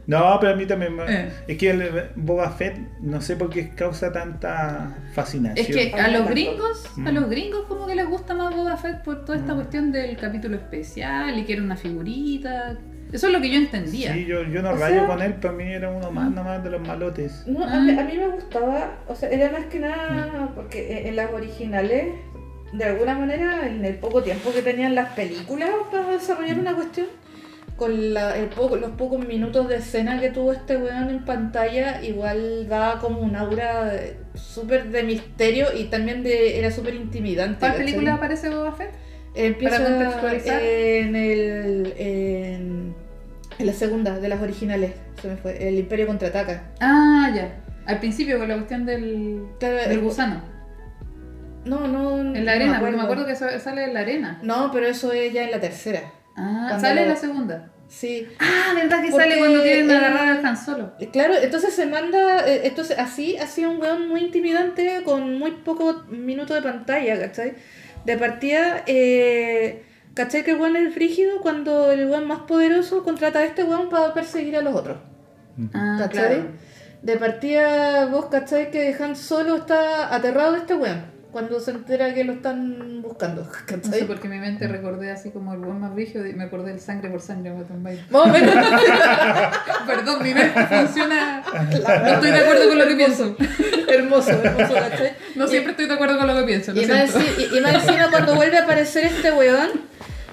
[0.07, 1.05] No, pero a mí también me...
[1.05, 1.31] Eh.
[1.47, 5.67] Es que el Boba Fett, no sé por qué causa tanta fascinación.
[5.67, 7.15] Es que A los gringos, a Mm.
[7.15, 9.57] los gringos como que les gusta más Boba Fett por toda esta Mm.
[9.57, 12.77] cuestión del capítulo especial y que era una figurita.
[13.13, 14.13] Eso es lo que yo entendía.
[14.15, 16.63] Sí, yo, yo no O rayo sea- con él, para mí era uno más nomás
[16.63, 17.45] de los malotes.
[17.47, 21.17] No, a, mí, a mí me gustaba, o sea, era más que nada porque en
[21.17, 22.15] las originales,
[22.73, 27.07] de alguna manera, en el poco tiempo que tenían las películas para desarrollar una cuestión,
[27.77, 32.03] con la- el poco- los pocos minutos de escena que tuvo este weón en pantalla,
[32.05, 33.93] igual daba como un aura
[34.35, 37.59] súper de misterio y también de era súper intimidante.
[37.59, 38.91] ¿Cuál película aparece Boba Fett?
[39.35, 40.61] Empieza Para contextualizar.
[40.63, 42.95] en, el, en,
[43.61, 46.63] en la segunda de las originales, se me fue, el Imperio contraataca.
[46.81, 47.53] Ah, ya.
[47.87, 50.43] Al principio con la cuestión del, Claro, del el- gusano.
[51.65, 52.19] No, no.
[52.35, 54.39] En la arena, porque me acuerdo que sa- sale en la arena.
[54.43, 56.01] No, pero eso es ya en la tercera.
[56.37, 57.71] Ah, sale en la segunda.
[57.89, 58.27] Sí.
[58.39, 60.93] Ah, ¿verdad que Porque sale cuando quieren agarrar al Han Solo?
[61.01, 62.47] Eh, Claro, entonces se manda.
[62.49, 67.19] eh, Entonces, así ha sido un weón muy intimidante con muy pocos minutos de pantalla,
[67.21, 67.55] ¿cachai?
[68.07, 69.83] De partida, eh,
[70.25, 70.45] ¿cachai?
[70.45, 74.13] Que el weón es frígido cuando el weón más poderoso contrata a este weón para
[74.15, 74.99] perseguir a los otros.
[75.75, 76.27] Ah, ¿Cachai?
[76.29, 76.45] claro.
[77.03, 78.71] De partida, vos, ¿cachai?
[78.71, 83.43] Que Han Solo está aterrado de este weón cuando se entera que lo están buscando,
[83.47, 84.05] No sé ¿cachai?
[84.05, 86.73] por qué en mi mente recordé así como el buen más viejo y me acordé
[86.73, 87.53] del sangre por sangre.
[88.11, 88.55] Más o menos.
[89.87, 91.43] Perdón, mi mente funciona.
[91.53, 93.37] No estoy de acuerdo con lo que pienso.
[93.89, 95.13] hermoso, hermoso, ¿cachai?
[95.37, 96.73] No siempre estoy de acuerdo con lo que pienso.
[96.73, 99.71] Lo Y más, y- y encima cuando vuelve a aparecer este weón,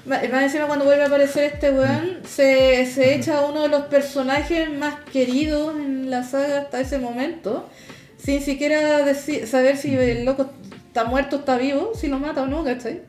[0.08, 3.82] más encima cuando vuelve a aparecer este weón, se, se echa a uno de los
[3.86, 7.68] personajes más queridos en la saga hasta ese momento,
[8.16, 10.50] sin siquiera deci- saber si el loco
[10.88, 13.02] está muerto o está vivo, si lo mata o no, ¿cachai?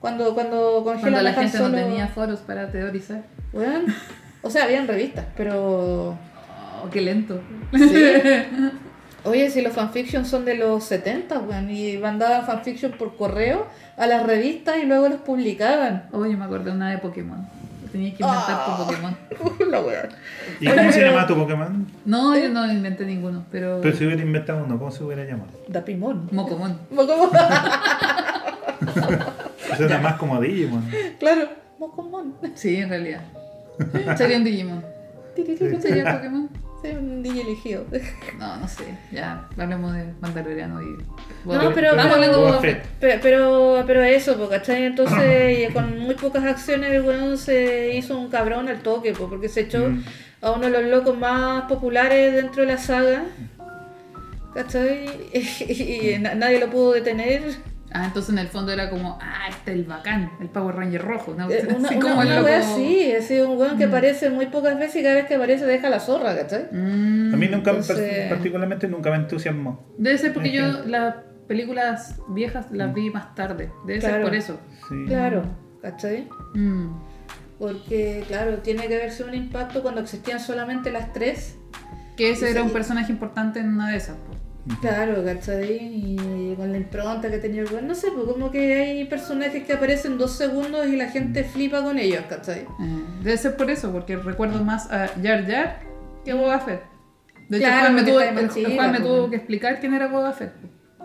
[0.00, 3.22] Cuando, cuando Cuando la gente no Solo, tenía foros para teorizar.
[3.52, 3.84] weón.
[4.42, 6.16] O sea, habían revistas, pero...
[6.82, 7.42] Oh, qué lento.
[7.74, 7.78] Sí.
[9.24, 13.66] Oye, si los fanfictions son de los 70, weón, y mandaban fanfiction por correo
[13.96, 16.04] a las revistas y luego los publicaban.
[16.12, 17.46] Oye, me acordé una de Pokémon.
[17.92, 18.76] Tenías que inventar Ah.
[18.78, 19.16] tu Pokémon.
[19.70, 20.08] La weón.
[20.60, 21.86] ¿Y cómo se llama tu Pokémon?
[22.04, 23.80] No, yo no inventé ninguno, pero.
[23.82, 25.50] Pero si hubiera inventado uno, ¿cómo se hubiera llamado?
[25.68, 26.28] Dapimon.
[26.32, 26.78] Mocomon.
[26.94, 27.30] ¿Cómo?
[29.72, 30.88] Eso era más como Digimon.
[31.18, 31.48] claro.
[31.78, 32.34] Mocomon.
[32.54, 33.22] Sí, en realidad.
[34.16, 34.84] Sería un Digimon.
[35.34, 36.48] ¿Qué sería Pokémon?
[36.82, 37.84] Un DJ elegido.
[38.38, 38.84] No, no sé.
[39.12, 40.96] Ya, hablemos de Mandaloriano y.
[41.44, 41.94] No, pero-.
[43.00, 44.84] Pero, pero, pero eso, ¿cachai?
[44.84, 49.48] Entonces, con muy pocas acciones, el weón se hizo un cabrón al toque, po, porque
[49.48, 50.04] se echó Mm.
[50.42, 53.24] a uno de los locos más populares dentro de la saga.
[54.54, 55.06] ¿Cachai?
[55.32, 57.42] Y, na- nadie lo pudo detener.
[57.92, 61.02] Ah, entonces en el fondo era como, ah, este es el bacán, el Power Ranger
[61.02, 61.34] rojo.
[61.36, 61.50] ¿no?
[61.50, 63.90] Eh, Una, Así una, como el una wea así, ha sido un weón que Mm.
[63.90, 66.68] aparece muy pocas veces y cada vez que aparece deja la zorra, ¿cachai?
[66.70, 69.84] Mm, A mí nunca, Entonces- particularmente, nunca me entusiasmó.
[69.98, 71.16] Debe ser porque yo las
[71.48, 73.72] películas viejas las vi más tarde.
[73.86, 74.60] Debe ser por eso.
[74.88, 74.94] Sí.
[75.08, 75.42] Claro,
[75.82, 76.28] ¿cachai?
[76.54, 76.90] Mm.
[77.58, 81.56] Porque, claro, tiene que haber sido un impacto cuando existían solamente las tres.
[82.16, 82.52] Que ese Sí.
[82.52, 84.16] era un personaje importante en una de esas.
[84.16, 84.34] po.
[84.80, 85.78] Claro, ¿cachai?
[85.80, 89.64] Y con la impronta que tenía el weón, no sé, pues como que hay personajes
[89.64, 92.60] que aparecen dos segundos y la gente flipa con ellos, ¿cachai?
[92.60, 92.66] Eh,
[93.22, 95.80] debe ser por eso, porque recuerdo más a Jar Jar
[96.24, 96.82] que a Boba Fett.
[97.48, 99.06] De hecho, Claro, Juan, me tuvo, el- Juan me po.
[99.06, 100.52] tuvo que explicar quién era Boba Fett.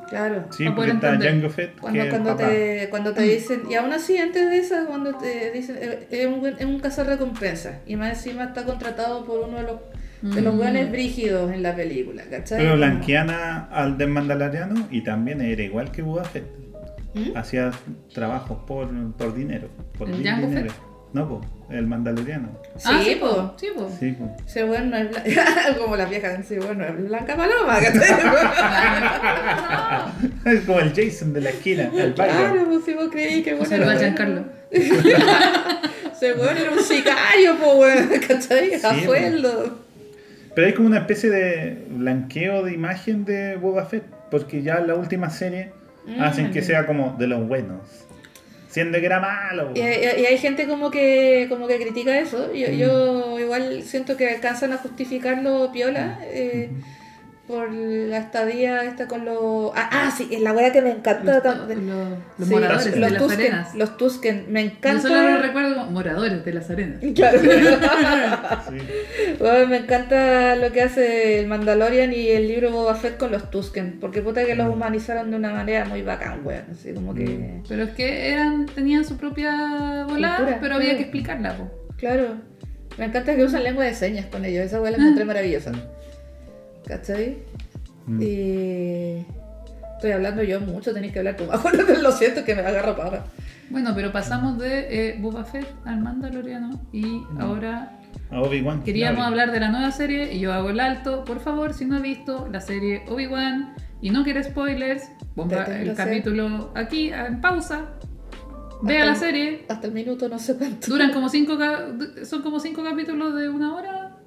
[0.10, 0.46] Claro.
[0.52, 1.32] Sí, poder está entender.
[1.34, 2.48] Jango Fett, que Cuando, cuando, papá.
[2.50, 6.28] te, cuando te dicen, y aún así, antes de eso, cuando te dicen, eh, es
[6.28, 9.80] un, buen- es un cazarrecompensa, y más encima está contratado por uno de los,
[10.34, 10.58] de los Mm.
[10.58, 12.58] buenos brígidos en la película, ¿cachai?
[12.60, 16.46] Pero blanqueana al del Mandaloriano y también era igual que Boba Fett.
[17.14, 17.38] ¿Mm?
[17.38, 17.72] Hacía
[18.14, 19.70] trabajos por, por dinero.
[19.98, 20.74] Por ¿El dinero.
[21.14, 22.50] No, pues, el Mandaloriano.
[22.76, 23.28] Sí, ah, sí, po.
[23.30, 23.54] po.
[23.58, 23.90] Sí, po.
[24.00, 24.36] Sí, po.
[24.46, 25.24] Ese weón no es blanca,
[25.80, 28.16] como las viejas, ese weón no es blanca paloma, ¿cachai?
[30.56, 32.34] es como el Jason de la esquina, el baile.
[32.36, 34.44] claro, pues si vos creí que bueno Se lo va era- Giancarlo.
[34.72, 38.74] Ese weón era un sicario, po, weón, ¿cachai?
[38.74, 39.85] A Sí, sueldo.
[40.56, 44.96] Pero hay como una especie de blanqueo de imagen de Boba Fett, porque ya la
[44.96, 45.72] última serie
[46.20, 46.64] hacen que Mm.
[46.64, 47.82] sea como de los buenos.
[48.70, 49.72] Siendo que era malo.
[49.76, 52.54] Y, hay- y hay gente como que como que critica eso.
[52.54, 52.76] Yo, Mm.
[52.78, 56.70] yo igual siento que alcanzan a justificarlo piola eh,
[57.48, 59.72] por la estadía esta con los...
[59.76, 61.36] Ah, ah, sí, es la weá que me encanta.
[61.36, 62.10] Los, tam- los,
[62.40, 63.76] los sí, moradores los de las Tusken, arenas.
[63.76, 65.02] Los Tusken, me Yo encanta.
[65.02, 67.00] solo los recuerdo como moradores de las arenas.
[67.16, 67.40] Claro.
[68.70, 68.78] Sí.
[69.40, 73.50] Bueno, me encanta lo que hace el Mandalorian y el libro Boba Fett con los
[73.52, 76.64] Tusken, porque puta que los humanizaron de una manera muy bacán, weón.
[76.72, 77.62] Así como que.
[77.68, 81.56] Pero es que eran, tenían su propia volada, Cultura, pero había que explicarla.
[81.58, 81.70] po.
[81.98, 82.36] Claro.
[82.98, 85.72] Me encanta que usan lengua de señas con ellos, esa weá la encontré maravillosa.
[86.88, 87.38] ¿Cachai?
[88.08, 88.22] Mm.
[88.22, 89.26] Y.
[89.96, 91.62] Estoy hablando yo mucho, tenéis que hablar tú más.
[92.04, 93.24] Lo siento que me agarro para.
[93.70, 97.98] Bueno, pero pasamos de eh, Boba Fett al Mandaloriano y ahora
[98.30, 98.84] A Obi-Wan.
[98.84, 99.32] queríamos Kenobi.
[99.32, 101.24] hablar de la nueva serie y yo hago el alto.
[101.26, 105.96] Por favor, si no ha visto la serie Obi-Wan y no quiere spoilers, ponga el
[105.96, 107.86] capítulo aquí en pausa.
[108.84, 109.66] Vea Hasta la el- serie.
[109.70, 110.88] Hasta el minuto no sé cuánto.
[110.92, 111.58] Duran como cinco
[112.26, 114.18] son como cinco capítulos de una hora,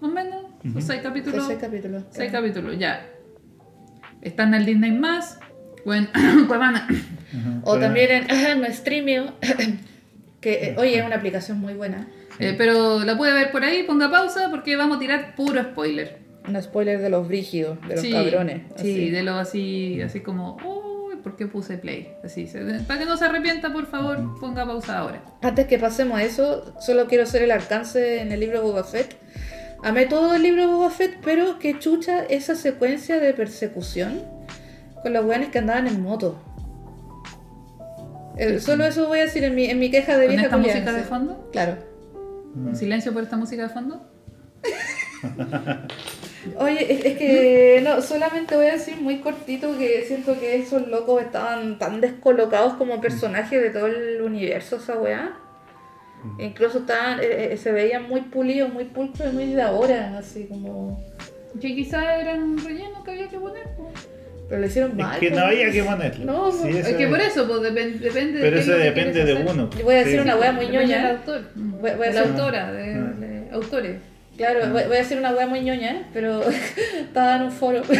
[0.00, 0.44] más o menos.
[0.76, 1.44] O seis capítulos.
[1.44, 2.02] Ese capítulo.
[2.10, 3.06] Seis capítulos, ya.
[4.22, 5.38] Están en el Disney más.
[5.84, 6.08] Bueno,
[6.48, 6.86] Cuevana.
[7.32, 7.60] Ujú.
[7.62, 9.32] O Pero- también en no Streamio,
[10.40, 12.08] que eh, oye es una aplicación muy buena.
[12.40, 16.18] Eh, pero la puede ver por ahí, ponga pausa porque vamos a tirar puro spoiler.
[16.46, 18.62] Un spoiler de los brígidos, de los sí, cabrones.
[18.76, 19.10] Sí, así.
[19.10, 22.12] de lo así, así como, uy, ¿por qué puse play?
[22.24, 22.48] Así,
[22.86, 25.22] para que no se arrepienta, por favor, ponga pausa ahora.
[25.42, 29.16] Antes que pasemos a eso, solo quiero hacer el alcance en el libro Boba Fett.
[29.82, 34.22] Amé todo el libro Boba Fett, pero que chucha esa secuencia de persecución
[35.02, 36.42] con los weones que andaban en moto.
[38.36, 40.56] Eh, solo eso voy a decir en mi, en mi queja de ¿Con vieja esta
[40.56, 41.48] música de fondo?
[41.52, 41.76] Claro.
[42.54, 44.10] ¿Un silencio por esta música de fondo?
[46.56, 50.88] Oye, es, es que no, solamente voy a decir muy cortito que siento que esos
[50.88, 55.36] locos estaban tan descolocados como personajes de todo el universo, esa weá.
[56.38, 60.46] Incluso estaban, eh, eh, se veían muy pulidos, muy pulcros y muy de ahora, así
[60.46, 61.04] como...
[61.60, 63.64] Que quizá eran un relleno que había que poner.
[63.76, 63.90] po.
[64.48, 65.14] Pero lo hicieron mal.
[65.14, 65.46] Es que no pues.
[65.46, 66.24] había que ponerlo.
[66.24, 69.32] No, Sí, Es que es- por eso, pues depen- depende Pero es eso depende de
[69.32, 69.46] hacer.
[69.48, 69.70] uno.
[69.76, 70.18] Yo voy a decir Sí.
[70.20, 71.10] una weá muy Depende ñoña.
[71.10, 71.42] autor.
[71.54, 73.12] Voy- voy a de la autora, de, Ah.
[73.18, 73.96] de autores.
[74.36, 76.42] Claro, voy, voy a decir una wea muy ñoña, pero
[77.00, 77.82] estaba en un foro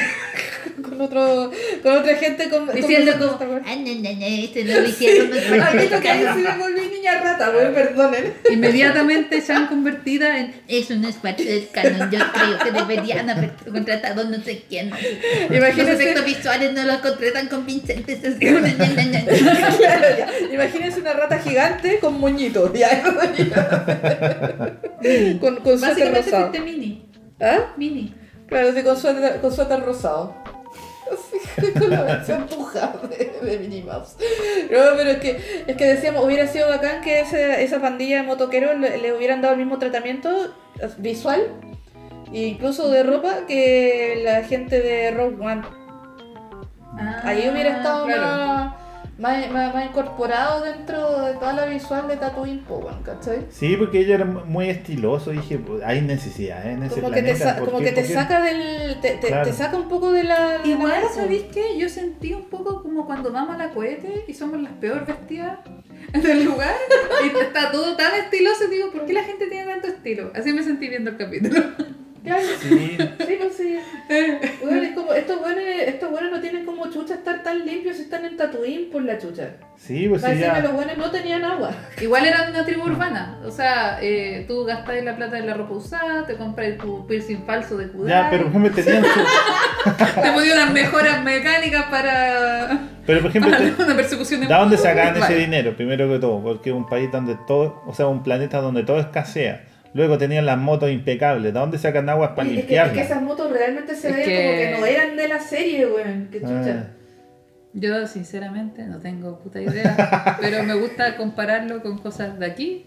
[0.83, 1.51] con otro
[1.83, 3.61] con otra gente con, Diciendo como.
[3.65, 5.31] Ah, no, no, esto no lo hicieron.
[5.33, 8.35] sí me volví niña rata, weón, perdonen.
[8.51, 12.11] Inmediatamente se han convertido en Eso no es parte del canon.
[12.11, 14.91] Yo creo que deberían haber contratado no sé quién.
[14.91, 17.49] Los Imagínense, efectos visuales no los contratan
[19.79, 20.29] claro, ya.
[20.53, 23.03] Imagínense una rata gigante con moñitos, ya.
[25.41, 26.65] con, con suéter básicamente rosado.
[26.65, 27.09] mini.
[27.41, 27.73] ¿Ah?
[27.77, 28.15] Mini.
[28.49, 30.35] Claro, sí, con suéter, con suéter rosado.
[31.59, 34.17] Así, con la versión puja de, de Minnie Mouse.
[34.71, 38.23] No, pero es que, es que decíamos, hubiera sido bacán que ese- esa pandilla de
[38.25, 40.53] motoqueros le, le hubieran dado el mismo tratamiento
[40.99, 41.41] visual
[42.33, 45.63] e incluso de ropa que la gente de Rogue One.
[47.23, 48.23] Ahí hubiera estado claro.
[48.23, 48.75] más,
[49.19, 53.47] más, más- más incorporado dentro de toda la visual de Tatooine, po, weón, ¿cachai?
[53.51, 55.31] Sí, porque ella era muy estiloso.
[55.33, 56.73] Dije, pues, hay necesidad ¿eh?
[56.73, 57.53] en ese Como que te, planeta.
[57.55, 57.87] sa- ¿por como qué?
[57.87, 59.01] que te saca del.
[59.01, 59.45] Te, te- Claro.
[59.45, 60.53] te saca un poco de la.
[60.53, 61.09] de la Igual, po.
[61.15, 61.77] ¿sabéis qué?
[61.79, 65.59] Yo sentí un poco como cuando vamos a la cohete y somos las peor vestidas
[66.13, 66.75] del lugar
[67.25, 70.31] y está todo tan estiloso digo, ¿por qué la gente tiene tanto estilo?
[70.35, 71.61] Así me sentí viendo el capítulo.
[72.25, 72.43] Claro.
[72.61, 73.79] Sí, Sí, pues sí.
[74.63, 78.03] Weón, es como, estos buenos estos buenos no tienen como chucha estar tan limpios si
[78.03, 79.51] están en Tatooine por la chucha.
[79.77, 80.61] sí, pues sí, Parece que ya.
[80.61, 81.71] los buenos no tenían agua.
[82.01, 85.75] Igual eran una tribu urbana, o sea, eh, tú gastáis la plata de la ropa
[85.75, 89.91] usada, te compras tu piercing falso de Kudai, Ya, pero por ejemplo tenían su...
[90.23, 95.13] te ponían unas mejoras mecánicas para, Pero por ejemplo, te- una persecución ¿de dónde sacaban
[95.13, 95.37] ese Vale.
[95.39, 95.77] dinero?
[95.77, 98.99] Primero que todo, porque es un país donde todo, o sea, un planeta donde todo
[99.01, 99.65] escasea.
[99.99, 101.53] Luego tenían las motos impecables.
[101.53, 102.95] ¿De dónde sacan aguas para es, que, es limpiarlas?
[102.97, 106.29] que esas motos realmente se veían que- como que no eran de la serie, weón.
[106.31, 106.87] Qué chucha.
[106.87, 106.95] Ah,
[107.75, 112.87] Yo sinceramente no tengo puta idea, pero me gusta compararlo con cosas de aquí.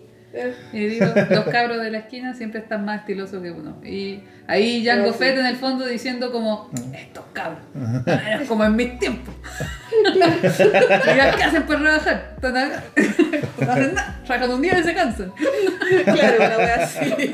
[0.72, 3.78] Y digo, los cabros de la esquina siempre están más estilosos que uno.
[3.84, 5.20] Y ahí Jango Pero sí.
[5.20, 7.60] Fett en el fondo diciendo como, estos cabros,
[8.06, 9.34] eran como en mis tiempos.
[10.06, 12.24] Digan, ¿qué hacen para acá.
[12.42, 15.32] No hacen nada, un día y se cansan.
[16.06, 17.32] claro, una wea así.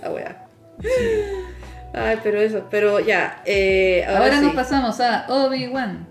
[0.00, 0.46] la wea.
[1.92, 3.42] Ay, pero eso, pero ya.
[3.44, 4.46] Eh, ahora Ahora sí.
[4.46, 6.06] nos pasamos a Obi-Wan.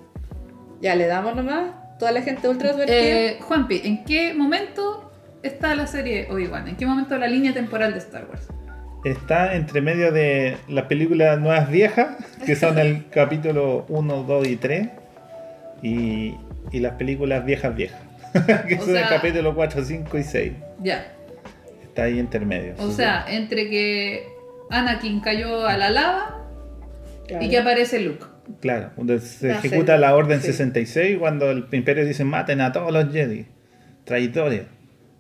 [0.81, 1.71] Ya le damos nomás.
[1.99, 2.97] Toda la gente ultra advertida.
[2.97, 5.02] Eh, Juanpi, ¿en qué momento
[5.43, 6.67] está la serie Obi-Wan?
[6.67, 8.47] ¿En qué momento de la línea temporal de Star Wars?
[9.03, 12.15] Está entre medio de las películas nuevas viejas,
[12.45, 14.87] que son el capítulo 1, 2 y 3,
[15.81, 16.35] y,
[16.71, 17.99] y las películas viejas viejas,
[18.67, 20.53] que O son el capítulo 4, 5 y 6.
[20.79, 21.11] Ya.
[21.83, 22.75] Está ahí intermedio.
[22.79, 24.25] O sea, entre que
[24.69, 26.39] Anakin cayó a la lava
[27.27, 27.45] Claro.
[27.45, 28.25] y que aparece Luke.
[28.59, 30.47] Claro, donde se ejecuta la Orden Sí.
[30.47, 33.45] 66 cuando el Imperio dice maten a todos los Jedi,
[34.03, 34.63] traidores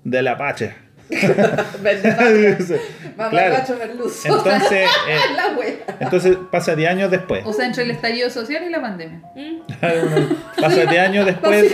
[0.03, 0.75] de la pacha.
[3.29, 3.55] claro.
[4.25, 7.43] Entonces, eh, entonces pasa de años después.
[7.45, 9.21] O sea, entre el estallido social y la pandemia.
[10.59, 11.71] pasa de años después.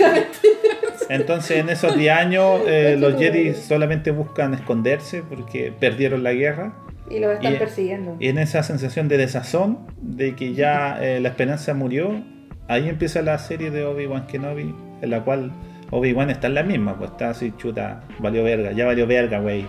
[1.08, 6.72] Entonces en esos 10 años eh, los Jedi solamente buscan esconderse porque perdieron la guerra.
[7.10, 8.16] Y lo están Y- persiguiendo.
[8.20, 12.22] Y en esa sensación de desazón, de que ya eh, la esperanza murió,
[12.68, 15.50] ahí empieza la serie de Obi-Wan Kenobi, en la cual
[15.90, 19.66] Obi-Wan está en la misma, pues está así, chuta, valió verga, ya valió verga, güey.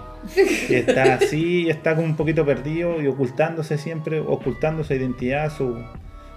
[0.70, 5.78] Y está así, está como un poquito perdido y ocultándose siempre, ocultando su identidad, su,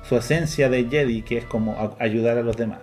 [0.03, 2.79] su esencia de Jedi, que es como a- ayudar a los demás.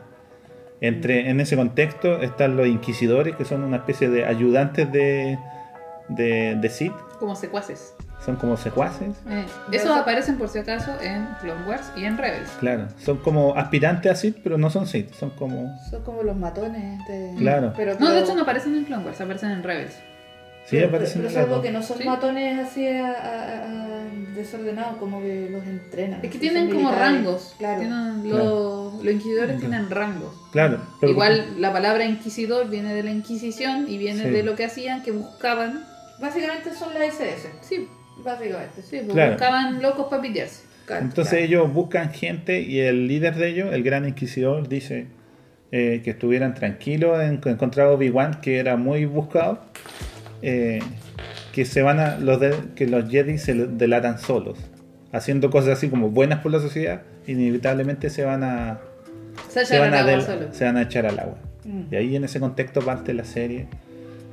[0.79, 5.37] Entre, en ese contexto están los inquisidores, que son una especie de ayudantes de,
[6.09, 7.95] de, de Sith, Como secuaces.
[8.25, 9.15] Son como secuaces.
[9.27, 12.49] Eh, esos aparecen por si acaso en Clone Wars y en Rebels.
[12.59, 15.75] Claro, son como aspirantes a Sith, pero no son Sith, son como...
[15.89, 16.99] Son como los matones.
[17.07, 17.33] De...
[17.37, 17.73] Claro.
[17.75, 19.93] Pero, No, de hecho no aparecen en Clone Wars, aparecen en Rebels.
[20.65, 21.61] Sí, pero, aparecen pero en dos.
[21.63, 22.03] que no son Sí.
[22.03, 24.01] matones así a- a- a-
[24.35, 26.19] desordenados, como que los entrenan.
[26.23, 26.99] Es que tienen como militares.
[27.15, 27.55] rangos.
[27.57, 27.79] Claro.
[27.79, 28.43] Tienen- Claro.
[28.93, 30.33] los, los inquisidores tienen rangos.
[30.51, 34.29] Claro, pero Igual la palabra inquisidor viene de la Inquisición y viene Sí.
[34.29, 35.83] de lo que hacían, que buscaban.
[36.19, 37.49] Básicamente son las SS.
[37.61, 37.89] Sí,
[38.23, 38.81] Básicamente.
[38.81, 39.31] sí, pues Claro.
[39.33, 40.63] buscaban locos para pillarse.
[40.85, 41.45] Claro, Entonces claro.
[41.45, 45.07] ellos buscan gente y el líder de ellos, el gran inquisidor, dice
[45.71, 49.59] eh, que estuvieran tranquilos en en encontrar Obi-Wan, que era muy buscado,
[50.41, 50.79] eh,
[51.53, 54.59] que se van a los de- que los Jedi se delatan solos,
[55.13, 58.79] haciendo cosas así como buenas por la sociedad, inevitablemente se van a
[59.49, 60.21] Se se van a, del-
[60.51, 61.37] se van a echar al agua.
[61.63, 61.83] Mm.
[61.93, 63.67] Y ahí en ese contexto parte la serie.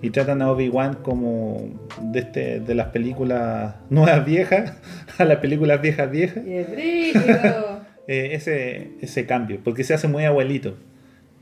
[0.01, 1.69] Y tratan a Obi-Wan como
[2.01, 4.75] de, este, de las películas nuevas viejas
[5.19, 6.45] a las películas viejas viejas.
[6.47, 6.69] Y es.
[8.11, 10.79] Eh, ese, ese cambio, porque se hace muy abuelito.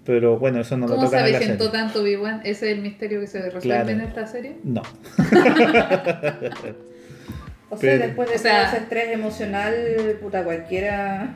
[0.05, 1.57] Pero bueno, eso no lo ¿Cómo se serie.
[1.71, 2.41] tanto Obi-Wan?
[2.43, 3.89] ¿Ese es el misterio que se resuelve Claro.
[3.91, 4.57] en esta serie?
[4.65, 4.83] No.
[7.69, 9.75] O sea, Pero- después de O sea- todo ese estrés emocional,
[10.21, 11.35] puta, cualquiera.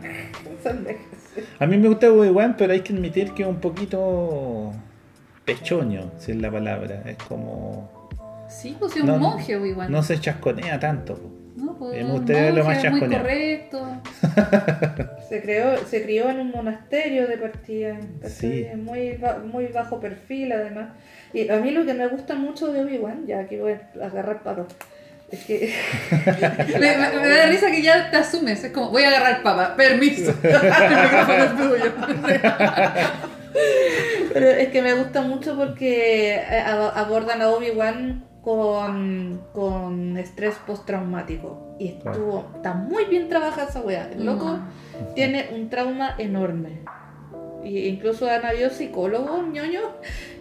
[1.59, 4.72] A mí me gusta Obi-Wan, pero hay que admitir que es un poquito
[5.55, 7.02] pechoño, si es la palabra.
[7.06, 7.90] Es como.
[8.48, 9.90] Sí, pues un No, monje Obi-Wan.
[9.93, 11.18] No se chasconea tanto.
[11.56, 13.24] No, pues, Eh, me un gustaría verlo más monje muy chasconeado.
[13.24, 15.10] correcto.
[15.28, 17.97] Se, creó, se crió en un monasterio de partida.
[18.27, 18.66] Sí.
[18.77, 19.16] muy,
[19.52, 20.89] muy bajo perfil además.
[21.32, 24.43] Y a mí lo que me gusta mucho de Obi-Wan, ya aquí voy a agarrar
[24.43, 24.66] paro,
[25.31, 25.72] es que
[26.81, 28.64] Me, me- me da risa que ya te asumes.
[28.64, 29.77] Es como, voy a agarrar papa.
[29.77, 30.35] Permiso.
[30.43, 31.93] El micrófono es tuyo.
[34.32, 40.55] Pero es que me gusta mucho porque eh, ab- abordan a Obi-Wan con, con estrés
[40.66, 41.77] postraumático.
[41.78, 44.09] Y estuvo, está muy bien trabajada esa weá.
[44.12, 44.59] El loco
[45.14, 46.81] tiene un trauma enorme.
[47.64, 49.85] Y incluso han habido psicólogos ñoños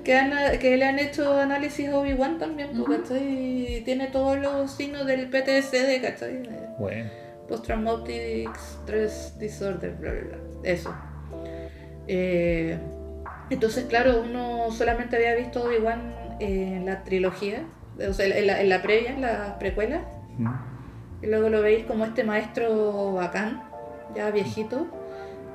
[0.06, 3.02] que, han, que le han hecho análisis a Obi-Wan también, pues, Ujú.
[3.02, 3.78] ¿cachai?
[3.78, 6.44] Y tiene todos los signos del PTSD, ¿cachai?
[6.44, 7.10] De Bueno.
[7.50, 10.38] Post-Traumatic Stress Disorder, bla, bla, bla.
[10.64, 10.94] Eso.
[12.08, 12.78] Eh,
[13.50, 16.02] entonces, claro, uno solamente había visto Obi-Wan
[16.40, 17.64] en la trilogía,
[18.08, 20.02] o sea, en la, en la previa, en la precuela,
[20.38, 20.48] Mm.
[21.24, 23.62] y luego lo veis como este maestro bacán,
[24.16, 24.88] ya viejito,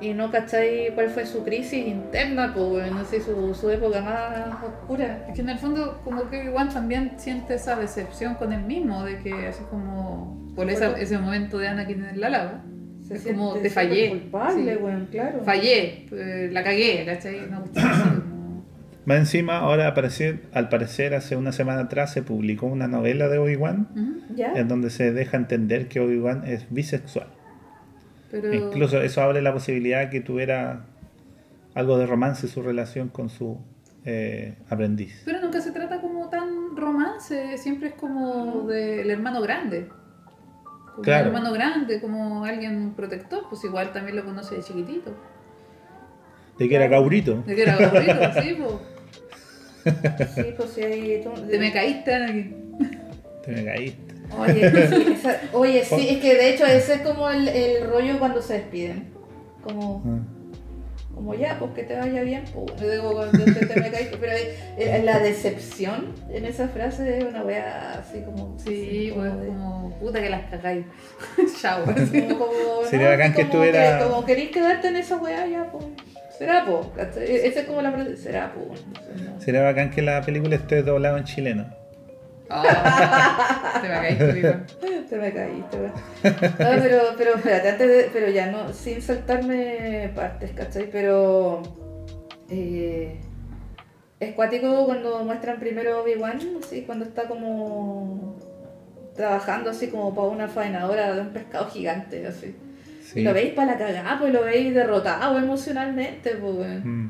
[0.01, 4.61] y no cacháis cuál fue su crisis interna, pues, no sé, su, su época más
[4.63, 5.25] oscura.
[5.27, 9.03] Es que en el fondo, como que Obi-Wan también siente esa decepción con él mismo,
[9.05, 12.61] de que así como por esa- ese momento de Anakin en la lava.
[13.07, 14.09] Se Es como, te fallé.
[14.09, 14.81] culpable, Sí.
[14.83, 15.43] weón, claro.
[15.43, 17.39] Fallé, eh, la cagué, ¿cachai?
[17.39, 17.49] Así,
[18.21, 18.63] como-
[19.05, 23.37] Más encima, ahora aparecer, al parecer hace una semana atrás se publicó una novela de
[23.37, 24.35] Obi-Wan Ujú.
[24.35, 24.53] ¿Ya?
[24.53, 27.27] en donde se deja entender que Obi-Wan es bisexual.
[28.31, 30.85] Pero, Incluso eso abre la posibilidad que tuviera
[31.75, 33.59] algo de romance su relación con su
[34.05, 35.21] eh, aprendiz.
[35.25, 39.87] pero nunca se trata como tan romance, siempre es como del hermano grande.
[40.95, 41.29] Como Claro.
[41.29, 45.11] un hermano grande, como alguien protector, pues igual también lo conoce de chiquitito.
[46.57, 47.43] De que era caurito.
[47.45, 50.29] De que era aburrido, sí, pues.
[50.35, 51.21] Sí, pues sí, hay...
[51.23, 52.77] tú- Te me caíste, Anakin.
[53.43, 54.15] Te me caíste.
[54.39, 58.17] Oye, sí, esa- oye, sí, es que de hecho ese es como el, el rollo
[58.17, 59.09] cuando se despiden.
[59.63, 60.19] Como, Ah.
[61.15, 64.33] Como ya, pues que te vaya bien, pues, yo digo, cuando te, me caíste, pero
[64.77, 68.57] eh, la decepción en esa frase es una wea así como.
[68.59, 70.85] Sí, como pues de- como puta que las cagáis.
[71.61, 71.83] Chao.
[71.89, 72.27] así.
[72.89, 75.85] Sería bacán que estuviera- que- como queréis quedarte en esa wea ya, pues.
[76.37, 76.91] Será, po.
[76.95, 77.23] ¿cachai?
[77.33, 78.17] Esa es como la frase.
[78.17, 78.73] Será, po.
[79.23, 79.39] No.
[79.39, 81.65] Sería bacán que la película esté doblada en chileno.
[82.49, 85.77] Ah, te me caíste.
[85.77, 90.89] No, pero, pero espérate, antes de, pero ya no, sin saltarme partes, ¿cachai?
[90.91, 91.63] Pero
[92.49, 93.19] eh,
[94.19, 98.35] es cuático cuando muestran primero Obi-Wan, así, cuando está como
[99.15, 102.55] trabajando así como para una faenadora de un pescado gigante, así.
[103.03, 103.21] Sí.
[103.21, 106.83] Y lo veis para la cagada, pues lo veis derrotado emocionalmente, pues.
[106.83, 107.09] Mm.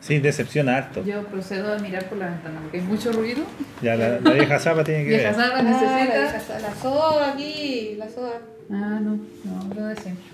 [0.00, 1.04] Sí, decepciona harto.
[1.04, 3.42] Yo procedo a mirar por la ventana porque hay mucho ruido.
[3.82, 5.34] Ya la, la vieja zapa tiene que Vieja ver.
[5.34, 5.94] Zapa Ah, la, necesita.
[6.04, 8.32] vieja- la soga aquí, la soga.
[8.70, 10.24] Ah, no, no, lo de siempre.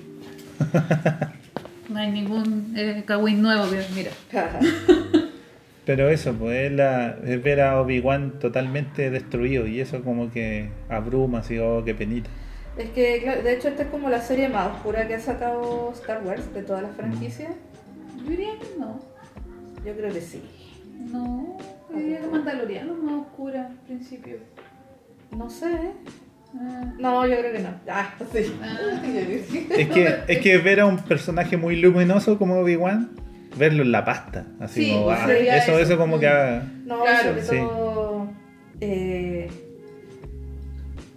[1.89, 4.11] No hay ningún eh, Kawin nuevo que mira.
[5.87, 10.71] Pero eso, pues es, la, es ver a Obi-Wan totalmente destruido y eso como que
[10.89, 12.31] abruma, así, oh, qué penita.
[12.79, 15.93] Es que, claro, de hecho, esta es como la serie más oscura que ha sacado
[15.95, 17.53] Star Wars de todas las franquicias.
[18.25, 18.99] Yo diría que no.
[19.85, 20.43] Yo creo que sí.
[21.11, 21.59] No,
[21.91, 24.37] yo diría que Mandaloriano es más oscura al principio.
[25.37, 25.67] No sé.
[25.73, 25.93] ¿eh?
[26.99, 27.69] No, yo creo que no.
[27.89, 28.53] Ah, sí.
[28.63, 29.03] Ah.
[29.77, 33.11] Es que, es que ver a un personaje muy luminoso como Obi-Wan,
[33.59, 35.81] verlo en la pasta, así Sí, como, pues ah, sería eso, eso.
[35.81, 36.29] eso como que...
[36.29, 37.57] ah, No, Claro, sobre sí.
[37.59, 38.29] todo.
[38.81, 39.49] eh,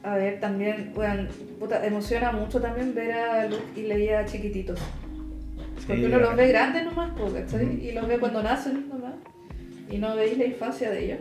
[0.03, 1.27] a ver, también, bueno,
[1.59, 4.79] puta, emociona mucho también ver a Luke y Leia chiquititos.
[5.85, 7.85] Porque uno los ve grandes nomás, po, ¿cachai?
[7.85, 9.13] Y los ve cuando nacen nomás.
[9.89, 11.19] Y no veis la infancia de ellos.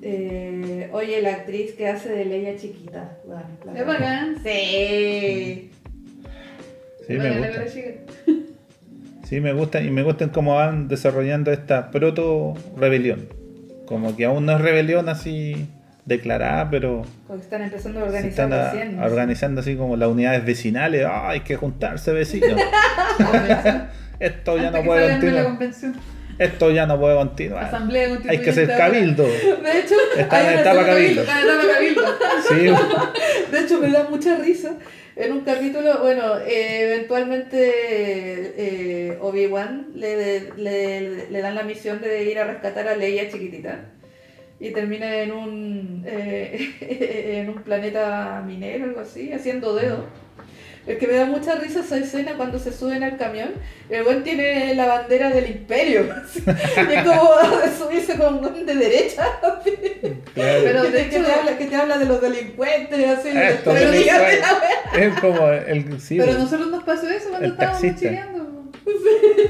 [0.00, 3.18] Eh, oye, la actriz que hace de Leia chiquita.
[3.26, 3.86] bueno, la Es verdad.
[3.86, 4.36] bacán.
[4.42, 5.70] Sí.
[7.06, 7.64] Sí, me gusta.
[9.24, 13.28] Sí, me gusta y me gustan cómo van desarrollando esta proto-rebelión.
[13.86, 15.66] Como que aún no es rebelión así
[16.08, 18.96] declarada, pero Porque están empezando a organizar están a- recién.
[18.96, 19.04] ¿no?
[19.04, 21.04] organizando así como las unidades vecinales.
[21.06, 22.58] Ah, hay que juntarse vecinos.
[24.20, 25.58] Esto ya Hasta no puede continuar.
[26.38, 27.64] Esto ya no puede continuar.
[27.64, 29.24] Asamblea Hay que hacer cabildo.
[29.24, 31.22] De hecho, Está en etapa cabildo.
[32.48, 32.54] Sí,
[33.52, 34.72] De hecho, me da mucha risa.
[35.16, 37.58] En un capítulo, bueno, eh, eventualmente
[38.56, 43.80] eh, Obi-Wan le, le, le dan la misión de ir a rescatar a Leia chiquitita.
[44.60, 46.74] Y termina en un, eh,
[47.40, 50.06] en un planeta minero, algo así, haciendo dedo.
[50.86, 53.50] Es que me da mucha risa esa escena cuando se suben al camión.
[53.90, 56.08] El buen tiene la bandera del imperio.
[56.24, 56.42] así.
[56.46, 57.30] Y es como
[57.78, 59.22] subirse con un buen de derecha.
[59.42, 59.74] así.
[60.34, 63.30] Pero de que hecho- te habla, que te habla de los delincuentes, así.
[63.32, 63.92] de- Esto pero
[65.04, 66.00] es como el.
[66.00, 68.08] Sí, Pero a nosotros nos pasó eso cuando estábamos taxista.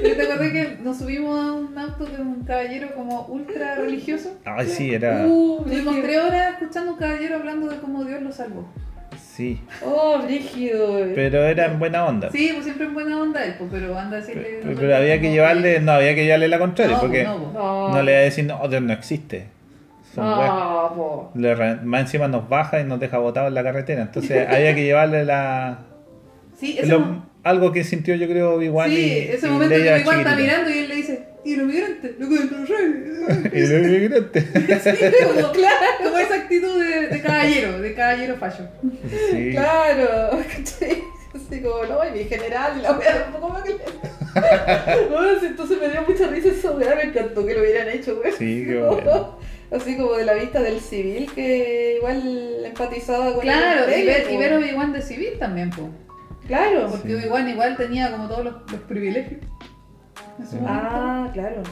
[0.02, 4.36] ¿Te acordás que nos subimos a un auto de un caballero como ultra religioso?
[4.44, 5.24] Ay, sí, era.
[5.26, 8.68] Uh, Tuvimos tres horas escuchando a un caballero hablando de cómo Dios lo salvó.
[9.20, 9.60] Sí.
[9.84, 10.92] Oh, brígido.
[10.98, 11.14] güey.
[11.14, 12.30] Pero era en buena onda.
[12.30, 14.58] Sí, pues siempre en buena onda él, pues, pero anda a decirle...
[14.62, 17.42] Pero, pero había que llevarle, no había que llevarle la contraria, No, porque pues, no,
[17.44, 17.54] pues.
[17.54, 19.46] No, no le iba a decir, no, Dios no existe.
[20.14, 20.24] Son.
[20.24, 21.30] No.
[21.34, 24.02] Le re- más encima nos baja y nos deja botados en la carretera.
[24.02, 25.78] Entonces había que llevarle la.
[26.58, 30.18] Sí, lo- algo que sintió yo creo igual sí, y, ese y momento que igual
[30.18, 32.12] está mirando y él le dice, ¿y los migrantes?
[32.18, 32.34] Lo que
[33.58, 34.44] Y los inmigrantes.
[35.24, 35.52] como,
[36.02, 38.68] como esa actitud de, de caballero, de caballero fallo.
[39.30, 39.50] Sí.
[39.52, 40.38] Claro.
[40.48, 41.02] ¿cachai?
[41.34, 45.78] Así como, no, y mi general, la wea, un poco más que no, sí, Entonces
[45.80, 48.32] me dio mucha risa esa wea, me encantó que lo hubieran hecho, güey.
[48.32, 49.38] Sí, qué bueno.
[49.70, 54.26] Así como de la vista del civil que igual empatizaba con Claro, el y ver,
[54.30, 55.88] y ver Obi-Wan de civil también, pues.
[56.48, 56.88] Claro.
[56.90, 57.14] Porque Sí.
[57.14, 59.40] Obi-Wan igual tenía como todos los, los privilegios.
[60.66, 61.62] Ah, claro.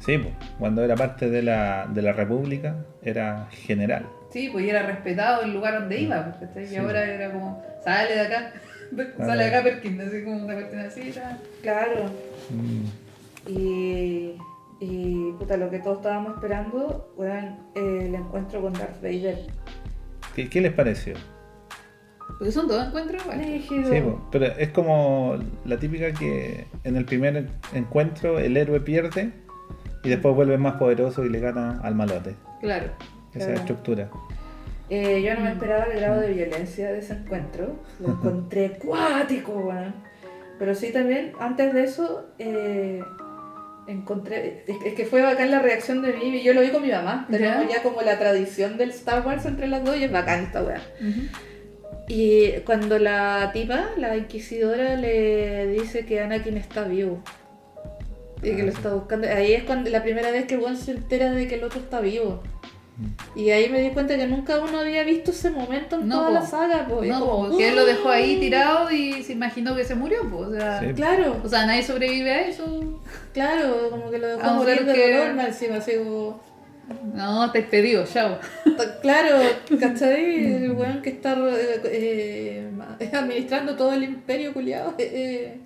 [0.00, 4.06] Sí, pues, cuando era parte de la, de la República era general.
[4.30, 6.66] Sí, pues y era respetado el lugar donde iba, pues, ¿cachai?
[6.66, 6.74] Sí.
[6.74, 8.52] Y ahora era como, sale de acá,
[9.18, 11.38] sale de acá Perkin, así como una cuestión así, tal.
[11.62, 12.04] Claro.
[12.50, 13.50] Mm.
[13.50, 14.36] Y,
[14.80, 19.38] y puta, lo que todos estábamos esperando era el encuentro con Darth Vader.
[20.34, 21.14] ¿Qué, qué les pareció?
[22.38, 23.64] Porque son dos encuentros iguales.
[23.68, 29.32] Sí, pero es como la típica que en el primer encuentro el héroe pierde
[30.02, 32.34] y después vuelve más poderoso y le gana al malote.
[32.60, 32.86] Claro.
[33.34, 33.60] Esa Claro.
[33.60, 34.10] estructura.
[34.90, 37.76] Eh, yo no me esperaba el grado de violencia de ese encuentro.
[38.00, 39.94] Lo encontré cuático, weón.
[40.58, 43.00] Pero sí también, antes de eso, eh,
[43.86, 44.64] encontré.
[44.66, 46.42] Es, que fue bacán la reacción de mí.
[46.42, 47.26] Yo lo vi con mi mamá.
[47.30, 47.76] Tenemos ¿Ya?
[47.76, 50.80] ya como la tradición del Star Wars entre las dos y es bacán esta weá.
[52.08, 57.22] Y cuando la tipa, la inquisidora, le dice que Anakin está vivo.
[58.42, 59.28] Y que lo está buscando.
[59.28, 62.00] Ahí es cuando la primera vez que el se entera de que el otro está
[62.00, 62.42] vivo.
[63.34, 66.28] Y ahí me di cuenta que nunca uno había visto ese momento en No, toda
[66.28, 66.34] po.
[66.34, 66.86] la saga.
[66.86, 67.02] Po.
[67.02, 68.40] No, como, porque él lo dejó ahí ¡uh!
[68.40, 70.48] tirado y se imaginó que se murió, pues.
[70.48, 70.92] O sea, Sí.
[70.94, 73.00] Claro, o sea, nadie sobrevive a eso.
[73.32, 76.40] claro, como que lo dejó A morir de que- dolor más encima, así como...
[77.14, 78.38] No, te pedido, chao.
[79.02, 79.38] Claro,
[79.80, 80.54] ¿cachai?
[80.64, 81.80] El weón que está eh,
[83.00, 85.58] eh, administrando todo el imperio culiado eh,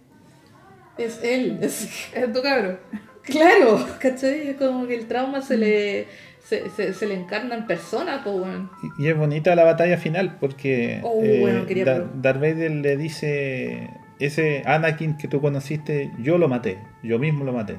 [0.98, 1.58] es él.
[1.60, 2.78] Es- Es tu cabro.
[3.22, 4.48] claro, ¿cachai?
[4.48, 6.06] Es como que el trauma se le,
[6.44, 8.70] se, se, se le encarna en persona, pues weón.
[8.98, 12.40] Y- Y es bonita la batalla final porque Oh, eh, bueno, quería Da- pro- Darth
[12.40, 17.76] Vader le dice, ese Anakin que tú conociste, yo lo maté, yo mismo lo maté.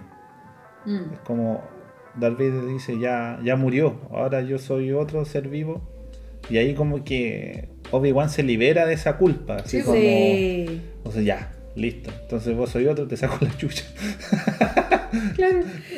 [0.85, 1.13] Mm.
[1.13, 1.63] Es como
[2.19, 5.81] Darth Vader dice, ya, ya murió, ahora yo soy otro ser vivo.
[6.49, 9.57] Y ahí como que Obi-Wan se libera de esa culpa.
[9.57, 12.09] Así Sí, como, o sea, ya, listo.
[12.23, 13.83] Entonces vos soy otro, te saco la chucha.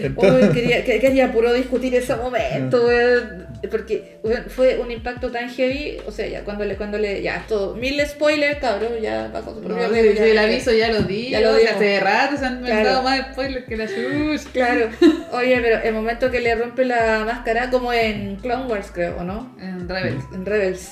[0.02, 3.48] Entonces- quería, que- quería puro discutir ese momento, weón.
[3.70, 5.98] Porque fue un impacto tan heavy.
[6.08, 7.22] O sea, ya cuando le, cuando le.
[7.22, 7.76] Ya, todo.
[7.76, 8.94] Mil spoilers, cabrón.
[9.02, 11.74] Ya bajo su No, propio medio, ya- el aviso ya lo di, Ya lo dimos.
[11.74, 12.70] hace rato se han Claro.
[12.80, 14.50] inventado más spoilers que la chucha.
[14.54, 14.90] Claro.
[15.34, 19.24] Oye, pero el momento que le rompe la máscara, como en Clone Wars, creo, ¿o
[19.26, 19.54] no?
[19.60, 20.24] En Rebels.
[20.34, 20.92] En Rebels.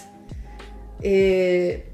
[1.04, 1.86] Eh,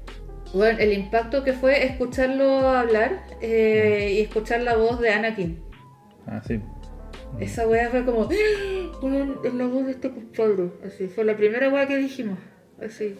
[0.52, 5.60] bueno, el impacto que fue escucharlo hablar eh, y escuchar la voz de Anakin.
[6.26, 6.60] Ah, sí.
[7.40, 9.40] Esa wea fue como, ¡Ah!
[9.44, 10.70] Es la voz de este compadre.
[10.86, 12.38] Así, fue la primera wea que dijimos.
[12.84, 13.16] Así.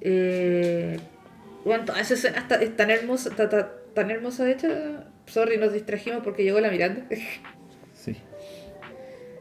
[0.00, 0.96] Eh,
[1.64, 5.04] bueno, toda esa escena está- es tan hermosa, ta- ta- tan hermosa hecha.
[5.26, 7.06] Sorry, nos distrajimos porque llegó la Miranda.
[7.94, 8.16] Sí.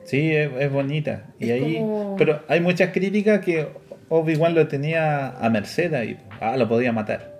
[0.03, 1.27] Sí, es, es bonita.
[1.39, 3.67] Y Es ahí, como- Pero hay muchas críticas que
[4.09, 6.19] Obi-Wan lo tenía a merced ahí.
[6.41, 7.38] Ah, lo podía matar.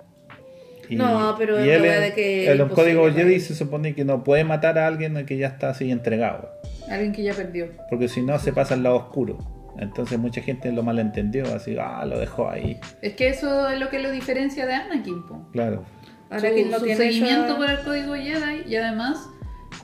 [0.96, 4.04] No, pero y él en- de que en los imposible códigos Jedi se supone que
[4.04, 6.50] no puede matar a alguien que ya está así entregado.
[6.88, 7.68] Alguien que ya perdió.
[7.88, 9.38] Porque si no se pasa al lado oscuro.
[9.78, 12.78] Entonces mucha gente lo malentendió, así, ah, lo dejó ahí.
[13.02, 15.48] Es que eso es lo que lo diferencia de Anakin, po.
[15.52, 15.84] Claro.
[16.28, 19.18] Anakin su, no su tiene seguimiento esa- por el código Jedi y además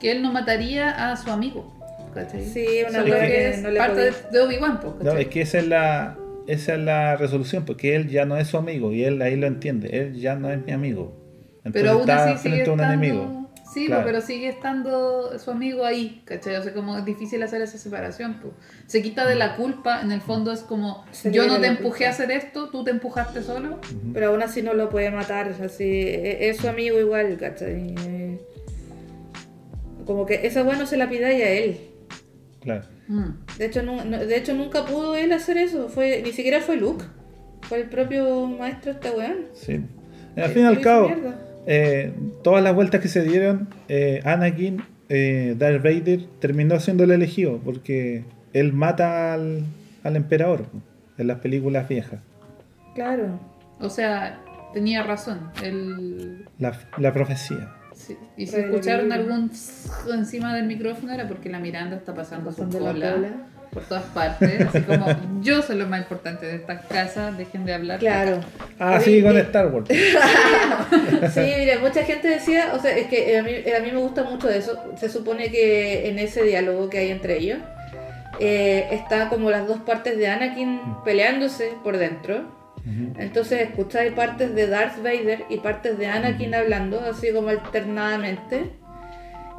[0.01, 1.73] que él no mataría a su amigo.
[2.13, 2.45] ¿cachai?
[2.47, 4.31] Sí, una wea que que es no le parte de, podía.
[4.31, 6.17] de Obi-Wan, po, No, es que esa es la
[6.47, 9.47] esa es la resolución, porque él ya no es su amigo y él ahí lo
[9.47, 11.17] entiende, él ya no es mi amigo.
[11.65, 13.05] Entonces pero aún está así sigue frente a un estando...
[13.05, 13.43] enemigo.
[13.75, 14.05] Sí, Claro.
[14.07, 16.57] pero sigue estando su amigo ahí, ¿cachai?
[16.57, 18.53] O sea, como es difícil hacer esa separación, po.
[18.87, 22.05] Se quita de la culpa, en el fondo es como, Se yo no te empujé
[22.05, 22.07] culpa.
[22.07, 23.79] a hacer esto, tú te empujaste solo.
[24.15, 27.95] Pero aún así no lo puede matar, así, e- es su amigo igual, ¿cachai?
[28.07, 28.41] Eh,
[30.07, 31.81] Como que esa weá no se la pidáis a él.
[32.67, 32.83] Claro.
[33.07, 33.29] Mm.
[33.59, 37.05] De hecho, no- de hecho nunca pudo él hacer eso, fue ni siquiera fue Luke,
[37.63, 39.37] fue el propio maestro este weón.
[39.55, 39.81] Sí.
[40.37, 41.09] Al fin y al cabo,
[41.67, 42.13] eh,
[42.43, 47.59] todas las vueltas que se dieron, eh, Anakin, eh, Darth Vader, terminó siendo el elegido,
[47.65, 49.63] porque él mata al,
[50.03, 50.67] al emperador
[51.19, 52.21] en las películas viejas.
[52.97, 53.39] Claro.
[53.81, 54.41] O sea,
[54.75, 55.51] tenía razón.
[55.63, 56.45] El...
[56.59, 57.73] La, la profecía.
[58.07, 58.17] Sí.
[58.37, 59.51] Y si escucharon algún
[60.13, 63.29] encima del micrófono era porque la Miranda está pasando su Pasando la cola, cola.
[63.73, 64.61] por todas partes.
[64.67, 65.07] Así como,
[65.43, 67.99] yo soy lo más importante de esta casa, dejen de hablar.
[67.99, 68.41] Claro.
[68.79, 69.89] Ah, sí, con Star Wars.
[71.35, 74.23] Sí, mira, mucha gente decía, o sea, es que a mí, a mí me gusta
[74.25, 74.79] mucho eso.
[74.99, 77.59] Se supone que en ese diálogo que hay entre ellos,
[78.39, 82.45] eh, está como las dos partes de Anakin peleándose por dentro.
[83.19, 88.71] Entonces escucháis partes de Darth Vader y partes de Anakin hablando, así como alternadamente.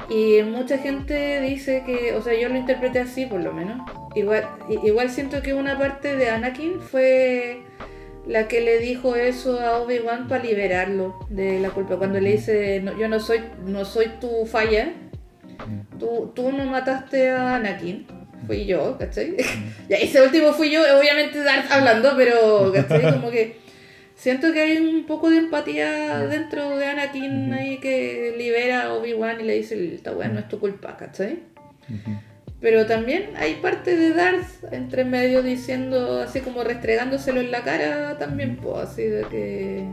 [0.08, 3.82] Y mucha gente dice que, o sea, yo lo interpreté así por lo menos.
[4.14, 4.48] Igual,
[4.82, 7.60] igual siento que una parte de Anakin fue
[8.26, 11.96] la que le dijo eso a Obi-Wan para liberarlo de la culpa.
[11.96, 14.92] Cuando le dice, "No, yo no soy, no soy tu falla,
[15.98, 18.06] tú, tú no mataste a Anakin,
[18.46, 19.34] fui yo, ¿cachai?
[19.88, 23.12] y ese último fui yo, obviamente Darth hablando, pero, ¿cachai?
[23.12, 23.56] Como que
[24.14, 29.40] siento que hay un poco de empatía dentro de Anakin ahí que libera a Obi-Wan
[29.40, 31.40] y le dice, esta weá no es tu culpa, ¿cachai?
[31.88, 32.18] Ujú.
[32.60, 38.18] Pero también hay parte de Darth entre medio diciendo, así como restregándoselo en la cara
[38.18, 39.84] también, pues, así de que.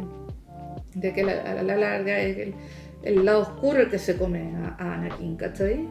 [0.96, 2.54] de que la- a la larga es el,
[3.04, 5.88] el lado oscuro el que se come a, a Anakin, ¿cachai?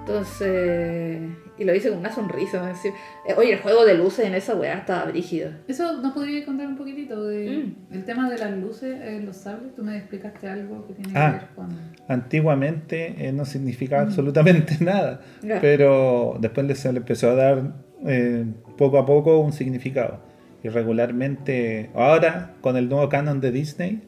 [0.00, 1.20] Entonces.
[1.58, 2.66] Y lo dice con una sonrisa, ¿no?
[2.66, 5.50] Así, eh, Oye, el juego de luces en esa weá estaba brígido.
[5.66, 7.94] Eso nos podría contar un poquito de Mm.
[7.94, 9.74] el tema de las luces, eh, los sables.
[9.74, 11.32] Tú me explicaste algo que tiene Ah.
[11.32, 11.68] que ver con.
[12.08, 15.60] Antiguamente eh, no significaba absolutamente nada, Ya.
[15.60, 18.44] pero después le- se le empezó a dar eh,
[18.76, 20.20] poco a poco un significado.
[20.62, 24.02] Y regularmente, ahora con el nuevo canon de Disney,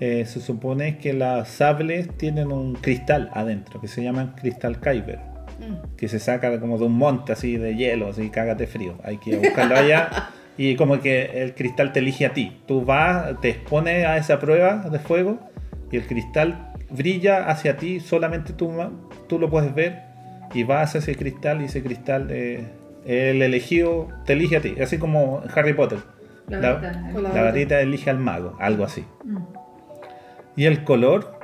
[0.00, 5.18] eh, se supone que las sables tienen un cristal adentro, que se llama cristal Kyber,
[5.58, 5.96] Mm.
[5.96, 8.94] que se saca como de un monte así de hielo, así cágate frío.
[9.04, 10.10] Hay que buscarlo allá
[10.58, 12.56] y como que el cristal te elige a ti.
[12.66, 15.38] Tú vas, te expones a esa prueba de fuego
[15.92, 18.72] y el cristal brilla hacia ti, solamente tú,
[19.28, 20.00] tú lo puedes ver
[20.52, 22.66] y vas hacia ese cristal y ese cristal, eh,
[23.06, 25.98] el elegido te elige a ti, así como Harry Potter.
[26.48, 29.04] La La- varita, La varita elige al mago, algo así.
[29.24, 29.36] Mm.
[30.56, 31.38] Y el color,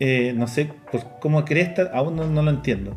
[0.00, 2.96] eh, no sé pues, cómo cresta, aún no, no lo entiendo.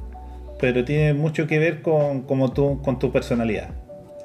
[0.60, 3.70] Pero tiene mucho que ver con, como tú, con tu personalidad.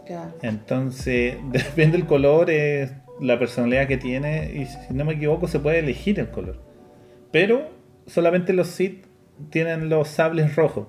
[0.08, 0.32] Ya.
[0.42, 4.52] Entonces, depende del color, es la personalidad que tiene.
[4.54, 6.62] Y si no me equivoco, se puede elegir el color.
[7.30, 7.70] Pero
[8.06, 9.06] solamente los Sith
[9.50, 10.88] tienen los sables rojos.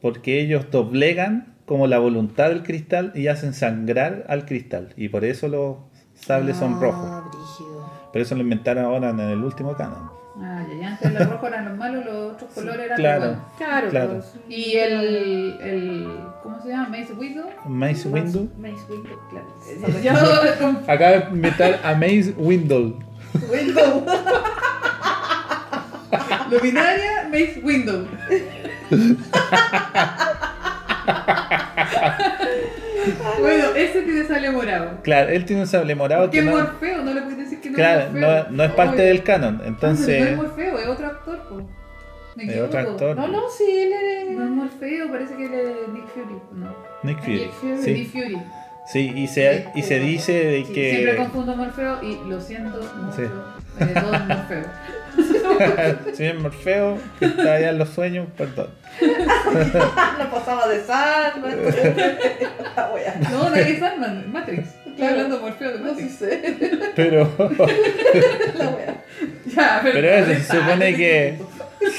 [0.00, 4.92] Porque ellos doblegan como la voluntad del cristal y hacen sangrar al cristal.
[4.96, 5.76] Y por eso los
[6.14, 7.08] sables son rojos.
[7.08, 7.71] Ah, brígido.
[8.12, 10.10] Por eso lo inventaron ahora en el último canon.
[10.40, 13.20] Ah, ya, ya antes los rojos eran los malos, los otros colores eran claro.
[13.20, 13.46] los buenos.
[13.58, 14.12] Claro, Claro.
[14.14, 14.34] pues.
[14.48, 16.08] Y el, el.
[16.42, 16.88] ¿Cómo se llama?
[16.88, 17.42] Mace Windu.
[17.66, 18.48] Mace Windu.
[18.58, 19.46] Mace Windu, claro.
[20.02, 20.12] Yo
[20.92, 22.98] Acaba de inventar a Mace Windu.
[23.50, 24.04] Windu.
[26.50, 28.06] Luminaria Mace Windu.
[33.40, 34.98] bueno, ese tiene sable morado.
[35.02, 37.70] Claro, él tiene un sable morado que es no, Morfeo, no le puedes decir que
[37.70, 38.44] no claro, es Morfeo.
[38.44, 39.54] no, no es parte Oye, del canon.
[39.54, 41.56] ah, pero no es Entonces, Morfeo, es otro actor, po.
[42.34, 42.66] Me Es equivoco.
[42.68, 43.16] otro actor.
[43.16, 44.44] No, no, sí, él No era.
[44.44, 46.40] es Morfeo, parece que él es Nick Fury.
[46.52, 46.76] No.
[47.02, 47.38] Nick Fury.
[47.40, 47.82] Nick Fury.
[47.82, 48.42] Sí, Nick Fury.
[48.86, 51.16] sí, y se, y se dice de Sí, Siempre que.
[51.16, 53.16] confundo Morfeo y lo siento mucho.
[53.16, 53.22] Sí.
[53.80, 54.64] Eh, todo es Morfeo.
[56.14, 58.68] Señor Morfeo, que está allá en los sueños, perdón.
[60.18, 61.56] No pasaba de Sandman.
[62.76, 63.14] La wea.
[63.30, 64.68] No, no es Sandman, Matrix.
[64.86, 66.14] Estoy hablando de Morfeo de No sí Matrix.
[66.14, 66.56] sé.
[66.96, 67.30] Pero,
[68.56, 68.94] La wea.
[69.46, 71.38] Ya, pero eso, se supone que.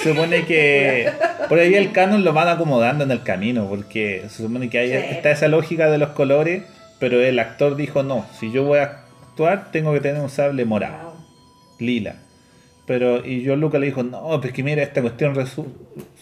[0.02, 1.12] Se supone que
[1.50, 4.90] por ahí el canon lo van acomodando en el camino, porque se supone que hay,
[4.90, 4.96] Sí.
[4.96, 6.64] está esa lógica de los colores,
[7.00, 10.64] pero el actor dijo no, si yo voy a actuar tengo que tener un sable
[10.66, 11.16] morado.
[11.80, 12.16] Lila.
[12.86, 15.36] Pero, y yo Luca le dijo, no, pues que mira, esta cuestión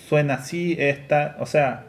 [0.07, 1.85] suena así, esta, o sea,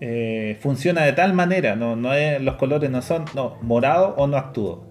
[0.00, 4.26] eh, funciona de tal manera, no, no es, los colores no son, no, morado o
[4.26, 4.84] no actúo.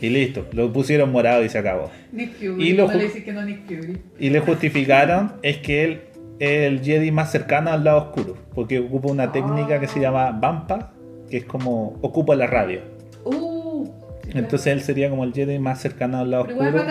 [0.00, 1.90] Y listo, lo pusieron morado y se acabó.
[2.12, 2.68] Nick Fury.
[2.68, 3.98] Y lo no le que no Nick Fury.
[4.18, 6.00] Y le justificaron es que él
[6.38, 10.32] es el Jedi más cercano al lado oscuro, porque ocupa una técnica que se llama
[10.32, 10.92] Vampa,
[11.30, 12.80] que es como ocupa la radio.
[13.24, 13.88] Uh.
[14.34, 16.84] Entonces él sería como el Jedi más cercano al lado Pero oscuro.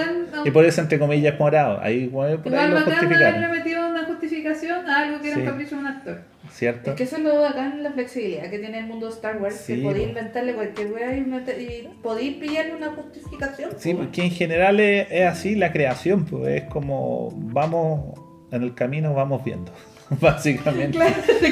[0.46, 1.80] Y por eso, entre comillas, morado.
[1.82, 3.92] Ahí, igual, por ahí Igual lo bacán justificaron.
[3.92, 5.42] una justificación a algo que era Sí.
[5.42, 6.22] un capricho de un actor.
[6.52, 6.90] ¿Cierto?
[6.92, 9.78] Es que eso es lo bacán, la flexibilidad que tiene el mundo Star Wars, Sí,
[9.78, 10.10] que podéis po.
[10.10, 13.72] inventarle cualquier wea y, y podéis pillarle una justificación.
[13.78, 14.02] Sí, po.
[14.02, 18.20] porque en general es, es así la creación, pues es como vamos
[18.52, 19.72] en el camino, vamos viendo,
[20.22, 20.98] básicamente.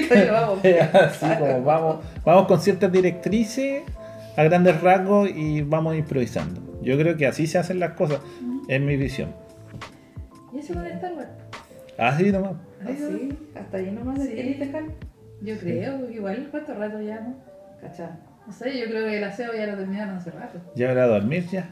[0.07, 0.59] Claro, lo vamos.
[0.63, 3.81] Es así como vamos, vamos con ciertas directrices
[4.37, 6.61] a grandes rasgos y vamos improvisando.
[6.81, 8.19] Yo creo que así se hacen las cosas,
[8.67, 9.33] en mi visión.
[10.53, 11.29] ¿Y eso con Star Wars?
[11.97, 12.53] Así nomás.
[12.83, 14.33] Así, hasta ahí nomás Sí.
[14.39, 14.93] Elite Hall.
[15.41, 17.35] Yo creo, porque igual, ¿cuánto rato ya, no?
[17.81, 18.17] Cachá.
[18.45, 20.59] No sé, yo creo que el aseo ya lo terminaron hace rato.
[20.75, 21.67] Ya habrá a dormir ya.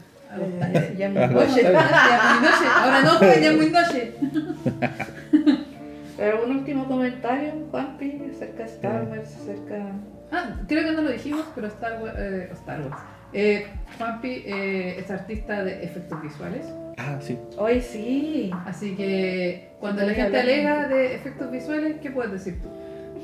[0.60, 1.44] Ya, ya, ya Ah, voy.
[1.44, 2.66] Oye, ya es muy noche.
[2.74, 4.12] Ahora no, joven, ya es muy noche.
[6.16, 9.92] Pero algún último comentario, Juanpi, acerca de Star Wars, acerca...
[10.30, 12.14] Ah, creo que no lo dijimos, pero Star Wars.
[12.18, 12.96] Eh, Star Wars.
[13.32, 13.66] Eh,
[13.98, 16.66] Juanpi eh, es artista de efectos visuales.
[16.98, 17.38] Ah, sí.
[17.58, 18.50] Hoy sí.
[18.66, 22.68] Así que cuando la gente alega de efectos visuales, ¿qué puedes decir tú?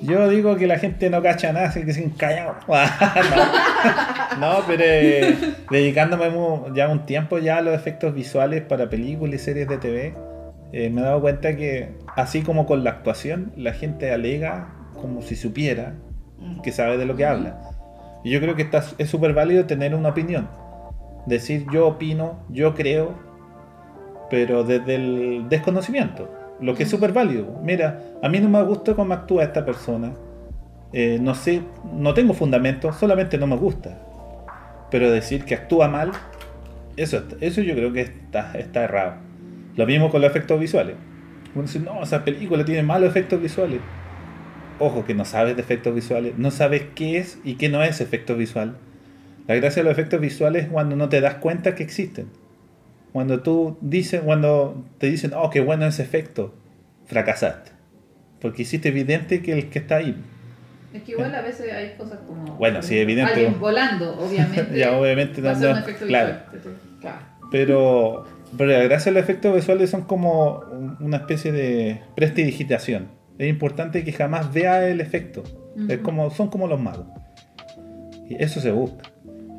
[0.03, 2.55] Yo digo que la gente no cacha nada, así que sin callado.
[2.69, 4.39] no.
[4.39, 5.37] No, pero eh,
[5.71, 6.31] dedicándome
[6.75, 10.15] ya un tiempo ya a los efectos visuales para películas y series de TV,
[10.73, 14.69] eh, me he dado cuenta que así como con la actuación, la gente alega
[15.01, 15.95] como si supiera
[16.63, 17.59] que sabe de lo que habla.
[18.23, 20.49] Y yo creo que está- es súper válido tener una opinión.
[21.27, 23.15] Decir yo opino, yo creo,
[24.31, 26.29] pero desde el desconocimiento.
[26.61, 27.61] Lo que es súper válido.
[27.63, 30.13] Mira, a mí no me gusta cómo actúa esta persona.
[30.93, 33.99] Eh, no sé, no tengo fundamento, solamente no me gusta.
[34.91, 36.13] Pero decir que actúa mal,
[36.97, 39.15] eso, eso yo creo que está, está errado.
[39.77, 40.97] Lo mismo con los efectos visuales.
[41.55, 43.81] Uno dice, no, esa película tiene malos efectos visuales.
[44.81, 48.01] Ojo, que no sabes de efectos visuales, no sabes qué es y qué no es
[48.01, 48.77] efecto visual.
[49.47, 52.27] La gracia de los efectos visuales es cuando no te das cuenta que existen.
[53.13, 56.55] Cuando tú dices, cuando te dicen, oh, qué bueno ese efecto,
[57.07, 57.73] fracasaste.
[58.41, 60.17] Porque hiciste evidente que el que está ahí.
[60.93, 62.57] Es que igual a veces hay cosas como.
[62.57, 63.33] Bueno, sí, evidente.
[63.33, 64.79] Alguien volando, obviamente.
[64.79, 66.37] Ya obviamente va a no- ser un no- efecto claro.
[67.01, 67.19] Claro.
[67.51, 68.25] Pero
[68.57, 73.09] Pero la gracia de los efectos visuales son como un- una especie de prestidigitación.
[73.39, 75.43] Es importante que jamás vea el efecto.
[75.89, 77.07] Es como, son como los magos.
[78.29, 79.11] Y eso se busca.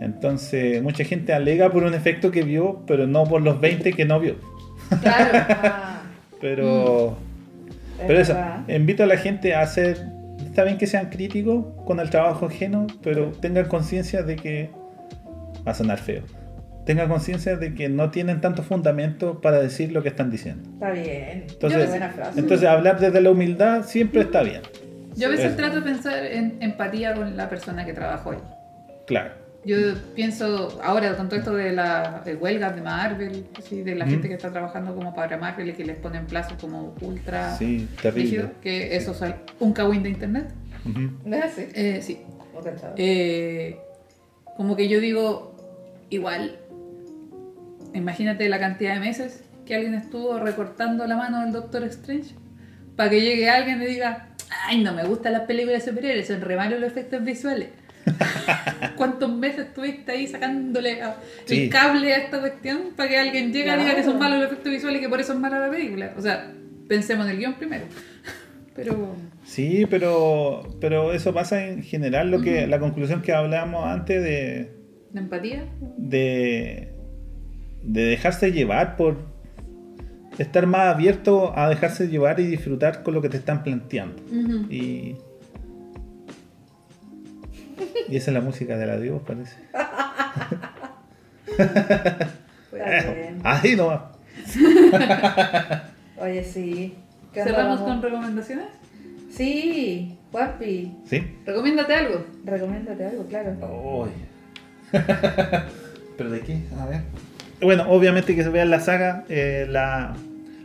[0.02, 4.06] Entonces, mucha gente alega por un efecto que vio, pero no por los 20 que
[4.06, 4.36] no vio.
[5.02, 5.40] Claro.
[5.62, 6.02] Ah,
[6.42, 7.18] Pero,
[8.00, 8.70] es pero eso, verdad.
[8.70, 9.98] invito a la gente a hacer.
[10.46, 14.70] Está bien que sean críticos con el trabajo ajeno, pero tengan conciencia de que.
[15.68, 16.24] Va a sonar feo.
[16.86, 20.70] Tengan conciencia de que no tienen tanto fundamento para decir lo que están diciendo.
[20.76, 21.46] Está bien.
[21.50, 22.40] Entonces, Qué buena frase.
[22.40, 24.62] entonces hablar desde la humildad siempre está bien.
[25.18, 25.56] Yo a veces Eso.
[25.58, 28.40] trato de pensar en empatía con la persona que trabajó ahí.
[29.06, 29.32] Claro.
[29.66, 29.78] Yo
[30.16, 34.10] pienso, ahora con todo esto de las huelgas de Marvel, de la Mm.
[34.10, 37.88] gente que está trabajando como para Marvel y que les ponen plazos como ultra Sí,
[38.02, 38.52] terrible.
[38.62, 40.48] que eso es un cagüín de internet.
[40.86, 41.12] Ujú.
[41.26, 41.68] ¿No es así?
[41.76, 42.22] Eh, sí.
[42.64, 42.94] Cachaba.
[42.98, 43.80] Eh,
[44.58, 45.56] como que yo digo,
[46.10, 46.58] igual,
[47.94, 52.36] imagínate la cantidad de meses que alguien estuvo recortando la mano del Doctor Strange
[52.96, 54.30] para que llegue alguien y diga,
[54.68, 57.70] ay, no me gustan las películas de superhéroes, son re malos los efectos visuales.
[58.96, 61.64] ¿Cuántos meses estuviste ahí sacándole a- Sí.
[61.64, 64.20] el cable a esta cuestión para que alguien llegue y diga que son Claro.
[64.20, 66.14] malos los efectos visuales y que por eso es mala la película?
[66.18, 66.52] O sea,
[66.88, 67.86] pensemos en el guion primero.
[68.76, 69.16] Pero...
[69.44, 74.72] Sí, pero, pero eso pasa en general, lo que la conclusión que hablábamos antes de,
[75.12, 75.66] ¿La empatía?
[75.98, 76.94] de,
[77.84, 79.18] de dejarse llevar por
[80.38, 84.22] estar más abierto a dejarse llevar y disfrutar con lo que te están planteando.
[84.70, 85.16] Y,
[88.08, 89.56] y esa es la música del adiós, parece.
[92.72, 93.42] Está bien.
[93.44, 94.02] Ahí nomás.
[96.18, 96.96] Oye, sí.
[97.34, 98.66] ¿Qué onda, ¿Cerramos con recomendaciones?
[99.32, 100.92] Sí, guapi.
[101.06, 101.38] ¿Sí?
[101.46, 102.26] Recomiéndate algo.
[102.46, 103.56] Recomiéndate algo, claro.
[106.18, 106.60] ¿Pero de qué?
[106.80, 107.02] A ver.
[107.62, 110.16] Bueno, obviamente que se vean la saga, eh, la,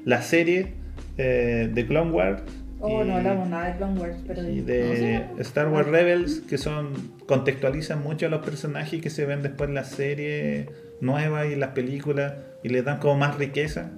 [0.04, 0.74] la serie
[1.18, 2.42] eh, de Clone Wars.
[2.86, 6.58] Oh, y- no hablamos nada de Clone Wars, pero y de Star Wars Rebels, que
[6.58, 6.92] son
[7.26, 10.68] contextualizan mucho a los personajes que se ven después en la serie
[11.00, 13.90] nueva y en las películas y les dan como más riqueza.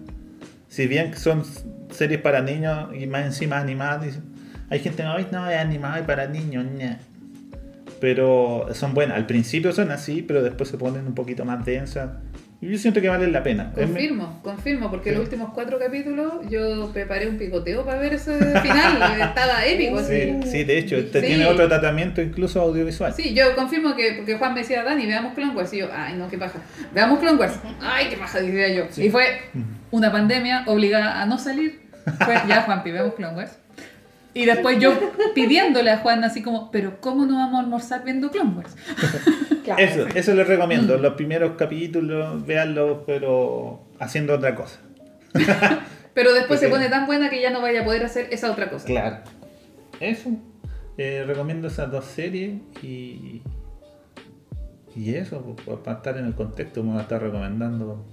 [0.69, 1.43] Si bien son
[1.91, 4.19] series para niños y más encima animadas,
[4.71, 7.01] hay gente que no, "Ay, no es animada y para niños, ña".
[8.01, 9.17] pero son buenas.
[9.17, 12.11] Al principio son así, pero después se ponen un poquito más densas.
[12.67, 13.71] Y yo siento que valen la pena.
[13.73, 15.15] Confirmo, confirmo, porque Sí.
[15.15, 19.21] los últimos cuatro capítulos yo preparé un picoteo para ver ese final.
[19.21, 20.01] Estaba épico.
[20.01, 20.51] Sí, así.
[20.51, 21.27] sí, de hecho, este Sí.
[21.29, 23.13] tiene otro tratamiento incluso audiovisual.
[23.15, 25.73] Sí, yo confirmo que, porque Juan me decía, Dani, veamos Clone Wars.
[25.73, 26.59] Y yo, ay, no, qué paja.
[26.93, 27.55] Veamos Clone Wars.
[27.81, 28.85] Ay, qué paja, decía yo.
[29.03, 29.25] Y fue
[29.93, 31.83] una pandemia obligada a no salir.
[32.25, 33.59] Fue, ya, Juanpi, veamos Clone Wars.
[34.37, 34.93] Y después yo
[35.35, 38.77] pidiéndole a Juan así como, pero ¿cómo no vamos a almorzar viendo Clone Wars?
[39.67, 39.83] Claro.
[39.83, 40.97] Eso, eso les recomiendo.
[40.97, 44.79] Los primeros capítulos, véanlos, pero haciendo otra cosa.
[46.15, 48.71] Pero después se pone tan buena que ya no vaya a poder hacer esa otra
[48.71, 48.87] cosa.
[48.87, 49.19] Claro.
[49.99, 50.31] Eso.
[50.97, 53.43] Eh, recomiendo esas dos series y.
[54.95, 58.07] Y eso, pues, para estar en el contexto, me va a estar recomendando.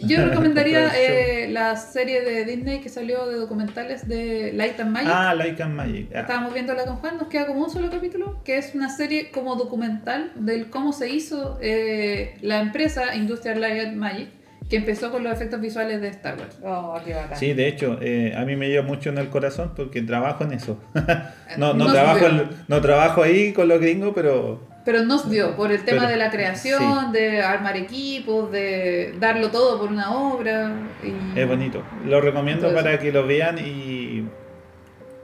[0.00, 5.10] Yo recomendaría eh, la serie de Disney que salió de documentales de Light and Magic.
[5.12, 6.08] Ah, Like and Magic.
[6.14, 9.30] Ah, Estábamos viéndola con Juan, nos queda como un solo capítulo, que es una serie
[9.30, 14.28] como documental del cómo se hizo eh, la empresa Industrial Light and Magic,
[14.68, 16.58] que empezó con los efectos visuales de Star Wars.
[16.62, 17.36] Oh, qué bacán.
[17.36, 20.52] Sí, de hecho, eh, a mí me lleva mucho en el corazón porque trabajo en
[20.52, 20.80] eso.
[21.58, 22.26] no, no, Nos trabajo,
[22.68, 26.16] no trabajo ahí con los gringos, pero Pero nos dio por el tema Pero- de
[26.16, 30.72] la creación, de armar equipos, de darlo todo por una obra.
[31.04, 31.84] y- es bonito.
[32.04, 34.24] Lo recomiendo para que lo vean y,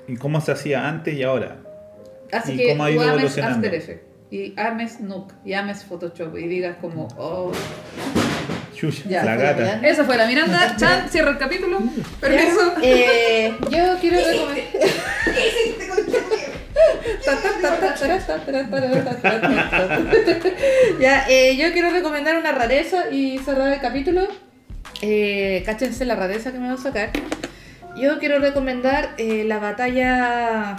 [0.06, 1.56] y cómo se hacía antes y ahora.
[2.32, 3.56] Así y que cómo ha ido evolucionando.
[3.66, 7.50] After Effects y ames Nook y ames Photoshop y digas como, oh,
[8.72, 9.62] Chucha, Ya, la la gata.
[9.62, 9.88] Miranda.
[9.88, 11.80] esa fue la Miranda, Chan, cierra el capítulo,
[12.20, 12.72] permiso.
[12.82, 14.64] Eh, yo quiero recomendar.
[21.00, 24.28] ya, eh, yo quiero recomendar una rareza y cerrar el capítulo.
[25.02, 27.10] Eh, cáchense la rareza que me va a sacar.
[27.96, 30.76] Yo quiero recomendar eh, la batalla.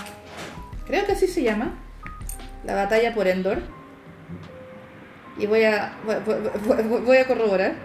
[0.86, 1.78] Creo que así se llama.
[2.64, 3.60] La batalla por Endor.
[5.38, 5.94] Y voy a,
[7.06, 7.76] voy, a corroborar.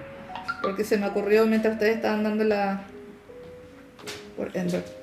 [0.63, 2.85] Porque se me ocurrió mientras ustedes estaban dando la.
[4.37, 5.02] Por Endor.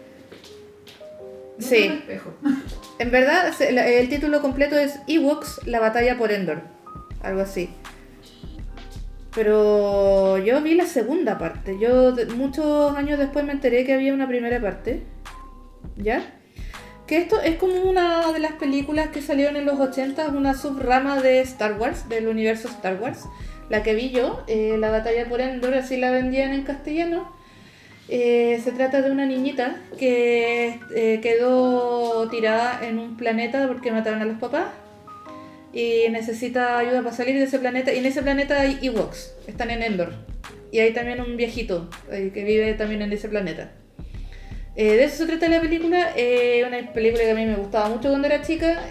[1.59, 2.01] Sí.
[2.99, 6.61] En verdad, el título completo es Ewoks, la batalla por Endor.
[7.21, 7.69] Algo así.
[9.35, 11.77] Pero yo vi la segunda parte.
[11.79, 15.03] Yo muchos años después me enteré que había una primera parte.
[15.97, 16.33] ¿Ya?
[17.07, 21.21] Que esto es como una de las películas que salieron en los 80, una subrama
[21.21, 23.25] de Star Wars, del universo Star Wars.
[23.69, 27.31] la que vi yo, eh, la batalla por Endor, así la vendían en castellano.
[28.11, 34.23] Eh, se trata de una niñita que eh, quedó tirada en un planeta porque mataron
[34.23, 34.65] a los papás
[35.73, 37.93] y necesita ayuda para salir de ese planeta.
[37.93, 40.13] Y en ese planeta hay Ewoks, están en Endor.
[40.71, 43.73] Y hay también un viejito eh, que vive también en ese planeta.
[44.75, 46.13] De eso se trata la película.
[46.15, 48.85] Eh, una película que a mí me gustaba mucho cuando era chica.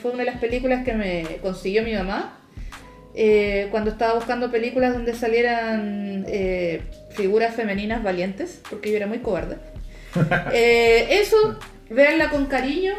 [0.00, 2.41] Fue una de las películas que me consiguió mi mamá.
[3.14, 9.18] Eh, cuando estaba buscando películas donde salieran eh, figuras femeninas valientes, porque yo era muy
[9.18, 9.56] cobarde.
[10.52, 11.58] Eh, eso,
[11.88, 12.92] véanla con cariño,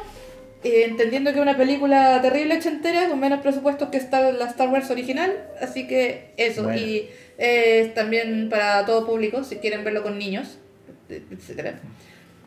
[0.64, 4.70] eh, entendiendo que es una película terrible ochentera, con menos presupuestos que Star, la Star
[4.70, 5.32] Wars original,
[5.62, 6.80] así que eso, Bueno.
[6.80, 10.58] y eh, también para todo público, si quieren verlo con niños,
[11.10, 11.80] etcétera.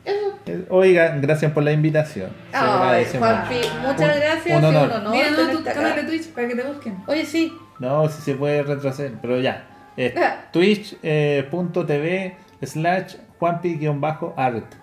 [0.06, 0.38] Eso.
[0.46, 2.30] Eh, Oiga, gracias por la invitación.
[2.52, 5.10] Ay, Juanpi, muchas Un- gracias, un honor.
[5.10, 6.96] Mira, no, tu canal de Twitch para que te busquen.
[7.06, 9.66] Oye, sí, No, si se puede retroceder, pero ya.
[9.98, 10.14] Eh.
[10.52, 14.74] Twitch.tv slash Juanpi-art.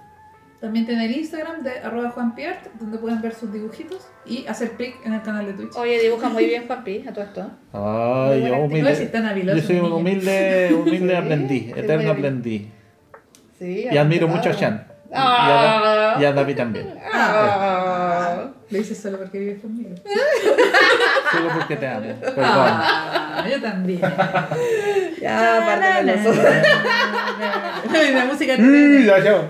[0.61, 4.95] También tiene el Instagram de arroba juanpiart, donde pueden ver sus dibujitos y hacer pic
[5.05, 5.75] en el canal de Twitch.
[5.75, 7.51] oye, dibuja muy bien Juanpi, a todo esto.
[7.73, 9.11] Ay, yo humilde.
[9.55, 12.67] Yo soy un humilde, humilde Sí, aprendiz, eterno aprendiz.
[13.59, 14.87] Sí, Y admiro mucho a Chan.
[15.14, 16.18] Y a, Ah.
[16.19, 16.99] Y a David también.
[17.14, 18.48] Ah.
[18.69, 19.95] Lo hice solo porque vives conmigo.
[21.31, 22.14] Solo porque te amo.
[22.22, 22.35] Perdón.
[22.45, 24.02] Ah, yo también.
[25.22, 26.35] Ya, aparte de los
[28.14, 28.53] La música.
[28.57, 29.49] Mm, ya, chao.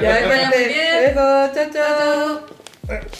[0.00, 0.18] Ya,
[0.56, 1.04] bien.
[1.04, 3.16] Eso, chao, chao.